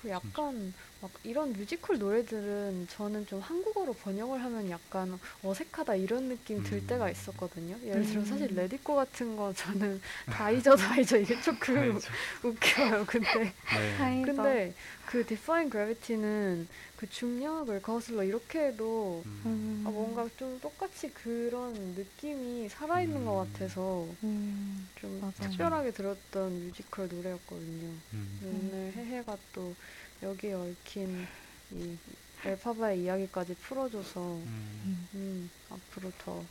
그 0.00 0.08
약간 0.08 0.72
막 1.00 1.10
이런 1.22 1.52
뮤지컬 1.52 1.98
노래들은 1.98 2.88
저는 2.90 3.26
좀 3.26 3.40
한국어로 3.40 3.92
번역을 3.94 4.42
하면 4.42 4.68
약간 4.70 5.18
어색하다 5.44 5.94
이런 5.94 6.28
느낌 6.28 6.62
들 6.64 6.78
음. 6.78 6.86
때가 6.88 7.08
있었거든요. 7.10 7.76
예를 7.84 8.04
들어 8.04 8.20
음. 8.20 8.24
사실 8.26 8.52
Let 8.54 8.72
It 8.72 8.84
Go 8.84 8.96
같은 8.96 9.36
거 9.36 9.52
저는 9.54 10.00
다 10.26 10.42
잊어 10.42 10.74
다 10.76 10.90
잊어 10.90 11.18
이게 11.18 11.40
조금 11.40 11.78
알죠. 11.78 12.08
웃겨요. 12.42 13.04
근데 13.06 13.28
네. 13.38 14.22
근데 14.24 14.74
그 15.06 15.24
Defying 15.24 15.70
Gravity는 15.70 16.66
그 16.96 17.08
중력을 17.08 17.80
거슬러 17.80 18.24
이렇게 18.24 18.66
해도 18.66 19.22
음. 19.24 19.42
음. 19.46 19.84
아, 19.86 19.90
뭔가 19.90 20.28
좀 20.36 20.58
똑같이 20.60 21.10
그런 21.10 21.72
느낌이 21.94 22.68
살아있는 22.70 23.24
것 23.24 23.40
음. 23.40 23.52
같아서 23.52 24.08
음, 24.24 24.88
좀 25.00 25.20
맞아요. 25.20 25.32
특별하게 25.38 25.92
들었던 25.92 26.66
뮤지컬 26.66 27.06
노래였거든요. 27.08 27.88
음. 28.14 28.40
오늘 28.42 28.92
해해가 28.94 29.38
또 29.52 29.76
여기에 30.22 30.52
얽힌 30.54 31.26
이 31.72 31.96
엘파바의 32.44 33.02
이야기까지 33.02 33.54
풀어줘서 33.54 34.20
음. 34.20 34.46
음, 34.84 35.08
음, 35.14 35.50
앞으로 35.70 36.12
더 36.18 36.44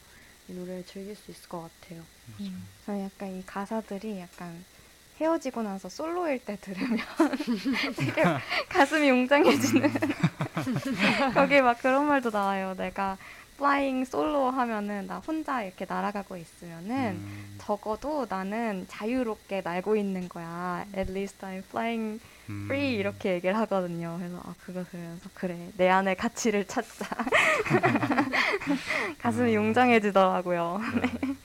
이 0.50 0.54
노래를 0.54 0.86
즐길 0.86 1.16
수 1.16 1.30
있을 1.32 1.50
것 1.50 1.70
같아요. 1.82 2.02
음. 2.40 2.66
저는 2.86 3.04
약간 3.04 3.30
이 3.38 3.44
가사들이 3.46 4.20
약간 4.20 4.64
헤어지고 5.20 5.62
나서 5.64 5.90
솔로일 5.90 6.40
때 6.46 6.58
들으면 6.62 6.98
되게 7.98 8.24
가슴이 8.70 9.10
웅장해지는 9.10 9.92
거기 11.34 11.60
막 11.60 11.82
그런 11.82 12.08
말도 12.08 12.30
나와요. 12.30 12.76
내가 12.78 13.18
flying 13.58 14.06
solo 14.06 14.52
하면은 14.52 15.08
나 15.08 15.18
혼자 15.18 15.64
이렇게 15.64 15.86
날아가고 15.88 16.38
있으면은 16.38 17.16
음. 17.16 17.58
적어도 17.60 18.28
나는 18.30 18.86
자유롭게 18.88 19.62
날고 19.62 19.96
있는 19.96 20.30
거야. 20.30 20.86
At 20.96 21.12
least 21.12 21.38
I'm 21.40 21.64
flying 21.64 22.20
음. 22.50 22.66
free 22.66 22.96
이렇게 22.96 23.34
얘기를 23.34 23.58
하거든요. 23.58 24.16
그래서 24.20 24.40
아 24.46 24.54
그거 24.60 24.84
들으면서 24.86 25.30
그래 25.34 25.72
내 25.76 25.90
안의 25.90 26.16
가치를 26.16 26.68
찾자. 26.68 27.08
가슴이 29.20 29.58
음. 29.58 29.66
웅장해지더라고요. 29.66 30.80
네. 31.02 31.36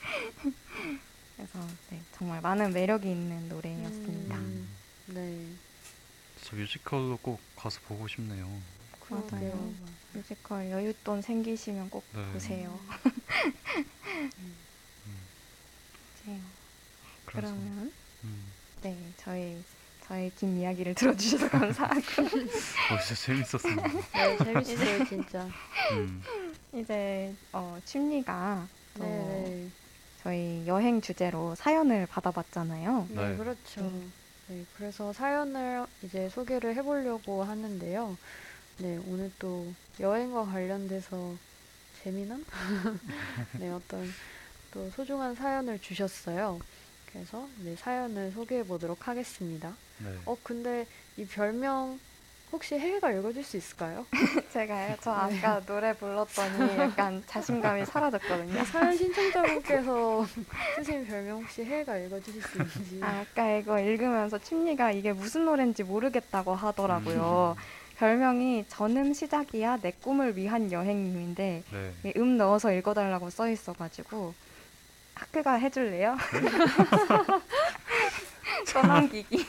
그래서 1.35 1.59
네, 1.89 1.99
정말 2.15 2.41
많은 2.41 2.71
매력이 2.73 3.09
있는 3.09 3.49
노래였습니다. 3.49 4.35
음, 4.35 4.69
네. 5.07 5.45
저 6.43 6.55
뮤지컬로 6.55 7.17
꼭 7.21 7.39
가서 7.55 7.79
보고 7.87 8.07
싶네요. 8.07 8.47
맞아요. 9.09 9.25
그러게요. 9.27 9.73
뮤지컬 10.13 10.69
여윳돈 10.69 11.21
생기시면 11.21 11.89
꼭 11.89 12.05
네. 12.13 12.31
보세요. 12.31 12.79
음. 14.39 14.55
맞아요. 16.25 16.39
그래서, 17.25 17.53
그러면 17.53 17.91
음. 18.23 18.53
네 18.81 19.13
저희 19.17 19.63
저희 20.01 20.29
긴 20.35 20.57
이야기를 20.57 20.93
들어주셔서 20.95 21.49
감사하고 21.49 21.99
어, 21.99 22.99
진짜 22.99 23.15
재밌었습니다. 23.25 23.89
네, 24.13 24.37
재밌어요, 24.43 25.05
진짜. 25.05 25.47
음. 25.93 26.21
이제 26.73 27.35
어, 27.51 27.77
춤리가 27.85 28.67
또 28.95 29.03
네, 29.03 29.71
저희 30.17 30.63
여행 30.67 31.01
주제로 31.01 31.55
사연을 31.55 32.07
받아봤잖아요. 32.07 33.07
네. 33.09 33.15
네, 33.15 33.29
네. 33.29 33.37
그렇죠. 33.37 33.81
네. 33.81 34.09
네, 34.47 34.65
그래서 34.73 35.13
사연을 35.13 35.87
이제 36.01 36.27
소개를 36.29 36.75
해보려고 36.75 37.43
하는데요. 37.43 38.17
네, 38.79 38.99
오늘 39.07 39.31
또 39.39 39.71
여행과 39.99 40.45
관련돼서 40.45 41.35
재미난? 42.03 42.43
네, 43.59 43.69
어떤 43.69 44.09
또 44.71 44.89
소중한 44.91 45.35
사연을 45.35 45.79
주셨어요. 45.79 46.59
그래서 47.11 47.47
네, 47.63 47.75
사연을 47.75 48.31
소개해 48.31 48.63
보도록 48.63 49.07
하겠습니다. 49.07 49.73
네. 49.99 50.17
어, 50.25 50.35
근데 50.43 50.87
이 51.15 51.25
별명 51.25 51.99
혹시 52.51 52.75
해가 52.75 53.11
읽어줄 53.11 53.43
수 53.43 53.57
있을까요? 53.57 54.05
제가요. 54.51 54.95
저 55.01 55.11
아까 55.11 55.59
노래 55.65 55.93
불렀더니 55.95 56.77
약간 56.77 57.23
자신감이 57.27 57.85
사라졌거든요. 57.87 58.63
사연 58.65 58.97
신청자분께서 58.97 60.25
쓰신 60.75 61.05
별명 61.05 61.41
혹시 61.41 61.63
해가 61.63 61.97
읽어주실 61.97 62.41
수 62.41 62.57
있는지. 62.57 62.99
아, 63.01 63.21
아까 63.21 63.55
이거 63.57 63.79
읽으면서 63.79 64.37
춤리가 64.39 64.91
이게 64.91 65.13
무슨 65.13 65.45
노래인지 65.45 65.83
모르겠다고 65.83 66.53
하더라고요. 66.53 67.55
별명이 67.97 68.65
전음 68.69 69.13
시작이야 69.13 69.77
내 69.77 69.91
꿈을 69.91 70.35
위한 70.35 70.71
여행님인데 70.71 71.63
네. 71.71 71.93
음 72.17 72.37
넣어서 72.37 72.73
읽어달라고 72.73 73.29
써 73.29 73.47
있어가지고 73.49 74.33
하크가 75.15 75.53
해줄래요? 75.53 76.17
떠넘기기. 78.73 79.45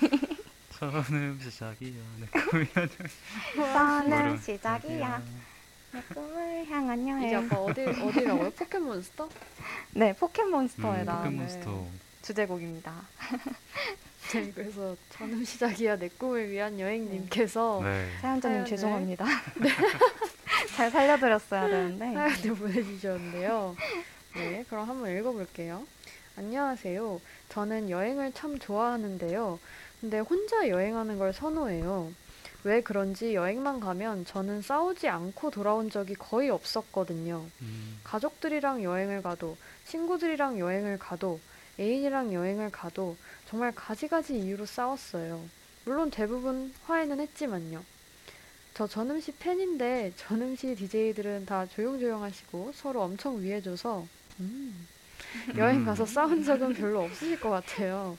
처음 0.79 1.41
시작이야 1.41 2.03
내 2.21 2.29
아니야. 2.35 2.89
떠는 3.73 4.37
뭐라- 4.37 4.43
시작이야 4.43 5.23
내 5.93 6.03
꿈을 6.13 6.67
향한 6.69 7.01
이게 7.01 7.11
여행. 7.33 7.47
아까 7.47 7.57
어디 7.61 7.81
어디라고요? 7.83 8.51
포켓몬스터? 8.59 9.29
네 9.93 10.13
포켓몬스터에 10.15 11.01
음, 11.01 11.05
나오는 11.07 11.39
포켓몬스터. 11.39 11.87
주제곡입니다. 12.23 12.93
네, 14.33 14.51
그래서 14.55 14.97
전음 15.11 15.45
시작이야 15.45 15.97
내 15.97 16.09
꿈을 16.09 16.51
위한 16.51 16.79
여행님께서 16.81 17.81
네. 17.85 18.09
사연자님 18.21 18.65
죄송합니다. 18.65 19.25
잘 20.77 20.91
살려드렸어야 20.91 21.69
되는데. 21.69 22.13
사연을 22.13 22.55
보내주셨는데요. 22.57 23.77
네, 24.35 24.65
그럼 24.69 24.89
한번 24.89 25.17
읽어볼게요. 25.17 25.87
안녕하세요. 26.37 27.21
저는 27.51 27.91
여행을 27.91 28.33
참 28.33 28.59
좋아하는데요. 28.59 29.61
근데 30.01 30.19
혼자 30.19 30.69
여행하는 30.69 31.19
걸 31.19 31.33
선호해요. 31.33 32.13
왜 32.65 32.81
그런지 32.81 33.35
여행만 33.35 33.79
가면 33.79 34.25
저는 34.25 34.63
싸우지 34.63 35.07
않고 35.07 35.51
돌아온 35.51 35.91
적이 35.91 36.15
거의 36.15 36.51
없었거든요. 36.51 37.45
음. 37.61 38.01
가족들이랑 38.03 38.83
여행을 38.83 39.23
가도, 39.23 39.57
친구들이랑 39.87 40.59
여행을 40.59 40.99
가도, 40.99 41.41
애인이랑 41.79 42.33
여행을 42.33 42.71
가도 42.71 43.17
정말 43.55 43.71
가지가지 43.73 44.37
이유로 44.37 44.67
싸웠어요. 44.67 45.41
물론 45.85 46.11
대부분 46.11 46.75
화해는 46.87 47.21
했지만요. 47.21 47.85
저 48.75 48.89
전음씨 48.89 49.31
팬인데 49.39 50.13
전음씨 50.17 50.75
DJ들은 50.75 51.47
다 51.47 51.65
조용조용 51.65 52.25
하시고 52.25 52.73
서로 52.75 53.03
엄청 53.03 53.41
위해줘서 53.41 54.05
음, 54.41 54.89
여행 55.57 55.85
가서 55.85 56.05
싸운 56.05 56.43
적은 56.43 56.75
별로 56.75 57.03
없으실 57.05 57.39
것 57.39 57.51
같아요. 57.51 58.19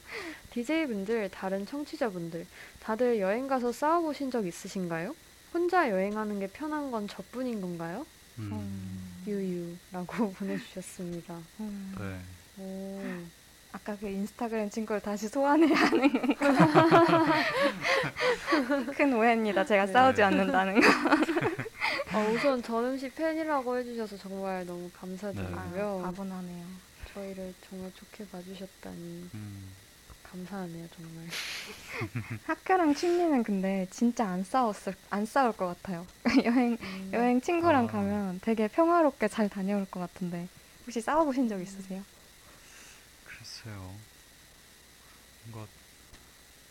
DJ분들, 0.54 1.28
다른 1.28 1.66
청취자분들, 1.66 2.46
다들 2.80 3.20
여행 3.20 3.46
가서 3.46 3.72
싸워보신 3.72 4.30
적 4.30 4.46
있으신가요? 4.46 5.14
혼자 5.52 5.90
여행하는 5.90 6.40
게 6.40 6.46
편한 6.46 6.90
건 6.90 7.06
저뿐인 7.08 7.60
건가요? 7.60 8.06
음. 8.38 9.22
유유라고 9.26 10.32
보내주셨습니다. 10.40 11.38
음, 11.60 11.94
네. 11.98 12.62
오, 12.62 13.02
아까 13.76 13.94
그 14.00 14.08
인스타그램 14.08 14.70
친구를 14.70 15.02
다시 15.02 15.28
소환해야 15.28 15.74
하는 15.76 16.10
큰 18.96 19.12
오해입니다. 19.12 19.66
제가 19.66 19.84
네. 19.84 19.92
싸우지 19.92 20.22
않는다는 20.22 20.80
거. 20.80 20.86
아, 22.12 22.18
우선 22.32 22.62
전음 22.62 22.96
씨 22.96 23.10
팬이라고 23.10 23.76
해주셔서 23.76 24.16
정말 24.16 24.64
너무 24.64 24.90
감사드리고요. 24.98 26.00
아, 26.00 26.06
가분하네요. 26.06 26.64
저희를 27.12 27.52
정말 27.68 27.92
좋게 27.94 28.26
봐주셨다니 28.32 29.28
음. 29.34 29.68
감사하네요, 30.22 30.86
정말. 30.96 31.26
학교랑 32.46 32.94
춘리는 32.94 33.42
근데 33.42 33.86
진짜 33.90 34.26
안 34.26 34.42
싸웠을 34.42 34.94
안 35.10 35.26
싸울 35.26 35.52
것 35.52 35.66
같아요. 35.66 36.06
여행 36.46 36.78
음, 36.80 37.10
여행 37.12 37.40
친구랑 37.42 37.84
아. 37.84 37.88
가면 37.88 38.40
되게 38.42 38.68
평화롭게 38.68 39.28
잘 39.28 39.50
다녀올 39.50 39.84
것 39.84 40.00
같은데 40.00 40.48
혹시 40.86 41.02
싸워보신 41.02 41.48
적 41.48 41.60
있으세요? 41.60 42.02
글쎄요. 43.46 44.00
뭔가 45.44 45.68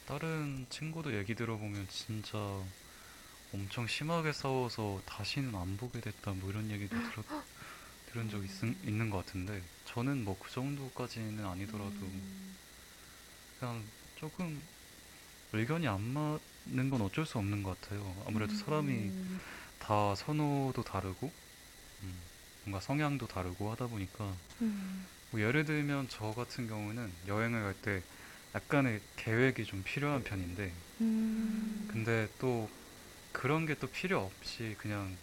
다른 0.05 0.65
친구도 0.69 1.15
얘기 1.15 1.35
들어보면 1.35 1.87
진짜 1.87 2.37
엄청 3.53 3.87
심하게 3.87 4.33
싸워서 4.33 5.01
다시는 5.05 5.55
안 5.55 5.77
보게 5.77 6.01
됐다 6.01 6.33
뭐 6.33 6.49
이런 6.49 6.71
얘기도 6.71 7.01
들었, 7.01 7.25
들은 8.07 8.29
적 8.29 8.43
있, 8.45 8.49
있는 8.83 9.09
것 9.09 9.19
같은데 9.19 9.63
저는 9.85 10.23
뭐 10.25 10.39
그 10.39 10.51
정도까지는 10.51 11.45
아니더라도 11.45 12.05
음, 12.05 12.57
그냥 13.57 13.89
조금 14.15 14.67
의견이 15.53 15.87
안 15.87 16.01
맞는 16.01 16.89
건 16.89 17.01
어쩔 17.01 17.25
수 17.25 17.37
없는 17.39 17.63
것 17.63 17.79
같아요. 17.81 18.23
아무래도 18.27 18.55
사람이 18.55 19.13
음, 19.13 19.39
다 19.79 20.15
선호도 20.15 20.83
다르고 20.83 21.33
음, 22.03 22.23
뭔가 22.63 22.79
성향도 22.81 23.27
다르고 23.27 23.71
하다 23.71 23.87
보니까 23.87 24.37
음. 24.61 25.07
뭐 25.31 25.41
예를 25.41 25.65
들면 25.65 26.07
저 26.09 26.31
같은 26.33 26.67
경우는 26.67 27.11
여행을 27.27 27.63
갈 27.63 27.73
때 27.81 28.03
약간의 28.55 29.01
계획이 29.17 29.65
좀 29.65 29.83
필요한 29.83 30.23
편인데 30.23 30.73
음. 31.01 31.87
근데 31.91 32.27
또 32.39 32.69
그런 33.31 33.65
게 33.65 33.75
또 33.75 33.87
필요 33.87 34.21
없이 34.21 34.75
그냥 34.79 35.17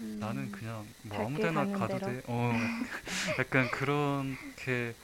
음, 0.00 0.18
나는 0.20 0.50
그냥 0.52 0.86
뭐 1.02 1.24
아무 1.26 1.38
데나 1.40 1.66
가도 1.66 1.98
대로. 1.98 2.12
돼. 2.12 2.22
어, 2.26 2.52
약간 3.38 3.70
그렇게 3.70 4.94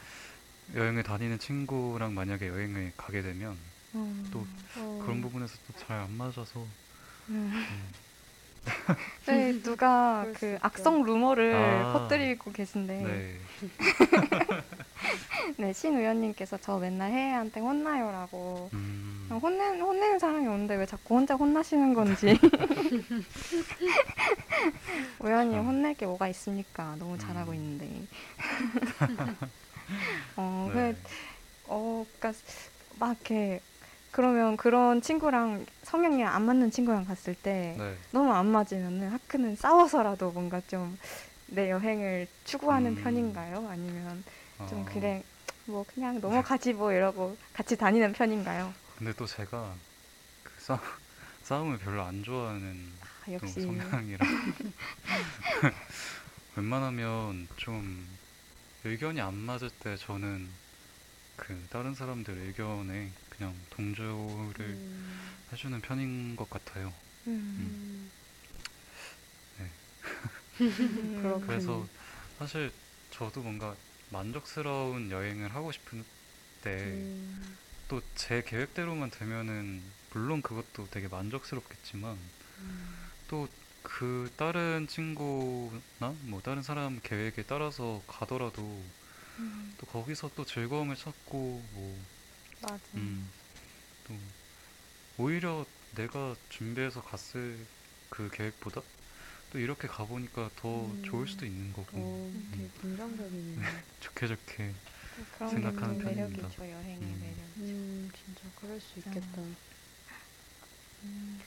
여행을 0.74 1.02
다니는 1.02 1.38
친구랑 1.38 2.14
만약에 2.14 2.48
여행을 2.48 2.92
가게 2.96 3.22
되면 3.22 3.58
음. 3.94 4.24
또 4.32 4.46
어, 4.76 4.98
그런 5.04 5.20
부분에서 5.22 5.58
또 5.66 5.72
잘 5.74 6.00
안 6.00 6.12
맞아서 6.12 6.68
음. 7.28 7.68
음, 8.66 8.66
네, 9.26 9.52
누가 9.62 10.26
그. 10.38 10.58
악성 10.60 11.02
루머를 11.02 11.54
아. 11.54 11.92
퍼뜨리고 11.92 12.52
계신데 12.52 13.02
네. 13.02 13.36
네, 15.56 15.72
신 15.72 15.98
의원님께서 15.98 16.58
저 16.60 16.78
맨날 16.78 17.10
해외한테 17.10 17.60
혼나요라고 17.60 18.70
음, 18.72 19.28
혼내, 19.30 19.80
혼내는 19.80 20.18
사람이 20.18 20.46
없는데 20.46 20.76
왜 20.76 20.86
자꾸 20.86 21.16
혼자 21.16 21.34
혼나시는 21.34 21.94
건지. 21.94 22.38
참. 25.56 25.66
혼낼 25.66 25.94
게 25.94 26.06
뭐가 26.06 26.28
있습니까? 26.28 26.94
너무 26.98 27.18
잘하고 27.18 27.50
음. 27.52 27.56
있는데. 27.56 28.06
어, 30.36 30.70
네. 30.74 30.94
그, 30.94 30.98
어, 31.66 32.06
그니까, 32.18 32.38
막 32.98 33.16
이렇게, 33.20 33.60
그러면 34.12 34.56
그런 34.56 35.00
친구랑 35.00 35.66
성향이 35.82 36.24
안 36.24 36.44
맞는 36.44 36.70
친구랑 36.70 37.04
갔을 37.04 37.34
때 37.34 37.74
네. 37.78 37.96
너무 38.12 38.32
안 38.32 38.46
맞으면은 38.46 39.10
하크는 39.10 39.56
싸워서라도 39.56 40.32
뭔가 40.32 40.60
좀 40.62 40.98
내 41.52 41.70
여행을 41.70 42.28
추구하는 42.44 42.92
음. 42.92 42.94
편인가요? 42.94 43.68
아니면 43.68 44.24
좀 44.66 44.80
어, 44.80 44.84
그래, 44.86 45.22
뭐 45.66 45.84
그냥 45.84 46.20
넘어가지 46.20 46.72
뭐 46.72 46.92
이러고 46.92 47.36
같이 47.52 47.76
다니는 47.76 48.12
편인가요? 48.12 48.72
근데 48.96 49.12
또 49.12 49.26
제가 49.26 49.76
그 50.42 50.52
싸, 50.56 50.80
싸움을 51.42 51.78
별로 51.78 52.02
안 52.02 52.22
좋아하는 52.22 52.94
아, 53.00 53.26
또 53.38 53.44
역시. 53.46 53.60
성향이라 53.60 54.24
웬만하면 56.56 57.48
좀 57.56 58.18
의견이 58.84 59.20
안 59.20 59.34
맞을 59.34 59.70
때 59.70 59.96
저는 59.96 60.52
그 61.36 61.66
다른 61.70 61.94
사람들 61.94 62.38
의견에 62.38 63.12
그냥 63.42 63.60
동조를 63.70 64.78
음, 64.78 65.44
해주는 65.50 65.80
편인 65.80 66.36
것 66.36 66.48
같아요. 66.48 66.94
음. 67.26 68.10
네. 69.58 69.70
음. 70.60 71.16
그렇군요. 71.20 71.46
그래서 71.46 71.88
사실 72.38 72.72
저도 73.10 73.42
뭔가 73.42 73.76
만족스러운 74.10 75.10
여행을 75.10 75.54
하고 75.54 75.72
싶은데 75.72 76.06
음, 76.84 77.58
또제 77.88 78.42
계획대로만 78.44 79.10
되면은 79.10 79.92
물론 80.10 80.42
그것도 80.42 80.88
되게 80.90 81.08
만족스럽겠지만 81.08 82.18
음, 82.58 83.10
또그 83.28 84.32
다른 84.36 84.86
친구나 84.88 86.16
뭐 86.20 86.40
다른 86.42 86.62
사람 86.62 87.00
계획에 87.02 87.42
따라서 87.44 88.04
가더라도 88.06 88.90
음, 89.38 89.76
또 89.78 89.86
거기서 89.86 90.30
또 90.34 90.44
즐거움을 90.44 90.96
찾고 90.96 91.68
뭐 91.72 92.06
맞아. 92.62 92.78
음, 92.94 93.28
또 94.04 94.14
오히려 95.18 95.66
내가 95.94 96.34
준비해서 96.48 97.02
갔을 97.02 97.58
그 98.08 98.30
계획보다 98.30 98.82
또 99.50 99.58
이렇게 99.58 99.86
가보니까 99.88 100.50
더 100.56 100.68
음. 100.68 101.02
좋을 101.02 101.26
수도 101.26 101.44
있는 101.44 101.72
거고 101.72 101.90
어, 101.92 102.32
되게 102.52 102.68
긍정적이네요. 102.80 103.60
좋게 104.00 104.26
좋게 104.28 104.74
그런 105.36 105.50
생각하는 105.50 105.98
게 105.98 106.04
편입니다. 106.04 106.42
매력이죠, 106.48 106.62
여행의 106.62 107.00
음. 107.02 107.20
매력. 107.20 107.38
음, 107.58 108.10
진짜 108.14 108.42
그럴 108.60 108.80
수 108.80 108.98
있겠다. 108.98 109.42
음, 111.04 111.40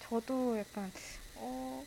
저도 0.00 0.58
약간 0.58 0.90
어 1.34 1.84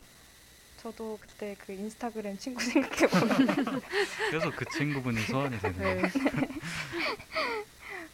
저도 0.77 1.17
그때 1.19 1.55
그 1.65 1.71
인스타그램 1.73 2.37
친구 2.37 2.61
생각해 2.63 3.07
보면 3.07 3.81
그래서 4.29 4.55
그 4.55 4.65
친구분이 4.65 5.21
소환이 5.21 5.57
되네요. 5.59 6.01
네. 6.01 6.11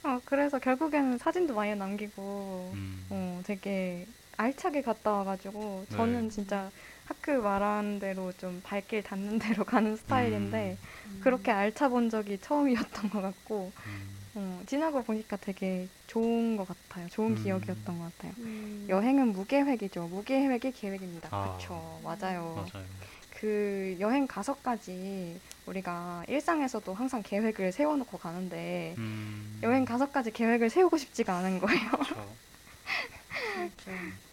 어 0.03 0.21
그래서 0.25 0.59
결국에는 0.59 1.17
사진도 1.17 1.53
많이 1.55 1.75
남기고 1.75 2.71
음, 2.73 3.05
어 3.09 3.41
되게 3.43 4.07
알차게 4.37 4.81
갔다 4.81 5.11
와가지고 5.11 5.87
저는 5.89 6.23
네. 6.23 6.29
진짜 6.29 6.71
학교 7.03 7.41
말한 7.41 7.99
대로 7.99 8.31
좀 8.33 8.61
발길 8.63 9.03
닿는 9.03 9.39
대로 9.61 9.65
가는 9.65 9.95
스타일인데 9.97 10.77
음. 11.07 11.19
그렇게 11.21 11.51
알차 11.51 11.89
본 11.89 12.09
적이 12.09 12.37
처음이었던 12.39 13.09
것 13.09 13.21
같고 13.21 13.73
음, 13.85 14.29
어, 14.35 14.61
지나고 14.65 15.03
보니까 15.03 15.35
되게 15.35 15.89
좋은 16.07 16.55
것 16.55 16.65
같아요. 16.65 17.07
좋은 17.09 17.31
음. 17.31 17.35
기억이었던 17.35 17.97
것 17.97 18.05
같아요. 18.05 18.33
음, 18.37 18.85
여행은 18.87 19.33
무계획이죠. 19.33 20.07
무계획이 20.07 20.71
계획입니다. 20.71 21.27
아. 21.33 21.41
그렇죠. 21.57 21.99
맞아요. 22.03 22.55
맞아요. 22.55 22.87
그 23.39 23.95
여행 24.01 24.27
가서까지 24.27 25.39
우리가 25.65 26.25
일상에서도 26.27 26.93
항상 26.93 27.23
계획을 27.23 27.71
세워놓고 27.71 28.17
가는데 28.17 28.95
음, 28.97 29.59
여행 29.63 29.85
가서까지 29.85 30.31
계획을 30.31 30.69
세우고 30.69 30.97
싶지가 30.97 31.37
않은 31.37 31.59
거예요. 31.59 31.89
그렇죠. 33.53 33.91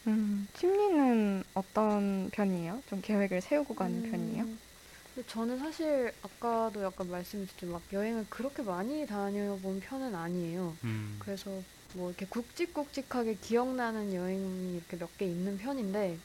음, 0.09 0.49
심리는 0.57 1.45
어떤 1.55 2.31
편이에요? 2.33 2.83
좀 2.89 3.01
계획을 3.01 3.41
세우고 3.43 3.75
가는 3.77 4.05
음, 4.05 4.11
편이에요? 4.11 4.47
저는 5.29 5.59
사실 5.59 6.13
아까도 6.23 6.83
약간 6.83 7.09
말씀드렸지만 7.11 7.73
막 7.75 7.83
여행을 7.93 8.27
그렇게 8.29 8.63
많이 8.63 9.07
다녀본 9.07 9.81
편은 9.81 10.15
아니에요. 10.15 10.77
음, 10.85 11.17
그래서 11.21 11.51
뭐 11.95 12.11
이렇게 12.11 12.27
굵직굵직하게 12.27 13.37
기억나는 13.41 14.13
여행이 14.13 14.75
이렇게 14.77 14.97
몇 14.99 15.09
개 15.17 15.25
있는 15.27 15.57
편인데 15.59 16.19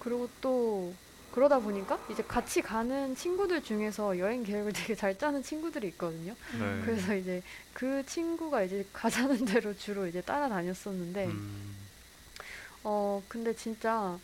그리고 0.00 0.28
또 0.40 0.92
그러다 1.32 1.60
보니까 1.60 1.98
이제 2.10 2.22
같이 2.22 2.60
가는 2.60 3.14
친구들 3.14 3.62
중에서 3.62 4.18
여행 4.18 4.42
계획을 4.42 4.72
되게 4.72 4.94
잘 4.94 5.16
짜는 5.16 5.42
친구들이 5.42 5.88
있거든요. 5.88 6.34
네. 6.58 6.82
그래서 6.84 7.14
이제 7.14 7.42
그 7.72 8.04
친구가 8.06 8.62
이제 8.62 8.86
가자는 8.92 9.44
대로 9.46 9.76
주로 9.76 10.06
이제 10.06 10.20
따라다녔었는데 10.20 11.26
음, 11.26 11.76
어 12.84 13.22
근데 13.28 13.54
진짜 13.54 14.18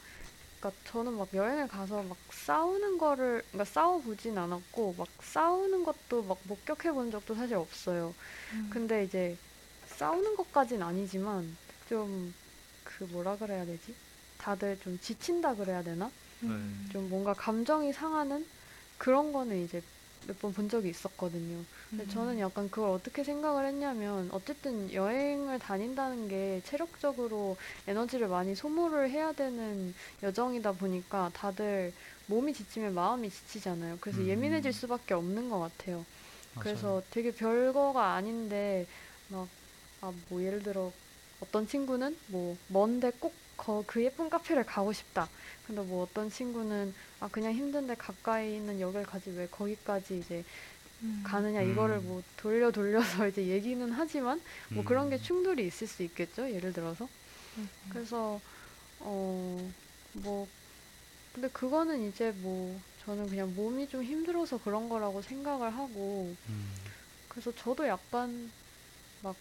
그러니까 0.59 0.83
저는 0.91 1.17
막 1.17 1.29
여행을 1.33 1.69
가서 1.69 2.03
막 2.03 2.17
싸우는 2.31 2.99
거를 2.99 3.43
그러니까 3.53 3.65
싸워 3.65 4.01
보진 4.01 4.37
않았고 4.37 4.97
막 4.99 5.07
싸우는 5.21 5.85
것도 5.85 6.25
막 6.25 6.39
목격해 6.45 6.93
본 6.93 7.11
적도 7.11 7.35
사실 7.35 7.57
없어요. 7.57 8.15
음. 8.53 8.71
근데 8.73 9.05
이제 9.05 9.37
싸우는 9.87 10.37
것까진 10.37 10.83
아니지만 10.83 11.57
좀 11.89 12.33
그 12.87 13.05
뭐라 13.05 13.37
그래야 13.37 13.67
되지? 13.67 13.95
다들 14.39 14.79
좀 14.81 14.99
지친다 15.01 15.55
그래야 15.55 15.83
되나? 15.83 16.11
음. 16.43 16.89
좀 16.93 17.09
뭔가 17.09 17.35
감정이 17.35 17.93
상하는 17.93 18.47
그런 18.99 19.33
거는 19.33 19.65
이제 19.65 19.83
몇 20.27 20.37
번 20.41 20.53
본 20.53 20.69
적이 20.69 20.91
있었거든요. 20.91 21.65
근데 21.91 22.05
음. 22.05 22.09
저는 22.09 22.39
약간 22.41 22.69
그걸 22.71 22.91
어떻게 22.91 23.23
생각을 23.23 23.65
했냐면 23.67 24.29
어쨌든 24.33 24.93
여행을 24.93 25.59
다닌다는 25.61 26.29
게 26.29 26.61
체력적으로 26.65 27.57
에너지를 27.87 28.27
많이 28.29 28.55
소모를 28.57 29.11
해야 29.11 29.33
되는 29.33 29.95
여정이다 30.23 30.73
보니까 30.73 31.31
다들 31.33 31.93
몸이 32.27 32.55
지치면 32.55 32.95
마음이 32.95 33.31
지치잖아요. 33.31 33.99
그래서 34.01 34.21
음. 34.23 34.27
예민해질 34.29 34.73
수밖에 34.73 35.15
없는 35.15 35.49
것 35.49 35.61
같아요. 35.61 36.05
맞아요. 36.55 36.61
그래서 36.65 37.03
되게 37.11 37.31
별거가 37.33 38.15
아닌데 38.15 38.87
막 39.29 39.49
아 40.03 40.13
뭐 40.29 40.43
예를 40.43 40.63
들어 40.63 40.93
어떤 41.41 41.67
친구는 41.67 42.17
뭐 42.29 42.57
먼데 42.69 43.11
꼭 43.19 43.35
그 43.87 44.05
예쁜 44.05 44.29
카페를 44.31 44.65
가고 44.65 44.93
싶다. 44.93 45.29
근데 45.67 45.83
뭐 45.83 46.05
어떤 46.05 46.31
친구는 46.31 46.95
아 47.21 47.29
그냥 47.29 47.53
힘든데 47.53 47.97
가까이 47.97 48.57
있는 48.57 48.81
역을 48.81 49.05
가지 49.05 49.31
왜 49.31 49.47
거기까지 49.49 50.19
이제 50.19 50.45
음. 51.03 51.23
가느냐 51.23 51.63
이거를 51.63 51.97
음. 51.97 52.03
뭐 52.03 52.23
돌려 52.37 52.71
돌려서 52.71 53.27
이제 53.29 53.47
얘기는 53.49 53.91
하지만 53.93 54.43
뭐 54.73 54.85
그런 54.85 55.11
게 55.11 55.17
음, 55.17 55.21
충돌이 55.21 55.67
있을 55.67 55.87
수 55.87 56.03
있겠죠. 56.03 56.51
예를 56.53 56.73
들어서 56.73 57.09
음. 57.59 57.69
그래서 57.89 58.41
어 59.01 59.73
뭐 60.19 60.49
근데 61.33 61.49
그거는 61.49 62.09
이제 62.09 62.33
뭐 62.33 62.83
저는 63.05 63.29
그냥 63.29 63.55
몸이 63.55 63.89
좀 63.89 64.03
힘들어서 64.03 64.59
그런 64.59 64.89
거라고 64.89 65.23
생각을 65.23 65.75
하고 65.77 66.37
음, 66.49 66.93
그래서 67.29 67.53
저도 67.55 67.87
약간 67.89 68.53
막 69.21 69.37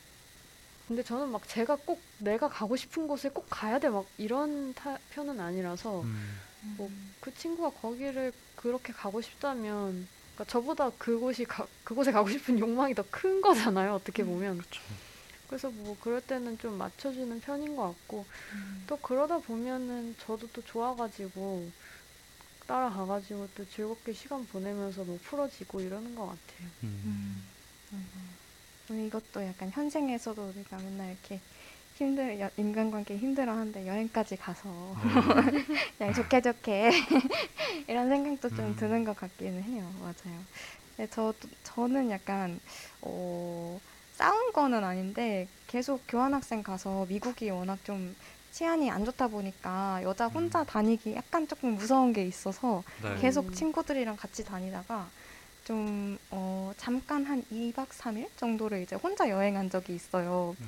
근데 0.88 1.02
저는 1.04 1.30
막 1.32 1.48
제가 1.48 1.78
꼭 1.78 2.08
내가 2.18 2.48
가고 2.50 2.76
싶은 2.76 3.08
곳에 3.08 3.30
꼭 3.30 3.48
가야 3.50 3.80
돼 3.80 3.90
막 3.90 4.12
이런 4.18 4.74
타, 4.74 4.98
편은 5.10 5.40
아니라서 5.40 6.08
음, 6.08 6.42
뭐그 6.78 7.34
친구가 7.36 7.72
거기를 7.72 8.34
그렇게 8.56 8.94
가고 8.94 9.22
싶다면 9.22 10.10
그러니까 10.36 10.46
저보다 10.46 10.92
그곳이 10.92 11.46
가, 11.46 11.68
그곳에 11.84 12.12
가고 12.12 12.30
싶은 12.30 12.60
욕망이 12.60 12.94
더 12.96 13.04
큰 13.12 13.42
거잖아요 13.42 13.94
어떻게 13.96 14.24
음, 14.24 14.26
보면 14.26 14.58
그렇죠. 14.58 14.82
그래서 15.48 15.72
뭐 15.72 15.98
그럴 16.00 16.22
때는 16.22 16.58
좀 16.60 16.78
맞춰주는 16.78 17.40
편인 17.42 17.76
것 17.76 17.84
같고 17.84 18.28
음. 18.54 18.88
또 18.88 18.98
그러다 18.98 19.40
보면은 19.40 20.16
저도 20.18 20.48
또 20.48 20.62
좋아가지고 20.64 21.74
따라가가지고 22.68 23.50
또 23.56 23.66
즐겁게 23.66 24.14
시간 24.14 24.46
보내면서 24.48 25.06
뭐 25.06 25.20
풀어지고 25.22 25.82
이러는 25.82 26.16
것 26.16 26.28
같아요. 26.28 26.72
음, 26.84 26.88
음. 27.06 27.52
음. 27.94 28.38
이것도 28.96 29.44
약간 29.46 29.70
현생에서도 29.72 30.50
우리가 30.50 30.78
맨날 30.78 31.10
이렇게 31.12 31.40
힘들 31.96 32.40
여- 32.40 32.50
인간관계 32.58 33.18
힘들어하는데 33.18 33.88
여행까지 33.88 34.36
가서 34.38 34.70
네. 35.54 35.64
그냥 35.98 36.14
좋게 36.14 36.42
좋게 36.42 36.92
이런 37.88 38.10
생각도 38.10 38.50
좀 38.50 38.60
음. 38.68 38.76
드는 38.76 39.04
것 39.06 39.16
같기는 39.18 39.64
해요. 39.64 39.90
맞아요. 40.00 40.40
근데 40.96 41.10
저 41.12 41.34
저는 41.64 42.12
약간 42.12 42.60
어, 43.02 43.80
싸운 44.14 44.52
거는 44.54 44.84
아닌데 44.84 45.48
계속 45.68 46.02
교환학생 46.08 46.62
가서 46.64 47.06
미국이 47.10 47.50
워낙 47.50 47.80
좀 47.84 48.16
치안이 48.52 48.90
안 48.92 49.04
좋다 49.04 49.28
보니까 49.28 50.00
여자 50.04 50.28
혼자 50.28 50.62
음. 50.62 50.66
다니기 50.66 51.16
약간 51.16 51.48
조금 51.48 51.76
무서운 51.76 52.14
게 52.14 52.26
있어서 52.26 52.84
네. 53.02 53.16
계속 53.20 53.48
음. 53.48 53.52
친구들이랑 53.54 54.16
같이 54.16 54.44
다니다가 54.46 55.08
좀 55.66 56.18
어, 56.30 56.72
잠깐 56.78 57.26
한 57.26 57.44
2박 57.52 57.90
3일 57.90 58.30
정도를 58.38 58.84
이제 58.84 58.96
혼자 58.96 59.28
여행한 59.28 59.70
적이 59.70 59.96
있어요. 59.96 60.56
음, 60.62 60.66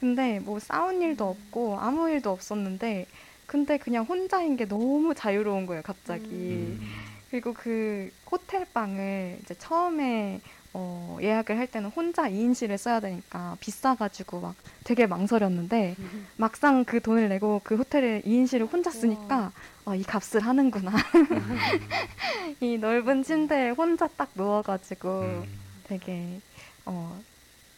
근데 0.00 0.40
뭐 0.40 0.58
싸운 0.58 1.02
일도 1.02 1.28
없고 1.28 1.78
아무 1.78 2.08
일도 2.10 2.30
없었는데 2.30 3.06
근데 3.46 3.76
그냥 3.78 4.04
혼자인 4.04 4.56
게 4.56 4.66
너무 4.66 5.14
자유로운 5.14 5.66
거예요, 5.66 5.82
갑자기. 5.82 6.28
음, 6.30 6.80
그리고 7.30 7.52
그 7.52 8.10
호텔 8.30 8.66
방을 8.72 9.38
이제 9.42 9.54
처음에 9.54 10.40
어, 10.74 11.18
예약을 11.20 11.58
할 11.58 11.66
때는 11.66 11.90
혼자 11.90 12.28
2인실을 12.28 12.76
써야 12.76 13.00
되니까 13.00 13.56
비싸가지고 13.60 14.40
막 14.40 14.54
되게 14.84 15.06
망설였는데 15.06 15.96
막상 16.36 16.84
그 16.84 17.00
돈을 17.00 17.28
내고 17.28 17.60
그 17.64 17.76
호텔에 17.76 18.22
2인실을 18.22 18.70
혼자 18.70 18.90
쓰니까 18.90 19.52
아, 19.84 19.94
이 19.94 20.02
값을 20.02 20.40
하는구나. 20.40 20.90
음, 20.90 21.58
이 22.60 22.76
넓은 22.76 23.22
침대에 23.22 23.70
혼자 23.70 24.06
딱 24.06 24.28
누워가지고 24.34 25.20
음, 25.20 25.44
되게 25.84 26.40
어 26.84 27.18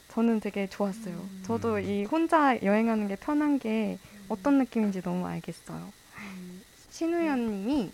저는 0.08 0.40
되게 0.40 0.68
좋았어요. 0.68 1.14
음. 1.14 1.42
저도 1.46 1.78
이 1.78 2.04
혼자 2.04 2.60
여행하는 2.62 3.06
게 3.06 3.14
편한 3.14 3.60
게 3.60 3.98
어떤 4.28 4.58
느낌인지 4.58 5.02
너무 5.02 5.26
알겠어요. 5.26 5.92
음, 6.18 6.62
신우연 6.90 7.46
님이 7.46 7.92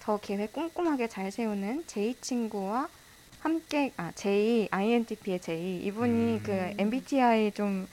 저 0.00 0.16
계획 0.16 0.54
꼼꼼하게 0.54 1.08
잘 1.08 1.30
세우는 1.30 1.84
제이 1.86 2.16
친구와 2.22 2.88
함께 3.40 3.92
아 3.96 4.12
제이 4.14 4.68
INTP의 4.70 5.40
제이 5.40 5.78
이분이 5.84 6.34
음. 6.36 6.42
그 6.44 6.74
MBTI 6.78 7.52
좀 7.52 7.88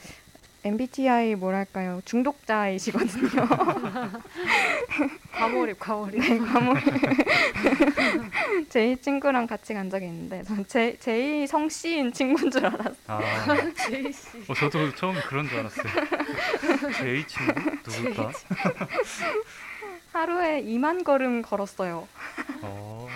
MBTI 0.63 1.35
뭐랄까요 1.35 2.01
중독자이시거든요. 2.03 3.29
과몰입 5.31 5.79
과몰입. 5.79 6.19
네, 6.19 6.37
과몰. 6.39 6.75
제이 8.69 8.97
친구랑 8.97 9.47
같이 9.47 9.73
간 9.73 9.89
적이 9.89 10.07
있는데 10.07 10.43
전 10.43 10.65
제, 10.67 10.97
제이 10.99 11.47
성씨인 11.47 12.11
친구인 12.11 12.51
줄 12.51 12.65
알았어요. 12.65 12.95
아, 13.07 13.21
제이 13.87 14.11
씨. 14.11 14.27
어, 14.49 14.53
저도 14.53 14.93
처음 14.95 15.15
그런 15.21 15.47
줄 15.47 15.59
알았어요. 15.59 15.85
제이 16.97 17.25
친구 17.27 17.53
누굴까? 17.85 18.31
하루에 20.11 20.63
2만 20.63 21.03
걸음 21.05 21.41
걸었어요. 21.43 22.07
어, 22.61 23.07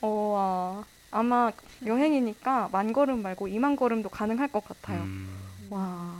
어, 0.00 0.08
와, 0.08 0.84
아마 1.16 1.50
여행이니까 1.84 2.68
만 2.72 2.92
걸음 2.92 3.22
말고 3.22 3.48
2만 3.48 3.76
걸음도 3.76 4.10
가능할 4.10 4.48
것 4.48 4.62
같아요. 4.68 5.00
음, 5.00 5.26
와, 5.70 6.14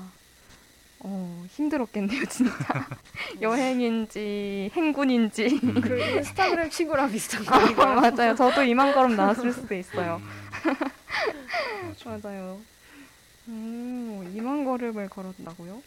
어, 1.01 1.44
힘들었겠네요, 1.51 2.24
진짜. 2.24 2.55
여행인지 3.42 4.70
행군인지. 4.72 5.61
음, 5.62 5.80
그 5.82 6.01
인스타그램 6.01 6.70
친구랑 6.70 7.12
비슷한 7.12 7.44
거 7.44 7.82
아? 7.82 7.94
맞아요. 8.11 8.34
저도 8.34 8.62
2만 8.62 8.94
걸음 8.94 9.16
나왔을 9.16 9.53
수도 9.53 9.74
있어요. 9.74 10.22
음, 10.24 11.94
맞아. 12.09 12.18
맞아요. 12.28 12.59
음, 13.49 14.32
2만 14.34 14.64
걸음을 14.64 15.11
걸었다고요? 15.11 15.82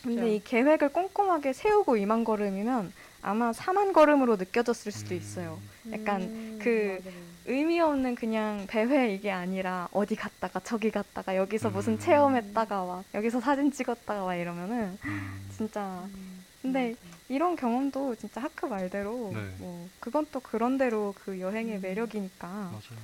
진짜. 0.00 0.08
근데 0.08 0.36
이 0.36 0.42
계획을 0.42 0.88
꼼꼼하게 0.88 1.52
세우고 1.52 1.98
2만 1.98 2.24
걸음이면 2.24 2.94
아마 3.20 3.52
4만 3.52 3.92
걸음으로 3.92 4.36
느껴졌을 4.36 4.90
수도 4.90 5.14
있어요. 5.14 5.60
약간 5.92 6.22
음, 6.22 6.58
그 6.62 7.02
맞아요. 7.04 7.29
의미 7.46 7.80
없는 7.80 8.14
그냥 8.14 8.66
배회 8.68 9.14
이게 9.14 9.30
아니라 9.30 9.88
어디 9.92 10.14
갔다가 10.14 10.60
저기 10.60 10.90
갔다가 10.90 11.36
여기서 11.36 11.70
무슨 11.70 11.94
음. 11.94 11.98
체험했다가 11.98 12.84
와 12.84 13.04
여기서 13.14 13.40
사진 13.40 13.72
찍었다가 13.72 14.24
와 14.24 14.34
이러면은 14.34 14.98
음, 15.04 15.48
진짜 15.56 16.02
음, 16.14 16.44
근데 16.62 16.94
이런 17.28 17.56
경험도 17.56 18.16
진짜 18.16 18.40
하크 18.42 18.66
말대로 18.66 19.30
네. 19.32 19.54
뭐 19.58 19.88
그건 20.00 20.26
또 20.32 20.40
그런대로 20.40 21.14
그 21.24 21.40
여행의 21.40 21.76
음. 21.76 21.80
매력이니까 21.80 22.46
맞아요. 22.48 23.00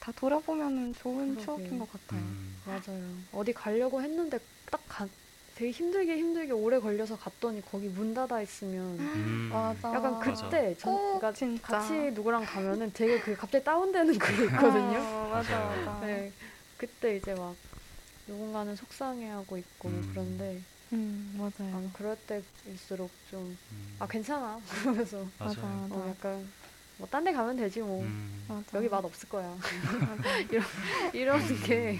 다 0.00 0.12
돌아보면은 0.16 0.94
좋은 0.94 1.34
그러게요. 1.34 1.44
추억인 1.44 1.78
것 1.78 1.90
같아요. 1.92 2.20
음, 2.20 2.56
맞아요. 2.64 3.02
어디 3.32 3.52
가려고 3.52 4.02
했는데 4.02 4.38
딱 4.70 4.80
가, 4.88 5.06
되게 5.56 5.70
힘들게 5.70 6.18
힘들게 6.18 6.52
오래 6.52 6.78
걸려서 6.78 7.16
갔더니 7.16 7.62
거기 7.62 7.88
문 7.88 8.12
닫아 8.12 8.42
있으면 8.42 8.98
음, 9.00 9.48
맞아. 9.50 9.94
약간 9.94 10.18
맞아. 10.18 10.48
그때 10.48 10.76
전, 10.76 10.92
꼭 10.92 11.18
그러니까 11.18 11.32
진짜. 11.32 11.66
같이 11.66 11.92
누구랑 12.12 12.44
가면은 12.44 12.92
되게 12.92 13.18
그 13.20 13.34
갑자기 13.34 13.64
다운되는 13.64 14.18
그게 14.18 14.44
있거든요. 14.44 14.98
어, 15.00 15.30
맞아. 15.32 15.58
맞아. 15.86 16.06
네, 16.06 16.30
그때 16.76 17.16
이제 17.16 17.34
막 17.34 17.56
누군가는 18.26 18.76
속상해하고 18.76 19.56
있고 19.56 19.88
뭐 19.88 19.98
음. 19.98 20.08
그런데 20.12 20.60
음 20.92 21.34
맞아요. 21.38 21.74
아, 21.74 21.90
그럴 21.94 22.16
때일수록 22.26 23.10
좀아 23.30 23.40
음, 23.72 24.06
괜찮아 24.10 24.60
그러면서 24.82 25.26
맞아. 25.38 25.62
어, 25.64 26.06
약간 26.14 26.46
뭐 26.98 27.08
딴 27.10 27.24
데 27.24 27.32
가면 27.32 27.56
되지 27.56 27.80
뭐 27.80 28.02
음. 28.02 28.46
여기 28.74 28.88
맛 28.90 29.02
없을 29.02 29.26
거야 29.30 29.48
맞아. 29.56 30.36
이런 31.14 31.40
게 31.64 31.98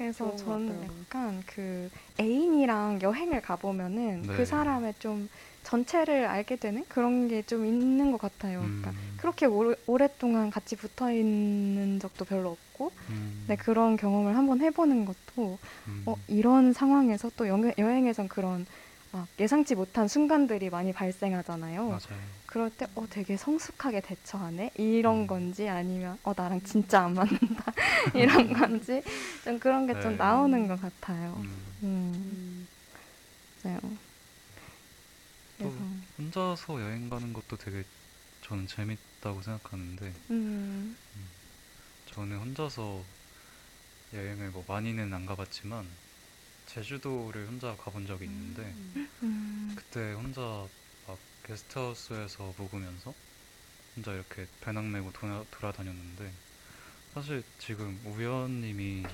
그래서 0.00 0.34
저는. 0.36 0.82
약간 1.10 1.42
그 1.44 1.90
애인이랑 2.18 3.00
여행을 3.02 3.42
가보면은 3.42 4.22
네. 4.22 4.34
그 4.34 4.46
사람의 4.46 4.94
좀 4.98 5.28
전체를 5.62 6.24
알게 6.24 6.56
되는 6.56 6.86
그런 6.88 7.28
게 7.28 7.42
좀 7.42 7.66
있는 7.66 8.10
것 8.10 8.18
같아요. 8.18 8.60
그러니까 8.60 8.90
음, 8.92 9.14
그렇게 9.18 9.44
오래, 9.44 9.74
오랫동안 9.86 10.48
같이 10.50 10.74
붙어 10.76 11.12
있는 11.12 11.98
적도 12.00 12.24
별로 12.24 12.50
없고, 12.52 12.92
음, 13.10 13.44
네, 13.46 13.56
그런 13.56 13.96
경험을 13.98 14.36
한번 14.36 14.62
해보는 14.62 15.04
것도, 15.04 15.58
음, 15.88 16.02
어, 16.06 16.16
이런 16.28 16.72
상황에서 16.72 17.30
또 17.36 17.46
여행, 17.46 17.70
여행에선 17.76 18.28
그런 18.28 18.64
막 19.12 19.28
예상치 19.38 19.74
못한 19.74 20.08
순간들이 20.08 20.70
많이 20.70 20.92
발생하잖아요. 20.92 21.88
맞아요. 21.90 22.40
그럴 22.46 22.70
때, 22.70 22.86
어, 22.94 23.06
되게 23.08 23.36
성숙하게 23.36 24.00
대처하네? 24.00 24.72
이런 24.76 25.22
음. 25.22 25.26
건지 25.26 25.68
아니면, 25.68 26.18
어, 26.22 26.32
나랑 26.36 26.62
진짜 26.62 27.02
안 27.04 27.14
맞는다? 27.14 27.72
이런 28.14 28.52
건지, 28.54 29.02
좀 29.44 29.58
그런 29.58 29.86
게좀 29.86 30.12
네. 30.12 30.16
나오는 30.16 30.66
것 30.66 30.80
같아요. 30.80 31.34
음, 31.38 31.76
음, 31.82 32.32
음, 32.32 32.68
맞아요. 33.64 33.78
또 35.58 35.70
혼자서 36.18 36.80
여행 36.80 37.08
가는 37.08 37.32
것도 37.32 37.56
되게 37.56 37.84
저는 38.40 38.66
재밌다고 38.66 39.42
생각하는데 39.42 40.14
음, 40.30 40.96
저는 42.06 42.38
혼자서 42.38 43.06
여행을 44.12 44.50
뭐 44.50 44.64
많이는 44.68 45.12
안 45.14 45.26
가봤지만 45.26 45.96
제주도를 46.70 47.48
혼자 47.48 47.76
가본 47.76 48.06
적이 48.06 48.26
있는데 48.26 48.76
음, 49.22 49.76
그때 49.76 50.12
혼자 50.12 50.68
막 51.06 51.20
게스트하우스에서 51.42 52.54
묵으면서 52.56 53.14
혼자 53.96 54.12
이렇게 54.14 54.46
배낭 54.60 54.92
메고 54.92 55.12
돌아, 55.12 55.44
돌아다녔는데 55.50 56.34
사실 57.14 57.44
지금 57.58 58.00
우연님이 58.04 59.04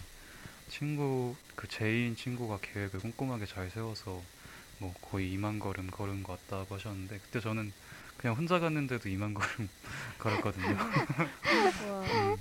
친구 0.69 1.37
그 1.55 1.69
제이인 1.69 2.17
친구가 2.17 2.59
계획을 2.61 3.01
꼼꼼하게 3.01 3.47
잘 3.47 3.71
세워서 3.71 4.27
뭐 4.79 4.95
거의 5.01 5.33
2만 5.33 5.59
걸음 5.59 5.89
걸은 5.91 6.23
것 6.23 6.47
같다고 6.47 6.75
하셨는데 6.77 7.21
그때 7.21 7.41
저는 7.41 7.73
그냥 8.17 8.37
혼자 8.37 8.59
갔는데도 8.61 9.09
2만 9.09 9.35
걸음 9.35 9.69
걸었거든요. 10.19 10.77
와, 11.79 12.07
음, 12.13 12.41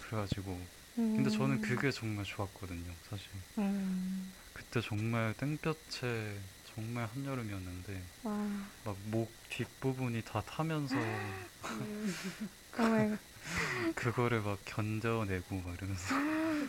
그래가지고. 0.00 0.68
근데 1.14 1.30
저는 1.30 1.56
음, 1.56 1.60
그게 1.60 1.90
정말 1.90 2.24
좋았거든요. 2.24 2.96
사실. 3.02 3.30
음, 3.58 4.32
그때 4.62 4.80
정말 4.80 5.34
땡볕에 5.34 6.40
정말 6.62 7.06
한여름이었는데 7.06 8.04
와, 8.22 8.48
막목 8.84 9.32
뒷부분이 9.48 10.22
다 10.22 10.40
타면서 10.42 10.94
음, 11.80 12.14
정말 12.74 13.18
그거를 13.96 14.40
막 14.40 14.60
견뎌내고 14.64 15.56
막 15.56 15.74
이러면서 15.74 16.14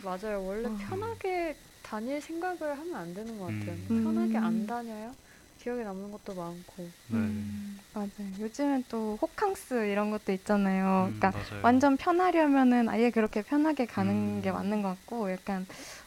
맞아요 0.02 0.44
원래 0.44 0.68
어. 0.68 0.76
편하게 0.80 1.56
다닐 1.82 2.20
생각을 2.20 2.78
하면 2.78 2.96
안 2.96 3.14
되는 3.14 3.38
것 3.38 3.46
같아요 3.46 3.76
음. 3.76 4.02
편하게 4.02 4.38
음. 4.38 4.44
안 4.44 4.66
다녀야 4.66 5.14
기억에 5.58 5.84
남는 5.84 6.10
것도 6.10 6.34
많고 6.34 6.92
네. 7.06 7.16
음, 7.16 7.78
맞아요. 7.92 8.32
요즘은 8.40 8.84
또 8.88 9.16
호캉스 9.22 9.86
이런 9.86 10.10
것도 10.10 10.32
있잖아요. 10.32 11.10
음, 11.12 11.18
그러니까 11.18 11.30
맞아요. 11.30 11.62
완전 11.62 11.96
편하려면은 11.96 12.88
아예 12.88 13.10
그렇게 13.10 13.42
편하게 13.42 13.86
가는 13.86 14.12
음. 14.12 14.42
게 14.42 14.50
맞는 14.50 14.82
것 14.82 14.88
같고 14.88 15.30
약간 15.30 15.66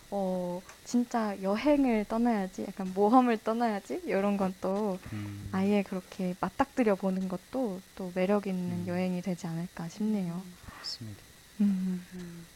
어 0.10 0.62
진짜 0.84 1.40
여행을 1.42 2.06
떠나야지 2.06 2.66
약간 2.68 2.94
모험을 2.94 3.38
떠나야지 3.44 4.02
이런 4.06 4.38
건또 4.38 5.00
음, 5.14 5.50
아예 5.52 5.84
그렇게 5.84 6.36
맞닥뜨려 6.40 6.96
보는 6.96 7.28
것도 7.28 7.82
또 7.96 8.12
매력 8.16 8.48
있는 8.48 8.84
음. 8.84 8.88
여행이 8.88 9.22
되지 9.22 9.48
않을까 9.48 9.90
싶네요. 9.90 10.46
맞습니다. 10.80 11.22
음. 11.62 12.06
음, 12.14 12.48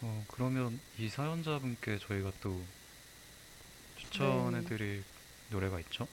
어, 0.00 0.24
그러면 0.28 0.80
이 0.98 1.08
사연자분께 1.08 1.98
저희가 1.98 2.32
또 2.40 2.66
추천해드릴 3.96 5.04
노래가 5.50 5.78
있죠? 5.80 6.08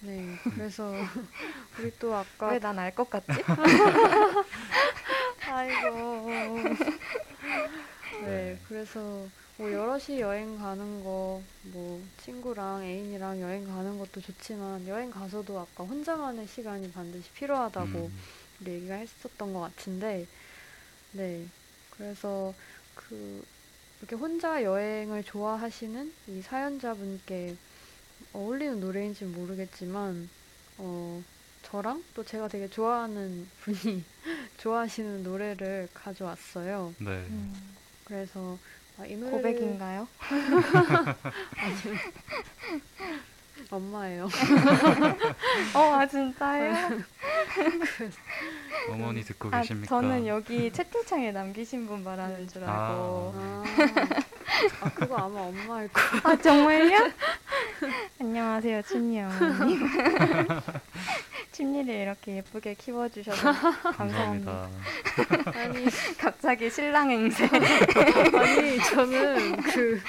네 0.00 0.38
그래서 0.48 1.00
우리 1.78 1.90
또 1.98 2.14
아까 2.14 2.48
왜 2.50 2.58
난 2.58 2.78
알 2.78 2.94
것 2.94 3.10
같지? 3.10 3.42
아이고. 5.46 6.68
네. 8.20 8.26
네, 8.54 8.58
그래서 8.62 9.28
뭐 9.58 9.70
여럿이 9.70 10.20
여행 10.20 10.56
가는 10.58 11.04
거, 11.04 11.42
뭐 11.64 12.02
친구랑 12.24 12.84
애인이랑 12.84 13.40
여행 13.40 13.66
가는 13.66 13.98
것도 13.98 14.20
좋지만 14.20 14.86
여행 14.88 15.10
가서도 15.10 15.58
아까 15.58 15.84
혼자만의 15.84 16.46
시간이 16.46 16.90
반드시 16.90 17.30
필요하다고 17.32 17.86
음, 17.86 18.18
우리 18.60 18.72
얘기가 18.72 18.94
했었던 18.94 19.52
것 19.52 19.60
같은데, 19.60 20.26
네, 21.12 21.46
그래서 21.90 22.54
그 22.94 23.44
이렇게 24.00 24.16
혼자 24.16 24.62
여행을 24.62 25.22
좋아하시는 25.22 26.12
이 26.28 26.42
사연자분께 26.42 27.56
어울리는 28.32 28.80
노래인지 28.80 29.24
는 29.26 29.34
모르겠지만 29.34 30.28
어 30.78 31.22
저랑 31.62 32.02
또 32.14 32.24
제가 32.24 32.48
되게 32.48 32.68
좋아하는 32.68 33.48
분이 33.60 34.02
좋아하시는 34.58 35.22
노래를 35.22 35.88
가져왔어요. 35.94 36.94
네. 36.98 37.06
음, 37.10 37.76
그래서 38.04 38.58
아, 38.98 39.06
이 39.06 39.16
노래를 39.16 39.30
고백인가요? 39.30 40.08
아니요. 40.30 40.64
엄마예요. 43.70 44.28
어, 45.74 45.78
아 45.94 46.06
진짜요? 46.06 46.74
어머니 48.90 49.22
듣고 49.22 49.48
아, 49.52 49.60
계십니까? 49.60 49.88
저는 49.88 50.26
여기 50.26 50.70
채팅창에 50.70 51.32
남기신 51.32 51.86
분 51.86 52.04
말하는 52.04 52.46
줄 52.48 52.64
알고. 52.64 52.72
아, 53.34 53.64
아 54.82 54.90
그거 54.94 55.16
아마 55.16 55.40
엄마일 55.40 55.88
거. 55.88 56.00
아, 56.24 56.36
정말요? 56.36 57.12
안녕하세요, 58.20 58.82
춘이 58.82 59.22
어머님. 59.22 59.88
춘이를 61.52 61.94
이렇게 61.94 62.36
예쁘게 62.38 62.74
키워주셔서 62.74 63.52
감사합니다. 63.92 64.68
감사합니다. 65.16 65.60
아니 65.60 65.84
갑자기 66.18 66.70
신랑 66.70 67.10
행세. 67.10 67.44
아니 68.34 68.78
저는 68.90 69.56
그 69.62 70.00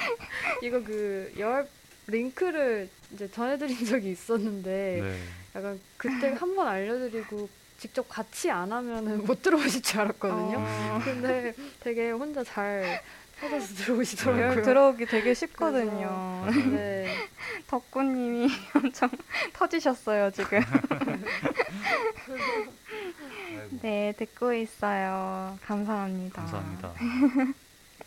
이거 0.62 0.82
그열 0.82 1.68
링크를 2.06 2.88
이제 3.12 3.30
전해드린 3.30 3.84
적이 3.84 4.10
있었는데 4.12 5.00
네. 5.02 5.18
약간 5.54 5.78
그때 5.96 6.28
한 6.32 6.54
번 6.54 6.66
알려드리고 6.68 7.48
직접 7.78 8.08
같이 8.08 8.50
안 8.50 8.72
하면은 8.72 9.24
못 9.26 9.42
들어오실 9.42 9.82
줄 9.82 10.00
알았거든요. 10.00 10.56
어, 10.58 11.00
근데 11.04 11.52
되게 11.80 12.10
혼자 12.10 12.42
잘 12.42 13.02
찾아서 13.44 13.54
열 13.54 13.60
들어오시더라고요. 13.76 14.62
들어오기 14.62 15.06
되게 15.06 15.34
쉽거든요. 15.34 16.46
네. 16.72 17.14
덕구님이 17.68 18.48
엄청 18.74 19.10
터지셨어요, 19.52 20.30
지금. 20.30 20.60
네, 23.82 24.12
듣고 24.16 24.52
있어요. 24.54 25.58
감사합니다. 25.64 26.42
감사합니다. 26.42 26.94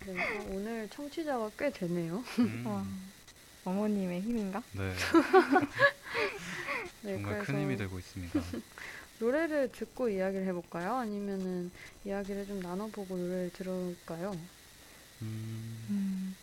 네, 0.06 0.22
어, 0.22 0.48
오늘 0.52 0.88
청취자가 0.90 1.50
꽤 1.58 1.72
되네요. 1.72 2.24
음, 2.40 2.64
와, 2.66 2.86
어머님의 3.66 4.22
힘인가? 4.22 4.62
네. 4.74 4.94
네, 7.02 7.14
정말 7.14 7.34
그래서 7.34 7.46
큰 7.46 7.62
힘이 7.62 7.78
되고 7.78 7.98
있습니다. 8.00 8.40
노래를 9.20 9.72
듣고 9.72 10.10
이야기를 10.10 10.46
해볼까요? 10.48 10.96
아니면은 10.96 11.72
이야기를 12.06 12.48
좀 12.48 12.60
나눠보고 12.60 13.18
노래를 13.18 13.52
들어볼까요? 13.54 14.36
음, 15.22 15.86
음, 15.89 16.36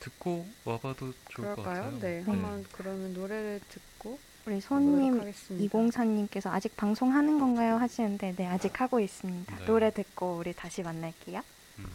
듣고 0.00 0.46
와봐도 0.64 1.12
좋을 1.28 1.54
것 1.54 1.62
그럴까요? 1.62 1.82
같아요. 1.84 1.98
네, 2.00 2.22
한번 2.22 2.64
그러면 2.72 3.12
노래를 3.14 3.60
듣고 3.68 4.18
우리 4.46 4.60
손님. 4.60 5.20
204님께서 5.50 6.46
아직 6.50 6.76
방송하는 6.76 7.38
건가요? 7.38 7.76
하시는데 7.76 8.34
네, 8.36 8.46
아직 8.46 8.80
하고 8.80 9.00
있습니다. 9.00 9.56
네. 9.58 9.64
노래 9.66 9.92
듣고 9.92 10.38
우리 10.38 10.52
다시 10.54 10.82
만날게요. 10.82 11.42
음. 11.80 11.86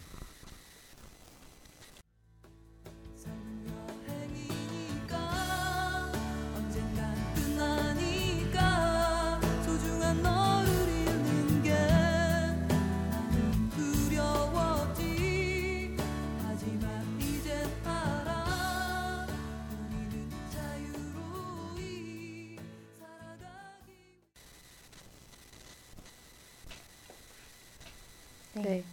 네. 28.66 28.84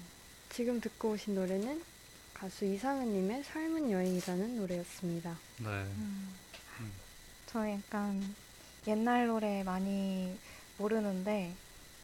지금 0.51 0.81
듣고 0.83 1.13
오신 1.13 1.35
노래는 1.35 1.83
가수 2.35 2.67
이상은님의 2.67 3.43
삶은 3.45 3.91
여행이라는 3.91 4.57
노래였습니다. 4.57 5.39
네. 5.61 5.67
음. 5.67 6.35
음. 6.81 6.93
저 7.47 7.67
약간 7.71 8.23
옛날 8.87 9.29
노래 9.29 9.63
많이 9.63 10.37
모르는데 10.77 11.55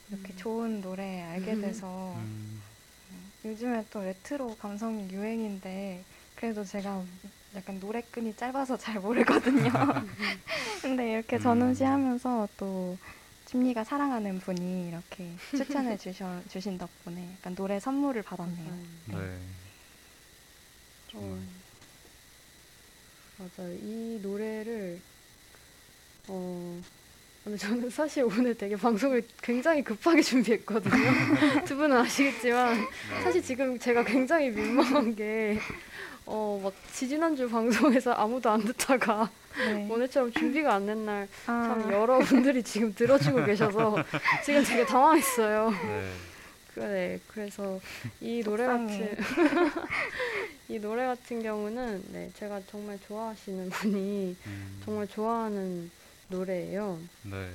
이렇게 0.09 0.35
좋은 0.37 0.81
노래 0.81 1.21
알게 1.23 1.53
음. 1.53 1.61
돼서 1.61 2.15
음, 2.17 2.63
요즘에 3.45 3.85
또 3.91 4.01
레트로 4.01 4.57
감성이 4.57 5.11
유행인데 5.11 6.03
그래도 6.37 6.65
제가 6.65 7.05
약간 7.55 7.79
노래끈이 7.81 8.35
짧아서 8.37 8.79
잘 8.79 8.99
모르거든요. 8.99 9.71
근데 10.81 11.13
이렇게 11.13 11.37
음. 11.37 11.43
전우시하면서 11.43 12.49
또 12.57 12.97
찜리가 13.49 13.83
사랑하는 13.83 14.41
분이 14.41 14.89
이렇게 14.89 15.31
추천해 15.57 15.97
주셔, 15.97 16.39
주신 16.51 16.77
덕분에 16.77 17.31
약간 17.39 17.55
노래 17.55 17.81
선물을 17.81 18.23
받았네요. 18.23 18.73
네. 19.07 19.39
어, 21.15 21.39
맞아요. 23.39 23.73
이 23.81 24.21
노래를 24.23 25.01
어 26.29 26.79
근데 27.43 27.57
저는 27.57 27.89
사실 27.89 28.25
오늘 28.25 28.55
되게 28.55 28.77
방송을 28.77 29.27
굉장히 29.41 29.83
급하게 29.83 30.21
준비했거든요. 30.21 30.93
두 31.65 31.75
분은 31.75 31.97
아시겠지만 31.97 32.87
사실 33.23 33.43
지금 33.43 33.79
제가 33.79 34.05
굉장히 34.05 34.51
민망한 34.51 35.17
게 35.17 35.59
어, 36.27 36.61
막 36.63 36.75
지지난주 36.93 37.49
방송에서 37.49 38.13
아무도 38.13 38.51
안 38.51 38.63
듣다가 38.63 39.31
네. 39.59 39.89
오늘처럼 39.91 40.33
준비가 40.33 40.75
안 40.75 40.87
된 40.87 41.05
날참 41.05 41.37
아, 41.47 41.89
여러분들이 41.93 42.63
지금 42.63 42.95
들어주고 42.95 43.45
계셔서 43.45 43.97
지금 44.45 44.63
되게 44.65 44.85
당황했어요. 44.87 45.71
네. 45.71 46.13
그래, 46.75 47.21
그래서 47.29 47.81
이 48.21 48.43
노래. 48.45 48.65
같은 48.67 49.17
이 50.69 50.79
노래 50.79 51.07
같은 51.07 51.43
경우는 51.43 52.05
네, 52.13 52.31
제가 52.39 52.61
정말 52.71 52.99
좋아하시는 53.09 53.71
분이 53.71 54.37
음, 54.47 54.81
정말 54.85 55.09
좋아하는 55.09 55.91
노래예요. 56.29 56.99
네. 57.25 57.51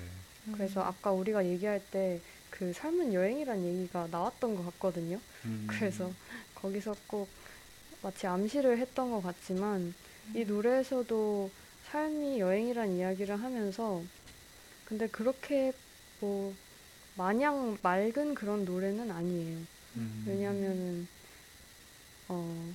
그래서 0.53 0.81
아까 0.81 1.11
우리가 1.11 1.45
얘기할 1.45 1.81
때 1.91 2.19
그 2.53 2.71
삶은 2.71 3.13
여행이란 3.15 3.65
얘기가 3.65 4.07
나왔던 4.11 4.55
것 4.55 4.63
같거든요. 4.73 5.19
음, 5.45 5.65
그래서 5.67 6.11
거기서 6.53 6.95
꼭 7.07 7.27
마치 8.03 8.27
암시를 8.27 8.77
했던 8.77 9.09
것 9.09 9.23
같지만 9.23 9.81
음. 9.81 9.95
이 10.35 10.45
노래에서도 10.45 11.49
삶이 11.93 12.39
여행이란 12.39 12.93
이야기를 12.93 13.39
하면서 13.39 14.01
근데 14.85 15.07
그렇게 15.07 15.71
뭐 16.19 16.51
마냥 17.15 17.77
맑은 17.83 18.33
그런 18.33 18.65
노래는 18.65 19.11
아니에요. 19.11 19.57
음, 19.97 20.25
왜냐하면은 20.27 21.07
어 22.29 22.73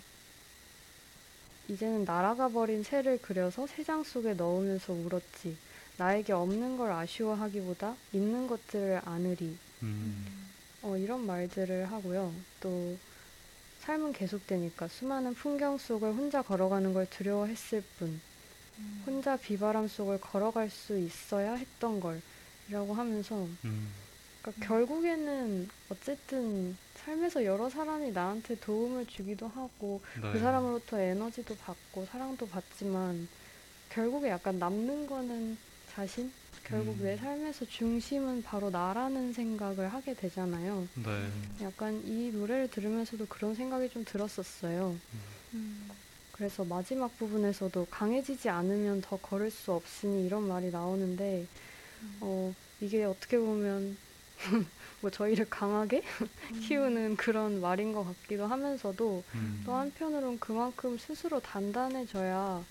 이제는 1.67 2.05
날아가 2.05 2.49
버린 2.49 2.85
새를 2.85 3.21
그려서 3.21 3.67
새장 3.67 4.05
속에 4.05 4.35
넣으면서 4.35 4.93
울었지. 4.93 5.57
나에게 5.97 6.33
없는 6.33 6.77
걸 6.77 6.93
아쉬워하기보다 6.93 7.97
있는 8.13 8.47
것들을 8.47 9.01
안으리. 9.05 9.57
음, 9.83 10.49
어, 10.83 10.97
이런 10.97 11.27
말들을 11.27 11.91
하고요. 11.91 12.33
또 12.61 12.97
삶은 13.81 14.13
계속되니까 14.13 14.87
수많은 14.87 15.35
풍경 15.35 15.77
속을 15.77 16.13
혼자 16.13 16.41
걸어가는 16.41 16.95
걸 16.95 17.07
두려워했을 17.11 17.83
뿐 17.99 18.09
음. 18.09 18.28
혼자 19.07 19.37
비바람 19.37 19.89
속을 19.89 20.21
걸어갈 20.21 20.71
수 20.71 20.99
있어야 20.99 21.55
했던 21.55 22.01
걸이라고 22.01 22.95
하면서 22.95 23.47
음, 23.65 23.93
그러니까 24.43 24.67
결국에는 24.67 25.69
어쨌든 25.91 26.77
삶에서 26.95 27.45
여러 27.45 27.69
사람이 27.69 28.13
나한테 28.13 28.59
도움을 28.61 29.07
주기도 29.07 29.49
하고 29.49 30.01
네. 30.21 30.33
그 30.33 30.39
사람으로부터 30.39 30.99
에너지도 30.99 31.57
받고 31.57 32.07
사랑도 32.07 32.47
받지만 32.49 33.29
결국에 33.91 34.29
약간 34.29 34.59
남는 34.59 35.07
거는 35.07 35.57
자신? 35.95 36.31
결국 36.65 36.99
음. 37.01 37.05
내 37.05 37.17
삶에서 37.17 37.65
중심은 37.65 38.43
바로 38.43 38.69
나라는 38.69 39.33
생각을 39.33 39.89
하게 39.89 40.15
되잖아요. 40.15 40.87
네. 40.95 41.29
약간 41.63 42.03
이 42.05 42.31
노래를 42.31 42.69
들으면서도 42.69 43.27
그런 43.27 43.55
생각이 43.55 43.89
좀 43.89 44.05
들었었어요. 44.05 44.95
음. 45.55 45.91
그래서 46.39 46.65
마지막 46.65 47.19
부분에서도 47.19 47.89
강해지지 47.91 48.49
않으면 48.49 49.01
더 49.01 49.17
걸을 49.17 49.51
수 49.51 49.73
없으니 49.73 50.25
이런 50.25 50.47
말이 50.47 50.71
나오는데, 50.71 51.47
어, 52.21 52.55
이게 52.81 53.05
어떻게 53.05 53.39
보면 53.39 53.97
뭐 55.01 55.11
저희를 55.11 55.51
강하게 55.51 56.03
키우는 56.63 57.17
그런 57.17 57.61
말인 57.61 57.93
것 57.93 58.05
같기도 58.05 58.47
하면서도 58.47 59.25
음, 59.35 59.63
또 59.67 59.75
한편으론 59.75 60.39
그만큼 60.39 60.97
스스로 60.97 61.41
단단해져야 61.41 62.65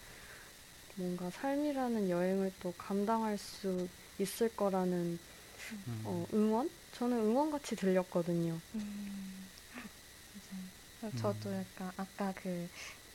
뭔가 0.95 1.29
삶이라는 1.29 2.09
여행을 2.09 2.53
또 2.61 2.73
감당할 2.77 3.37
수 3.37 3.89
있을 4.17 4.47
거라는 4.55 5.19
음, 5.87 6.01
어, 6.05 6.25
응원? 6.33 6.69
저는 6.93 7.17
응원같이 7.17 7.75
들렸거든요. 7.75 8.59
음. 8.75 9.47
맞아요. 11.01 11.15
저도 11.17 11.53
약간 11.53 11.91
아까 11.97 12.33
그 12.41 12.67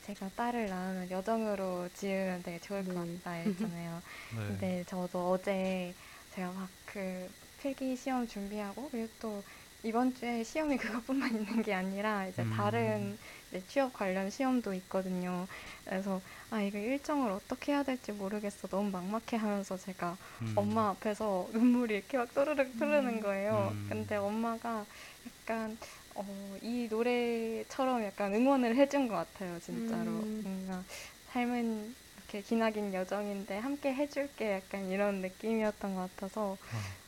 제가 0.03 0.29
딸을 0.35 0.67
낳으면 0.67 1.09
여정으로 1.11 1.89
지으면 1.93 2.43
되게 2.43 2.59
좋을 2.59 2.83
것 2.85 2.93
네. 2.93 3.17
같다 3.17 3.31
했잖아요. 3.31 4.01
네. 4.37 4.47
근데 4.47 4.83
저도 4.87 5.31
어제 5.31 5.93
제가 6.35 6.51
막 6.51 6.69
그 6.85 7.27
필기 7.61 7.95
시험 7.95 8.27
준비하고 8.27 8.89
그리고 8.91 9.09
또 9.19 9.43
이번 9.83 10.13
주에 10.15 10.43
시험이 10.43 10.77
그것뿐만 10.77 11.29
있는 11.35 11.61
게 11.63 11.73
아니라 11.73 12.27
이제 12.27 12.43
음. 12.43 12.51
다른 12.51 13.17
이제 13.49 13.63
취업 13.67 13.93
관련 13.93 14.29
시험도 14.29 14.73
있거든요. 14.75 15.47
그래서 15.85 16.21
아 16.51 16.61
이거 16.61 16.77
일정을 16.77 17.31
어떻게 17.31 17.71
해야 17.73 17.83
될지 17.83 18.11
모르겠어 18.11 18.67
너무 18.67 18.91
막막해 18.91 19.37
하면서 19.37 19.75
제가 19.77 20.17
음. 20.41 20.53
엄마 20.55 20.89
앞에서 20.89 21.49
눈물이 21.53 21.95
이렇게 21.95 22.17
막 22.17 22.33
또르륵 22.33 22.79
흐르는 22.79 23.19
거예요. 23.21 23.71
음. 23.73 23.85
근데 23.89 24.15
엄마가 24.15 24.85
약간 25.27 25.77
어, 26.15 26.57
이 26.61 26.87
노래처럼 26.89 28.03
약간 28.03 28.33
응원을 28.33 28.75
해준 28.75 29.07
것 29.07 29.15
같아요, 29.15 29.59
진짜로. 29.59 30.11
음. 30.11 30.41
뭔가 30.43 30.83
삶은 31.31 31.95
이렇게 32.17 32.41
기나긴 32.41 32.93
여정인데 32.93 33.57
함께 33.59 33.93
해줄게 33.93 34.53
약간 34.53 34.89
이런 34.89 35.21
느낌이었던 35.21 35.95
것 35.95 36.09
같아서 36.15 36.57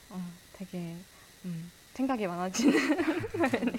어, 0.10 0.32
되게 0.54 0.96
음, 1.46 1.72
생각이 1.94 2.28
많아지는 2.28 2.74
네. 3.52 3.76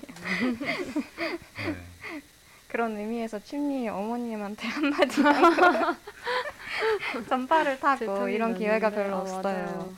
그런 2.69 2.97
의미에서 2.97 3.43
춘리 3.43 3.89
어머님한테 3.89 4.67
한마디 4.69 5.23
하고 5.23 5.97
전파를 7.29 7.81
타고 7.81 8.29
이런 8.29 8.55
기회가 8.55 8.91
별로 8.91 9.19
없어요. 9.19 9.95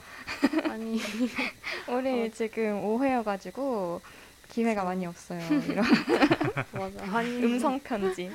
아니 0.68 1.00
우리 1.88 2.26
어. 2.26 2.30
지금 2.34 2.82
5회여가지고 2.82 4.00
기회가 4.58 4.82
많이 4.82 5.06
없어요. 5.06 5.38
이런 5.70 5.84
맞아. 6.72 7.04
아니 7.16 7.44
음성 7.44 7.78
편지. 7.78 8.28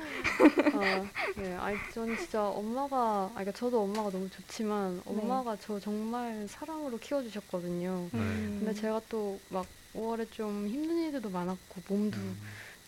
아, 0.72 1.04
네. 1.36 1.54
아니 1.56 1.76
전 1.92 2.16
진짜 2.16 2.48
엄마가 2.48 2.96
아 2.96 3.30
그러니까 3.34 3.52
저도 3.52 3.82
엄마가 3.82 4.10
너무 4.10 4.30
좋지만 4.30 5.02
엄마가 5.04 5.58
저 5.60 5.78
정말 5.78 6.46
사랑으로 6.48 6.96
키워주셨거든요. 6.98 8.08
네. 8.10 8.18
음. 8.18 8.56
근데 8.64 8.80
제가 8.80 9.02
또 9.10 9.38
막 9.50 9.66
5월에 9.94 10.30
좀 10.32 10.66
힘든 10.66 10.96
일들도 10.96 11.28
많았고 11.28 11.82
몸도 11.88 12.16
음. 12.18 12.36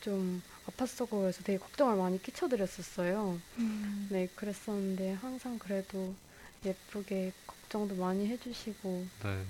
좀 0.01 0.43
아팠었고 0.67 1.11
그래서 1.11 1.43
되게 1.45 1.59
걱정을 1.59 1.97
많이 1.97 2.21
끼쳐드렸었어요. 2.23 3.39
음. 3.59 4.09
네, 4.11 4.29
그랬었는데 4.35 5.13
항상 5.21 5.59
그래도 5.59 6.15
예쁘게 6.65 7.33
걱정도 7.47 7.95
많이 7.97 8.27
해주시고 8.29 9.07
네. 9.25 9.43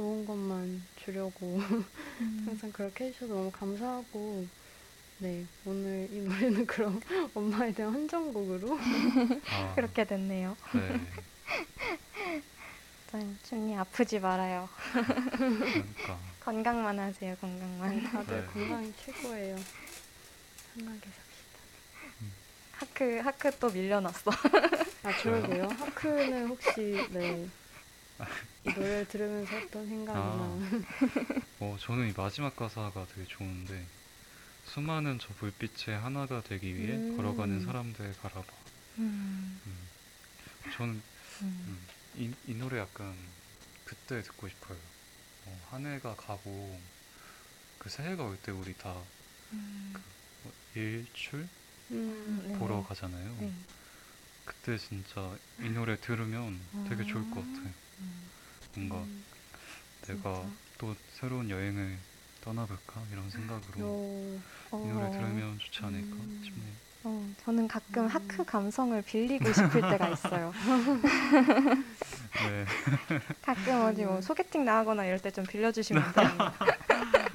좋은 0.00 0.24
것만 0.24 0.82
주려고 0.96 1.58
음. 2.20 2.42
항상 2.48 2.72
그렇게 2.72 3.04
해주셔서 3.08 3.34
너무 3.34 3.50
감사하고 3.50 4.46
네, 5.18 5.44
오늘 5.66 6.08
이 6.10 6.20
노래는 6.20 6.66
그럼 6.66 6.98
엄마에 7.34 7.70
대한 7.74 7.92
헌정곡으로 7.92 8.78
아, 9.50 9.74
그렇게 9.76 10.04
됐네요. 10.04 10.56
네. 10.72 11.00
네, 13.12 13.34
춘이 13.42 13.76
아프지 13.76 14.20
말아요. 14.20 14.70
그러니까. 15.32 16.18
건강만 16.40 16.98
하세요. 16.98 17.36
건강만. 17.38 18.02
다들 18.04 18.40
네. 18.40 18.46
건강이 18.46 18.94
최고예요. 19.04 19.56
편하게 20.76 21.00
삽시다. 21.10 21.58
하크 22.72 23.18
하크 23.18 23.50
또 23.58 23.68
밀려났어. 23.68 24.30
아, 25.02 25.22
그러게요. 25.22 25.64
하크는 25.68 26.46
혹시 26.48 27.06
네, 27.10 27.46
이 28.66 28.68
노래를 28.70 29.08
들으면서 29.08 29.56
어떤 29.56 29.86
생각이나 29.88 30.22
아. 30.22 30.82
어, 31.60 31.76
저는 31.80 32.10
이 32.10 32.14
마지막 32.16 32.54
가사가 32.56 33.06
되게 33.14 33.26
좋은데 33.26 33.86
수많은 34.66 35.18
저 35.20 35.28
불빛의 35.34 35.98
하나가 35.98 36.42
되기 36.42 36.74
위해 36.76 36.92
음. 36.96 37.16
걸어가는 37.16 37.64
사람들 37.64 38.14
바라봐. 38.22 38.46
음. 38.98 39.60
음. 39.66 40.70
저는 40.76 40.94
음. 40.94 41.02
음, 41.42 41.78
이, 42.16 42.32
이 42.46 42.54
노래 42.54 42.78
약간 42.78 43.14
그때 43.84 44.22
듣고 44.22 44.48
싶어요. 44.48 44.78
어, 45.46 45.60
한 45.70 45.86
해가 45.86 46.14
가고 46.16 46.78
그 47.78 47.88
새해가 47.88 48.22
올 48.24 48.36
때 48.42 48.52
우리 48.52 48.74
다 48.76 48.94
음. 49.52 49.94
뭐 50.42 50.52
일출 50.74 51.48
음, 51.90 52.44
네. 52.46 52.58
보러 52.58 52.82
가잖아요. 52.84 53.36
네. 53.40 53.52
그때 54.44 54.76
진짜 54.78 55.34
이 55.60 55.68
노래 55.70 55.98
들으면 56.00 56.60
되게 56.88 57.04
좋을 57.04 57.22
것 57.30 57.36
같아요. 57.36 57.70
음. 58.00 58.30
뭔가 58.74 59.06
음, 59.06 59.24
내가 60.02 60.22
진짜? 60.32 60.56
또 60.78 60.96
새로운 61.08 61.50
여행을 61.50 62.00
떠나볼까 62.40 63.06
이런 63.12 63.30
생각으로 63.30 63.80
요, 63.80 64.42
이 64.82 64.88
노래 64.88 65.08
어. 65.08 65.10
들으면 65.10 65.58
좋지 65.58 65.80
않을까 65.84 66.16
음. 66.18 66.40
싶네요. 66.42 66.74
어, 67.04 67.32
저는 67.38 67.68
가끔 67.68 68.06
음. 68.06 68.08
하크 68.08 68.44
감성을 68.44 69.00
빌리고 69.02 69.52
싶을 69.52 69.82
때가 69.88 70.08
있어요. 70.10 70.54
네. 72.38 72.64
가끔 73.42 73.82
어디 73.82 74.04
뭐 74.04 74.20
소개팅 74.20 74.64
나가거나 74.64 75.04
이럴 75.06 75.18
때 75.20 75.30
좀 75.30 75.46
빌려주시면 75.46 76.12
돼요. 76.12 76.42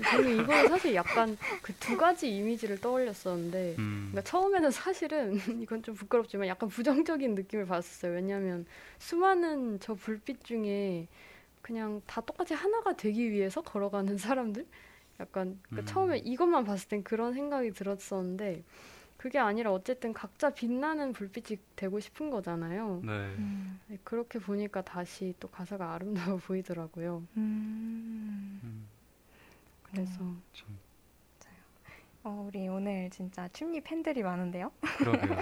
저는 0.03 0.43
이거는 0.43 0.67
사실 0.69 0.95
약간 0.95 1.37
그 1.61 1.73
두 1.85 1.97
가지 1.97 2.35
이미지를 2.35 2.81
떠올렸었는데 2.81 3.75
음. 3.77 4.09
그러니까 4.11 4.21
처음에는 4.29 4.71
사실은 4.71 5.33
이건 5.61 5.83
좀 5.83 5.93
부끄럽지만 5.93 6.47
약간 6.47 6.67
부정적인 6.69 7.35
느낌을 7.35 7.67
받았어요. 7.67 8.13
왜냐하면 8.13 8.65
수많은 8.97 9.79
저 9.79 9.93
불빛 9.93 10.43
중에 10.43 11.07
그냥 11.61 12.01
다 12.07 12.21
똑같이 12.21 12.53
하나가 12.53 12.93
되기 12.95 13.31
위해서 13.31 13.61
걸어가는 13.61 14.17
사람들? 14.17 14.65
약간 15.19 15.59
그러니까 15.63 15.81
음. 15.81 15.85
처음에 15.85 16.17
이것만 16.19 16.63
봤을 16.65 16.89
땐 16.89 17.03
그런 17.03 17.33
생각이 17.33 17.71
들었었는데 17.71 18.63
그게 19.17 19.39
아니라 19.39 19.71
어쨌든 19.71 20.11
각자 20.13 20.49
빛나는 20.49 21.13
불빛이 21.13 21.59
되고 21.75 21.99
싶은 21.99 22.29
거잖아요. 22.29 23.01
네. 23.03 23.11
음. 23.11 23.79
네, 23.87 23.97
그렇게 24.03 24.39
보니까 24.39 24.81
다시 24.81 25.33
또 25.39 25.47
가사가 25.47 25.93
아름다워 25.93 26.37
보이더라고요. 26.45 27.23
음. 27.37 28.59
음, 28.63 28.87
그래서 29.95 30.19
참 30.53 30.77
어, 32.23 32.45
우리 32.47 32.67
오늘 32.67 33.09
진짜 33.11 33.47
춤리 33.53 33.79
팬들이 33.81 34.23
많은데요? 34.23 34.71
그러게요. 34.97 35.37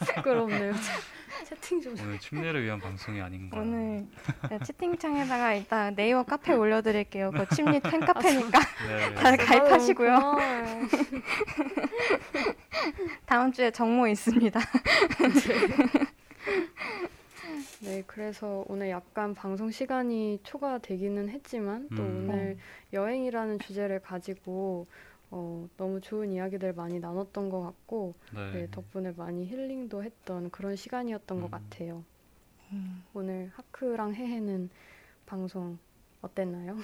부끄럽네요. 0.16 0.72
채팅 1.44 1.80
좀 1.82 1.94
오늘 2.00 2.18
춤례를 2.18 2.64
위한 2.64 2.80
방송이 2.80 3.20
아닌가. 3.20 3.58
오늘 3.58 4.06
네, 4.48 4.58
채팅창에다가 4.64 5.52
이따 5.54 5.90
네이버 5.90 6.22
카페 6.22 6.54
올려드릴게요. 6.54 7.32
그 7.32 7.46
춤리 7.54 7.80
팬카페니까 7.80 8.58
네. 8.88 9.14
다들 9.14 9.44
가입하시고요. 9.44 10.14
아유, 10.14 10.20
고마워요. 10.20 10.88
다음 13.26 13.52
주에 13.52 13.70
정모 13.70 14.06
있습니다. 14.08 14.58
네, 17.84 18.02
그래서 18.06 18.64
오늘 18.68 18.88
약간 18.88 19.34
방송 19.34 19.70
시간이 19.70 20.40
초과되기는 20.42 21.28
했지만 21.28 21.88
또 21.90 22.02
음. 22.02 22.30
오늘 22.30 22.56
여행이라는 22.94 23.58
주제를 23.58 24.00
가지고 24.00 24.86
어, 25.30 25.68
너무 25.76 26.00
좋은 26.00 26.32
이야기들 26.32 26.72
많이 26.72 26.98
나눴던 26.98 27.50
것 27.50 27.60
같고 27.60 28.14
네. 28.32 28.52
네, 28.52 28.68
덕분에 28.70 29.12
많이 29.16 29.46
힐링도 29.46 30.02
했던 30.02 30.50
그런 30.50 30.76
시간이었던 30.76 31.40
것 31.40 31.46
음. 31.46 31.50
같아요. 31.50 32.04
음. 32.72 33.04
오늘 33.12 33.52
하크랑 33.54 34.14
해해는 34.14 34.70
방송 35.26 35.78
어땠나요? 36.22 36.78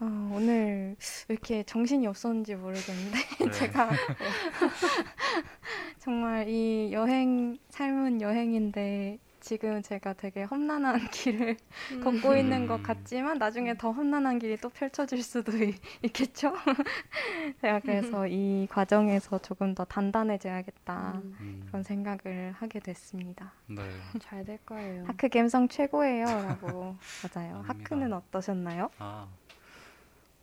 오늘 0.36 0.94
왜 1.28 1.32
이렇게 1.32 1.62
정신이 1.62 2.06
없었는지 2.06 2.54
모르겠는데 2.54 3.18
네. 3.40 3.48
제가 3.50 3.88
정말 6.00 6.48
이 6.48 6.92
여행 6.92 7.56
삶은 7.70 8.20
여행인데 8.20 9.18
지금 9.42 9.82
제가 9.82 10.12
되게 10.14 10.44
험난한 10.44 11.08
길을 11.10 11.56
걷고 12.02 12.36
있는 12.36 12.66
것 12.68 12.76
음. 12.76 12.82
같지만 12.84 13.38
나중에 13.38 13.76
더 13.76 13.90
험난한 13.90 14.38
길이 14.38 14.56
또 14.56 14.68
펼쳐질 14.68 15.20
수도 15.22 15.52
있, 15.62 15.74
있겠죠. 16.04 16.54
제가 17.60 17.80
그래서 17.80 18.26
이 18.28 18.68
과정에서 18.70 19.38
조금 19.40 19.74
더 19.74 19.84
단단해져야겠다 19.84 21.12
음, 21.24 21.36
음, 21.40 21.62
그런 21.66 21.82
생각을 21.82 22.52
하게 22.56 22.78
됐습니다. 22.80 23.52
네. 23.66 23.82
잘 24.20 24.44
될 24.44 24.58
거예요. 24.64 25.04
하크 25.06 25.28
감성 25.28 25.68
최고예요라고 25.68 26.96
맞아요. 27.34 27.56
아닙니다. 27.56 27.74
하크는 27.74 28.12
어떠셨나요? 28.12 28.90
아, 28.98 29.28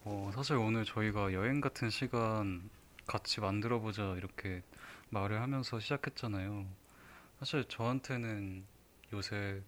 어, 0.04 0.32
사실 0.34 0.56
오늘 0.58 0.84
저희가 0.86 1.34
여행 1.34 1.62
같은 1.62 1.90
시간 1.90 2.70
같이 3.08 3.40
만들어 3.40 3.80
보자 3.80 4.14
이렇게 4.18 4.62
말을 5.10 5.42
하면서 5.42 5.80
시작했잖아요. 5.80 6.66
사실 7.40 7.64
저한테는 7.66 8.64
요새 9.14 9.62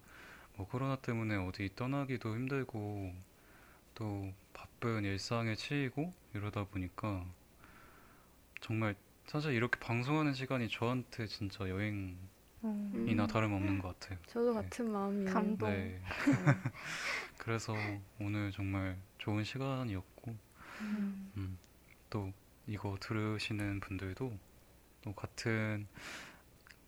뭐 0.55 0.67
코로나 0.67 0.95
때문에 0.95 1.35
어디 1.35 1.69
떠나기도 1.75 2.35
힘들고 2.35 3.13
또 3.95 4.33
바쁜 4.53 5.03
일상에 5.03 5.55
치이고 5.55 6.13
이러다 6.33 6.65
보니까 6.65 7.25
정말 8.61 8.95
사실 9.25 9.53
이렇게 9.53 9.79
방송하는 9.79 10.33
시간이 10.33 10.69
저한테 10.69 11.27
진짜 11.27 11.67
여행 11.69 12.17
이나 13.07 13.23
음, 13.23 13.27
다름없는 13.27 13.79
것 13.79 13.99
같아요. 13.99 14.19
저도 14.27 14.53
네. 14.53 14.61
같은 14.61 14.91
마음이에요. 14.91 15.33
감동. 15.33 15.69
네. 15.69 16.01
그래서 17.37 17.73
오늘 18.19 18.51
정말 18.51 18.97
좋은 19.17 19.43
시간이었고 19.43 20.35
음, 20.81 21.31
음, 21.37 21.57
또 22.09 22.31
이거 22.67 22.97
들으시는 22.99 23.79
분들도 23.79 24.37
또 25.01 25.13
같은 25.13 25.87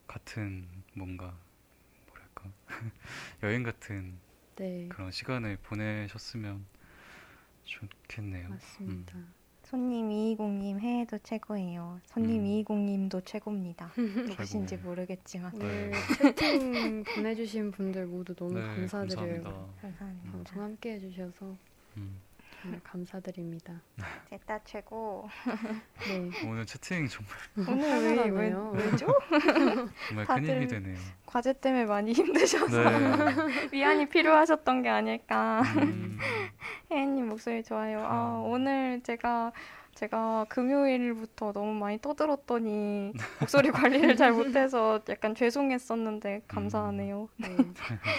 같은 0.06 0.68
뭔가 0.94 1.36
뭐랄까 2.44 2.54
여행 3.44 3.64
같은 3.64 4.18
네, 4.56 4.88
그런 4.90 5.12
시간을 5.12 5.58
보내셨으면 5.64 6.66
좋겠네요. 7.64 8.50
맞습니다. 8.50 9.18
손님 9.64 10.10
220님 10.10 10.80
해외도 10.80 11.18
최고예요. 11.20 12.00
손님 12.06 12.42
음. 12.42 12.64
220님도 12.64 13.26
최고입니다. 13.26 13.92
누구신지 13.98 14.76
최고. 14.76 14.90
모르겠지만 14.90 15.52
오늘 15.56 15.90
네. 15.92 15.98
채팅 16.36 17.04
보내주신 17.04 17.72
분들 17.72 18.06
모두 18.06 18.36
너무 18.36 18.60
네, 18.60 18.62
감사드려요. 18.62 19.44
감사합니다. 19.44 19.82
감사합니다. 19.82 20.32
방송 20.32 20.62
함께 20.62 20.94
해주셔서 20.94 21.58
음. 21.98 22.20
정말 22.64 22.80
감사드립니다. 22.82 23.74
제따 24.30 24.58
최고. 24.64 25.28
네, 26.08 26.48
오늘 26.48 26.66
채팅 26.66 27.08
정말 27.10 27.36
오늘 27.70 28.16
왜, 28.16 28.30
왜. 28.30 28.54
왜죠? 28.74 29.08
정말 30.08 30.26
다들 30.26 30.44
큰 30.44 30.56
힘이 30.56 30.68
되네요. 30.68 30.98
과제 31.26 31.54
때문에 31.54 31.86
많이 31.86 32.14
힘드셔서 32.14 32.90
네. 32.90 33.70
위안이 33.74 34.08
필요하셨던 34.08 34.82
게 34.82 34.90
아닐까. 34.90 35.62
음, 35.76 36.18
혜연님 36.90 37.28
목소리 37.28 37.64
좋아요. 37.64 38.00
아, 38.00 38.38
음. 38.40 38.52
오늘 38.52 39.02
제가 39.04 39.52
제가 39.96 40.46
금요일부터 40.50 41.54
너무 41.54 41.74
많이 41.74 42.00
떠들었더니 42.00 43.14
목소리 43.40 43.70
관리를 43.72 44.16
잘 44.16 44.32
못해서 44.32 45.00
약간 45.10 45.36
죄송했었는데 45.36 46.44
감사하네요. 46.48 47.30
네. 47.38 47.56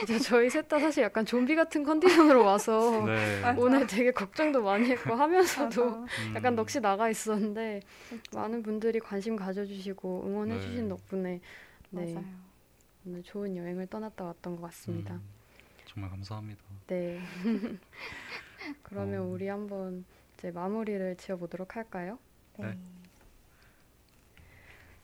진짜 0.07 0.19
저희 0.23 0.51
셋 0.51 0.69
다 0.69 0.79
사실 0.79 1.03
약간 1.03 1.27
좀비 1.27 1.57
같은 1.57 1.83
컨디션으로 1.85 2.45
와서 2.45 3.05
네. 3.05 3.55
오늘 3.59 3.87
되게 3.87 4.13
걱정도 4.13 4.63
많이 4.63 4.89
했고 4.91 5.15
하면서도 5.15 5.85
맞아. 5.85 5.99
음, 6.23 6.35
약간 6.37 6.55
넋이 6.57 6.81
나가 6.81 7.11
있었는데 7.11 7.81
많은 8.33 8.63
분들이 8.63 8.99
관심 9.01 9.37
가져주시고 9.37 10.25
응원해주신 10.27 10.85
네. 10.85 10.89
덕분에 10.89 11.41
네, 11.91 12.15
맞아요. 12.15 12.25
오늘 13.07 13.23
좋은 13.23 13.57
여행을 13.57 13.89
떠났다 13.89 14.25
왔던 14.25 14.57
것 14.57 14.63
같습니다. 14.63 15.15
음, 15.15 15.23
정말 15.85 16.11
감사합니다. 16.11 16.63
네. 16.87 17.21
그러면 18.83 19.21
어. 19.21 19.25
우리 19.25 19.49
한번 19.49 20.05
이제 20.45 20.51
마무리를 20.51 21.17
지어보도록 21.17 21.75
할까요? 21.75 22.19
네. 22.59 22.77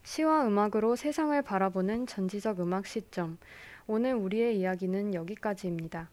시와 0.03 0.45
음악으로 0.45 0.95
세상을 0.95 1.41
바라보는 1.41 2.05
전지적 2.05 2.59
음악 2.59 2.85
시점. 2.85 3.39
오늘 3.87 4.13
우리의 4.13 4.59
이야기는 4.59 5.15
여기까지입니다. 5.15 6.11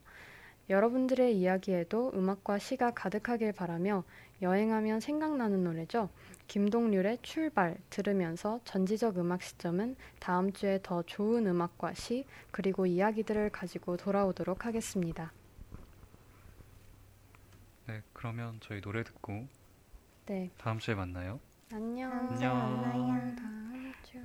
여러분들의 0.71 1.37
이야기에도 1.37 2.11
음악과 2.15 2.59
시가 2.59 2.93
가득하길 2.93 3.53
바라며 3.53 4.03
여행하면 4.41 5.01
생각나는 5.01 5.63
노래죠. 5.63 6.09
김동률의 6.47 7.19
출발 7.21 7.77
들으면서 7.91 8.61
전지적 8.65 9.19
음악 9.19 9.43
시점은 9.43 9.97
다음 10.21 10.55
주에 10.55 10.81
더 10.83 11.03
좋은 11.03 11.47
음악과 11.47 11.93
시 11.93 12.25
그리고 12.51 12.87
이야기들을 12.87 13.51
가지고 13.51 13.99
돌아오도록 13.99 14.65
하겠습니다. 14.65 15.33
네, 17.89 18.03
그러면 18.13 18.59
저희 18.61 18.83
노래 18.83 19.03
듣고 19.03 19.49
네, 20.27 20.51
다음 20.59 20.79
주에 20.79 20.95
만나요. 20.95 21.41
안녕. 21.73 22.13
안녕. 22.13 23.35
다음 23.35 23.95
주. 24.05 24.19